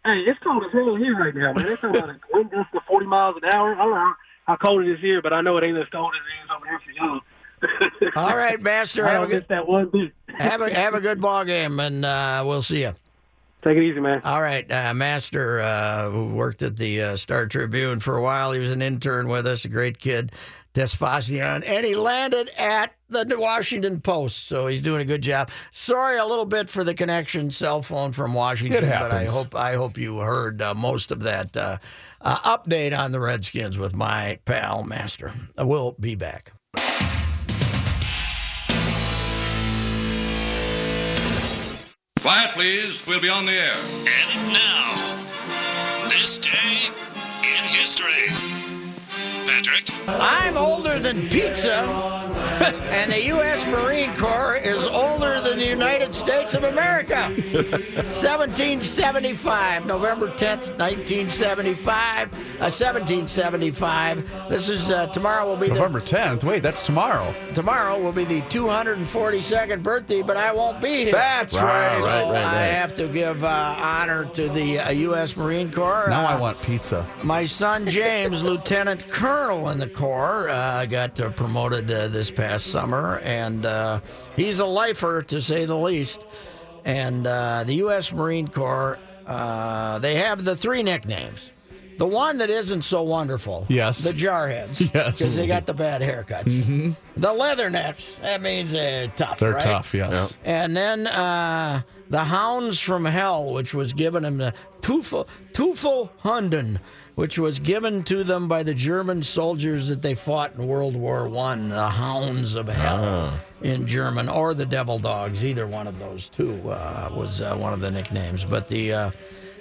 hey, 0.05 0.19
it's 0.27 0.39
cold 0.39 0.63
as 0.65 0.71
hell 0.71 0.95
here 0.95 1.17
right 1.17 1.35
now, 1.35 1.53
man. 1.53 1.65
It's 1.67 1.83
about 1.83 2.09
a 2.09 2.19
wind 2.33 2.51
gust 2.51 2.71
to 2.73 2.81
forty 2.87 3.05
miles 3.05 3.35
an 3.41 3.49
hour. 3.53 3.73
I 3.75 3.77
don't 3.77 3.91
know 3.91 4.13
how, 4.45 4.57
cold 4.57 4.83
it 4.83 4.91
is 4.91 4.99
here, 4.99 5.21
but 5.21 5.33
I 5.33 5.41
know 5.41 5.57
it 5.57 5.63
ain't 5.63 5.77
as 5.77 5.87
cold 5.89 6.11
as 6.15 6.21
it 6.25 6.43
is 6.43 6.49
over 6.55 6.65
here 6.65 6.79
for 6.85 6.91
y'all. 6.91 7.21
all 8.15 8.37
right, 8.37 8.61
Master, 8.61 9.05
I 9.05 9.11
have 9.13 9.23
a 9.23 9.27
good 9.27 9.45
that 9.49 9.67
one 9.67 10.11
have 10.37 10.61
a 10.61 10.73
have 10.73 10.93
a 10.93 11.01
good 11.01 11.19
ball 11.19 11.43
game, 11.43 11.79
and 11.79 12.05
uh, 12.05 12.43
we'll 12.45 12.61
see 12.61 12.81
you. 12.81 12.95
Take 13.61 13.75
it 13.75 13.83
easy, 13.83 13.99
man. 13.99 14.21
All 14.23 14.41
right, 14.41 14.69
uh, 14.71 14.93
Master, 14.93 15.59
uh, 15.59 16.09
who 16.09 16.33
worked 16.33 16.61
at 16.61 16.77
the 16.77 17.01
uh, 17.01 17.15
Star 17.17 17.45
Tribune 17.45 17.99
for 17.99 18.15
a 18.15 18.21
while. 18.21 18.53
He 18.53 18.59
was 18.59 18.71
an 18.71 18.81
intern 18.81 19.27
with 19.27 19.45
us, 19.45 19.65
a 19.65 19.67
great 19.67 19.99
kid, 19.99 20.31
Tesfatsion, 20.73 21.63
and 21.65 21.85
he 21.85 21.95
landed 21.95 22.49
at 22.57 22.93
the 23.09 23.25
Washington 23.37 23.99
Post. 24.01 24.47
So 24.47 24.67
he's 24.67 24.81
doing 24.81 25.01
a 25.01 25.05
good 25.05 25.21
job. 25.21 25.49
Sorry 25.71 26.17
a 26.17 26.25
little 26.25 26.45
bit 26.45 26.69
for 26.69 26.83
the 26.83 26.93
connection 26.93 27.49
cell 27.51 27.81
phone 27.81 28.11
from 28.11 28.33
Washington, 28.33 28.83
It 28.83 28.99
but 28.99 29.11
I 29.11 29.25
hope 29.25 29.55
I 29.55 29.73
hope 29.73 29.97
you 29.97 30.19
heard 30.19 30.61
uh, 30.61 30.73
most 30.73 31.11
of 31.11 31.21
that 31.21 31.57
uh, 31.57 31.77
uh, 32.21 32.57
update 32.57 32.97
on 32.97 33.11
the 33.11 33.19
Redskins 33.19 33.77
with 33.77 33.95
my 33.95 34.39
pal 34.45 34.83
Master. 34.83 35.33
We'll 35.57 35.93
be 35.93 36.15
back. 36.15 36.53
Quiet, 42.21 42.53
please. 42.53 42.95
We'll 43.07 43.21
be 43.21 43.29
on 43.29 43.45
the 43.45 43.53
air. 43.53 43.75
And 43.75 44.53
now, 44.53 46.07
this 46.09 46.37
I'm 50.19 50.57
older 50.57 50.99
than 50.99 51.29
pizza, 51.29 51.85
and 52.91 53.11
the 53.11 53.23
U.S. 53.27 53.65
Marine 53.67 54.13
Corps 54.15 54.55
is 54.57 54.85
older 54.85 55.39
than 55.41 55.57
the 55.57 55.65
United 55.67 56.13
States 56.13 56.53
of 56.53 56.63
America. 56.65 57.29
1775, 58.19 59.85
November 59.85 60.27
10th, 60.27 60.77
1975. 60.77 62.27
Uh, 62.33 62.67
1775. 62.69 64.49
This 64.49 64.67
is 64.69 64.91
uh, 64.91 65.07
tomorrow 65.07 65.45
will 65.45 65.55
be 65.57 65.67
the 65.67 65.75
November 65.75 66.01
10th. 66.01 66.43
Wait, 66.43 66.61
that's 66.61 66.81
tomorrow. 66.81 67.33
tomorrow 67.53 67.97
will 67.99 68.11
be 68.11 68.25
the 68.25 68.41
242nd 68.41 69.81
birthday, 69.83 70.21
but 70.21 70.35
I 70.37 70.51
won't 70.53 70.81
be 70.81 71.05
here. 71.05 71.13
That's 71.13 71.53
So 71.53 71.59
right. 71.61 72.01
right, 72.01 72.23
right, 72.25 72.35
I 72.43 72.63
have 72.65 72.95
to 72.95 73.07
give 73.07 73.43
uh, 73.43 73.75
honor 73.79 74.25
to 74.33 74.49
the 74.49 74.79
uh, 74.79 74.89
U.S. 74.91 75.37
Marine 75.37 75.71
Corps. 75.71 76.07
Now 76.09 76.25
Uh, 76.25 76.29
I 76.35 76.39
want 76.39 76.61
pizza. 76.61 77.07
my 77.23 77.43
son 77.45 77.87
James, 77.87 78.43
Lieutenant 78.49 79.07
Colonel 79.07 79.69
in 79.69 79.79
the 79.79 79.87
Corps, 79.87 80.49
uh, 80.49 80.85
got 80.85 81.19
uh, 81.19 81.29
promoted 81.29 81.89
uh, 81.89 82.07
this 82.09 82.29
past 82.29 82.48
summer, 82.57 83.19
and 83.19 83.65
uh, 83.65 83.99
he's 84.35 84.59
a 84.59 84.65
lifer 84.65 85.21
to 85.23 85.41
say 85.41 85.65
the 85.65 85.77
least. 85.77 86.23
And 86.85 87.27
uh, 87.27 87.63
the 87.65 87.75
U.S. 87.75 88.11
Marine 88.13 88.47
Corps, 88.47 88.97
uh, 89.27 89.99
they 89.99 90.15
have 90.15 90.43
the 90.45 90.55
three 90.55 90.81
nicknames. 90.83 91.51
The 91.97 92.07
one 92.07 92.37
that 92.37 92.49
isn't 92.49 92.83
so 92.83 93.03
wonderful, 93.03 93.65
Yes. 93.67 94.05
the 94.05 94.11
jarheads, 94.13 94.79
Yes. 94.93 95.17
because 95.19 95.35
they 95.35 95.45
got 95.47 95.65
the 95.65 95.73
bad 95.73 96.01
haircuts. 96.01 96.45
Mm-hmm. 96.45 96.91
The 97.17 97.27
leathernecks, 97.27 98.17
that 98.21 98.41
means 98.41 98.71
they're 98.71 99.09
tough. 99.09 99.39
They're 99.39 99.51
right? 99.51 99.61
tough, 99.61 99.93
yes. 99.93 100.37
And 100.45 100.75
then 100.77 101.07
uh, 101.07 101.81
the 102.09 102.23
Hounds 102.23 102.79
from 102.79 103.05
Hell, 103.05 103.53
which 103.53 103.73
was 103.73 103.93
given 103.93 104.23
them 104.23 104.37
the 104.37 104.53
Teufel 104.81 106.09
Hunden, 106.19 106.79
which 107.15 107.37
was 107.37 107.59
given 107.59 108.03
to 108.03 108.23
them 108.23 108.47
by 108.47 108.63
the 108.63 108.73
German 108.73 109.23
soldiers 109.23 109.89
that 109.89 110.01
they 110.01 110.15
fought 110.15 110.55
in 110.55 110.65
World 110.67 110.95
War 110.95 111.29
One. 111.29 111.69
The 111.69 111.89
Hounds 111.89 112.55
of 112.55 112.67
Hell 112.67 113.33
in 113.61 113.85
German, 113.87 114.29
or 114.29 114.53
the 114.53 114.65
Devil 114.65 114.99
Dogs. 114.99 115.45
Either 115.45 115.67
one 115.67 115.87
of 115.87 115.99
those 115.99 116.29
two 116.29 116.55
uh, 116.69 117.09
was 117.13 117.41
uh, 117.41 117.55
one 117.55 117.73
of 117.73 117.81
the 117.81 117.91
nicknames. 117.91 118.43
But 118.45 118.69
the 118.69 118.93
uh, 118.93 119.11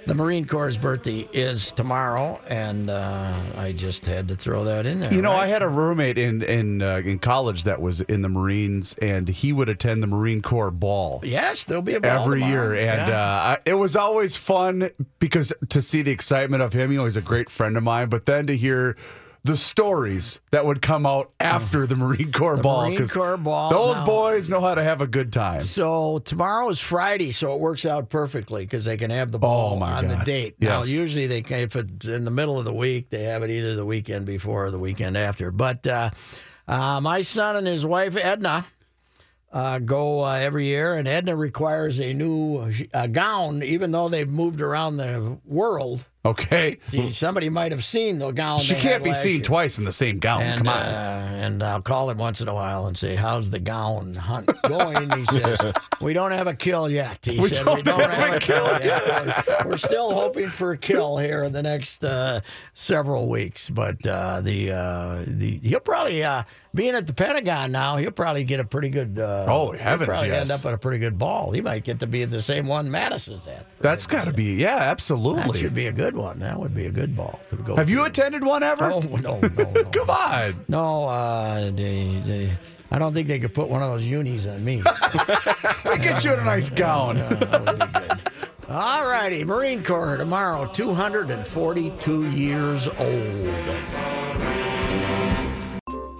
the 0.08 0.14
Marine 0.14 0.46
Corps' 0.46 0.76
birthday 0.78 1.28
is 1.32 1.70
tomorrow, 1.70 2.40
and 2.48 2.88
uh, 2.90 3.34
I 3.56 3.72
just 3.72 4.06
had 4.06 4.26
to 4.28 4.34
throw 4.36 4.64
that 4.64 4.86
in 4.86 5.00
there. 5.00 5.12
You 5.12 5.22
know, 5.22 5.30
right? 5.30 5.44
I 5.44 5.46
had 5.48 5.62
a 5.62 5.68
roommate 5.68 6.18
in 6.18 6.42
in 6.42 6.82
uh, 6.82 7.02
in 7.04 7.18
college 7.18 7.64
that 7.64 7.80
was 7.80 8.00
in 8.00 8.22
the 8.22 8.28
Marines, 8.28 8.94
and 9.02 9.28
he 9.28 9.52
would 9.52 9.68
attend 9.68 10.02
the 10.02 10.06
Marine 10.06 10.42
Corps 10.42 10.70
ball. 10.70 11.20
Yes, 11.22 11.64
there'll 11.64 11.82
be 11.82 11.94
a 11.94 12.00
ball 12.00 12.24
every 12.24 12.40
tomorrow. 12.40 12.72
year, 12.72 12.90
and 12.90 13.08
Yeah. 13.10 13.20
uh, 13.20 13.56
it 13.66 13.74
was 13.74 13.94
always 13.94 14.34
fun 14.34 14.90
because 15.18 15.52
to 15.68 15.80
see 15.82 16.02
the 16.02 16.10
excitement 16.10 16.62
of 16.62 16.72
him. 16.72 16.90
You 16.90 16.98
know, 16.98 17.04
he's 17.04 17.16
a 17.16 17.20
great 17.20 17.50
friend 17.50 17.76
of 17.76 17.82
mine, 17.82 18.08
but 18.08 18.26
then 18.26 18.46
to 18.48 18.56
hear 18.56 18.96
the 19.48 19.56
stories 19.56 20.40
that 20.50 20.66
would 20.66 20.82
come 20.82 21.06
out 21.06 21.32
after 21.40 21.86
the 21.86 21.96
Marine 21.96 22.30
Corps 22.32 22.56
The 22.56 22.62
ball, 22.62 22.90
Marine 22.90 23.08
Corps 23.08 23.36
ball, 23.38 23.70
those 23.70 23.96
now- 23.96 24.04
boys 24.06 24.48
know 24.50 24.60
how 24.60 24.74
to 24.74 24.82
have 24.84 25.00
a 25.00 25.06
good 25.06 25.32
time. 25.32 25.62
So 25.64 26.18
tomorrow 26.18 26.68
is 26.68 26.78
Friday, 26.80 27.32
so 27.32 27.54
it 27.54 27.60
works 27.60 27.86
out 27.86 28.10
perfectly 28.10 28.64
because 28.64 28.84
they 28.84 28.98
can 28.98 29.10
have 29.10 29.32
the 29.32 29.38
ball 29.38 29.78
Oh, 29.80 29.82
on 29.82 30.06
the 30.08 30.16
God. 30.16 30.24
date. 30.26 30.54
Now, 30.60 30.84
usually 30.84 31.26
they 31.26 31.40
can, 31.40 31.60
if 31.60 31.76
it's 31.76 32.06
in 32.06 32.24
the 32.24 32.30
middle 32.30 32.58
of 32.58 32.66
the 32.66 32.74
week, 32.74 33.08
they 33.08 33.24
have 33.24 33.42
it 33.42 33.50
either 33.50 33.74
the 33.74 33.86
weekend 33.86 34.26
before 34.26 34.66
or 34.66 34.70
the 34.70 34.78
weekend 34.78 35.16
after. 35.16 35.50
But 35.50 35.86
uh, 35.86 36.10
uh, 36.68 37.00
my 37.02 37.22
son 37.22 37.56
and 37.56 37.66
his 37.66 37.86
wife 37.86 38.16
Edna 38.16 38.66
uh, 39.50 39.78
go 39.78 40.24
uh, 40.26 40.32
every 40.34 40.66
year, 40.66 40.92
and 40.94 41.08
Edna 41.08 41.34
requires 41.34 41.98
a 42.00 42.12
new 42.12 42.70
uh, 42.92 43.06
gown, 43.06 43.62
even 43.62 43.92
though 43.92 44.10
they've 44.10 44.28
moved 44.28 44.60
around 44.60 44.98
the 44.98 45.38
world. 45.46 46.04
Okay, 46.24 46.78
Gee, 46.90 47.10
Somebody 47.12 47.48
might 47.48 47.70
have 47.70 47.84
seen 47.84 48.18
the 48.18 48.32
gown. 48.32 48.58
she 48.60 48.74
can't 48.74 49.04
be 49.04 49.14
seen 49.14 49.36
year. 49.36 49.42
twice 49.44 49.78
in 49.78 49.84
the 49.84 49.92
same 49.92 50.18
gown. 50.18 50.42
And, 50.42 50.58
Come 50.58 50.68
on. 50.68 50.76
Uh, 50.82 51.30
and 51.40 51.62
I'll 51.62 51.80
call 51.80 52.10
him 52.10 52.18
once 52.18 52.40
in 52.40 52.48
a 52.48 52.54
while 52.54 52.86
and 52.86 52.98
say, 52.98 53.14
"How's 53.14 53.50
the 53.50 53.60
gown 53.60 54.14
hunt 54.16 54.50
going?" 54.64 55.10
He 55.10 55.24
says, 55.30 55.72
"We 56.00 56.12
don't 56.14 56.32
have 56.32 56.48
a 56.48 56.54
kill 56.54 56.90
yet." 56.90 57.20
He 57.24 57.38
We 57.38 57.48
said, 57.48 57.64
don't 57.64 57.76
"We 57.76 57.82
don't 57.82 58.00
have 58.00 58.10
have, 58.12 58.34
a 58.34 58.38
kill 58.40 58.66
yet. 58.82 59.64
We're, 59.64 59.76
still 59.78 60.12
hoping 60.12 60.48
for 60.48 60.72
a 60.72 60.76
kill 60.76 61.18
here 61.18 61.44
in 61.44 61.52
the 61.52 61.62
next 61.62 62.04
uh, 62.04 62.40
several 62.74 63.28
weeks." 63.30 63.70
But 63.70 64.04
uh, 64.06 64.40
the 64.40 64.72
uh, 64.72 65.24
the 65.26 65.60
he'll 65.62 65.80
probably 65.80 66.24
uh, 66.24 66.42
being 66.74 66.94
at 66.94 67.06
the 67.06 67.14
Pentagon 67.14 67.70
now, 67.72 67.96
he'll 67.96 68.10
probably 68.10 68.44
get 68.44 68.58
a 68.60 68.64
pretty 68.64 68.88
good. 68.90 69.18
Uh, 69.20 69.46
Oh, 69.48 69.70
he'll 69.70 69.80
heavens, 69.80 70.08
Probably 70.08 70.28
yes. 70.28 70.50
end 70.50 70.60
up 70.60 70.66
at 70.66 70.74
a 70.74 70.78
pretty 70.78 70.98
good 70.98 71.16
ball. 71.16 71.52
He 71.52 71.60
might 71.62 71.84
get 71.84 72.00
to 72.00 72.06
be 72.08 72.24
the 72.24 72.42
same 72.42 72.66
one 72.66 72.88
Mattis 72.90 73.32
is 73.32 73.46
at. 73.46 73.66
That's 73.80 74.06
got 74.08 74.24
to 74.26 74.32
be 74.32 74.56
yeah, 74.56 74.78
That 74.78 74.88
absolutely. 74.88 75.60
should 75.60 75.74
be 75.74 75.86
a 75.86 75.92
good 75.92 76.07
one. 76.14 76.38
That 76.40 76.58
would 76.58 76.74
be 76.74 76.86
a 76.86 76.90
good 76.90 77.16
ball 77.16 77.40
to 77.50 77.56
go. 77.56 77.76
Have 77.76 77.88
you 77.90 77.98
to. 77.98 78.04
attended 78.04 78.44
one 78.44 78.62
ever? 78.62 78.90
Oh 78.92 79.00
no, 79.00 79.38
no, 79.40 79.48
no. 79.48 79.84
Come 79.92 80.10
on. 80.10 80.64
No, 80.68 81.04
uh, 81.06 81.70
they, 81.70 82.22
they, 82.24 82.58
I 82.90 82.98
don't 82.98 83.12
think 83.14 83.28
they 83.28 83.38
could 83.38 83.54
put 83.54 83.68
one 83.68 83.82
of 83.82 83.90
those 83.90 84.04
unis 84.04 84.46
on 84.46 84.64
me. 84.64 84.82
We 85.84 85.98
get 85.98 86.24
you 86.24 86.32
in 86.34 86.40
a 86.40 86.44
nice 86.44 86.70
gown. 86.70 87.16
that 87.16 87.62
would 87.62 87.78
be 87.78 88.00
good. 88.00 88.30
All 88.68 89.04
righty, 89.06 89.44
Marine 89.44 89.82
Corps 89.82 90.18
tomorrow, 90.18 90.66
242 90.72 92.30
years 92.30 92.86
old. 92.86 94.27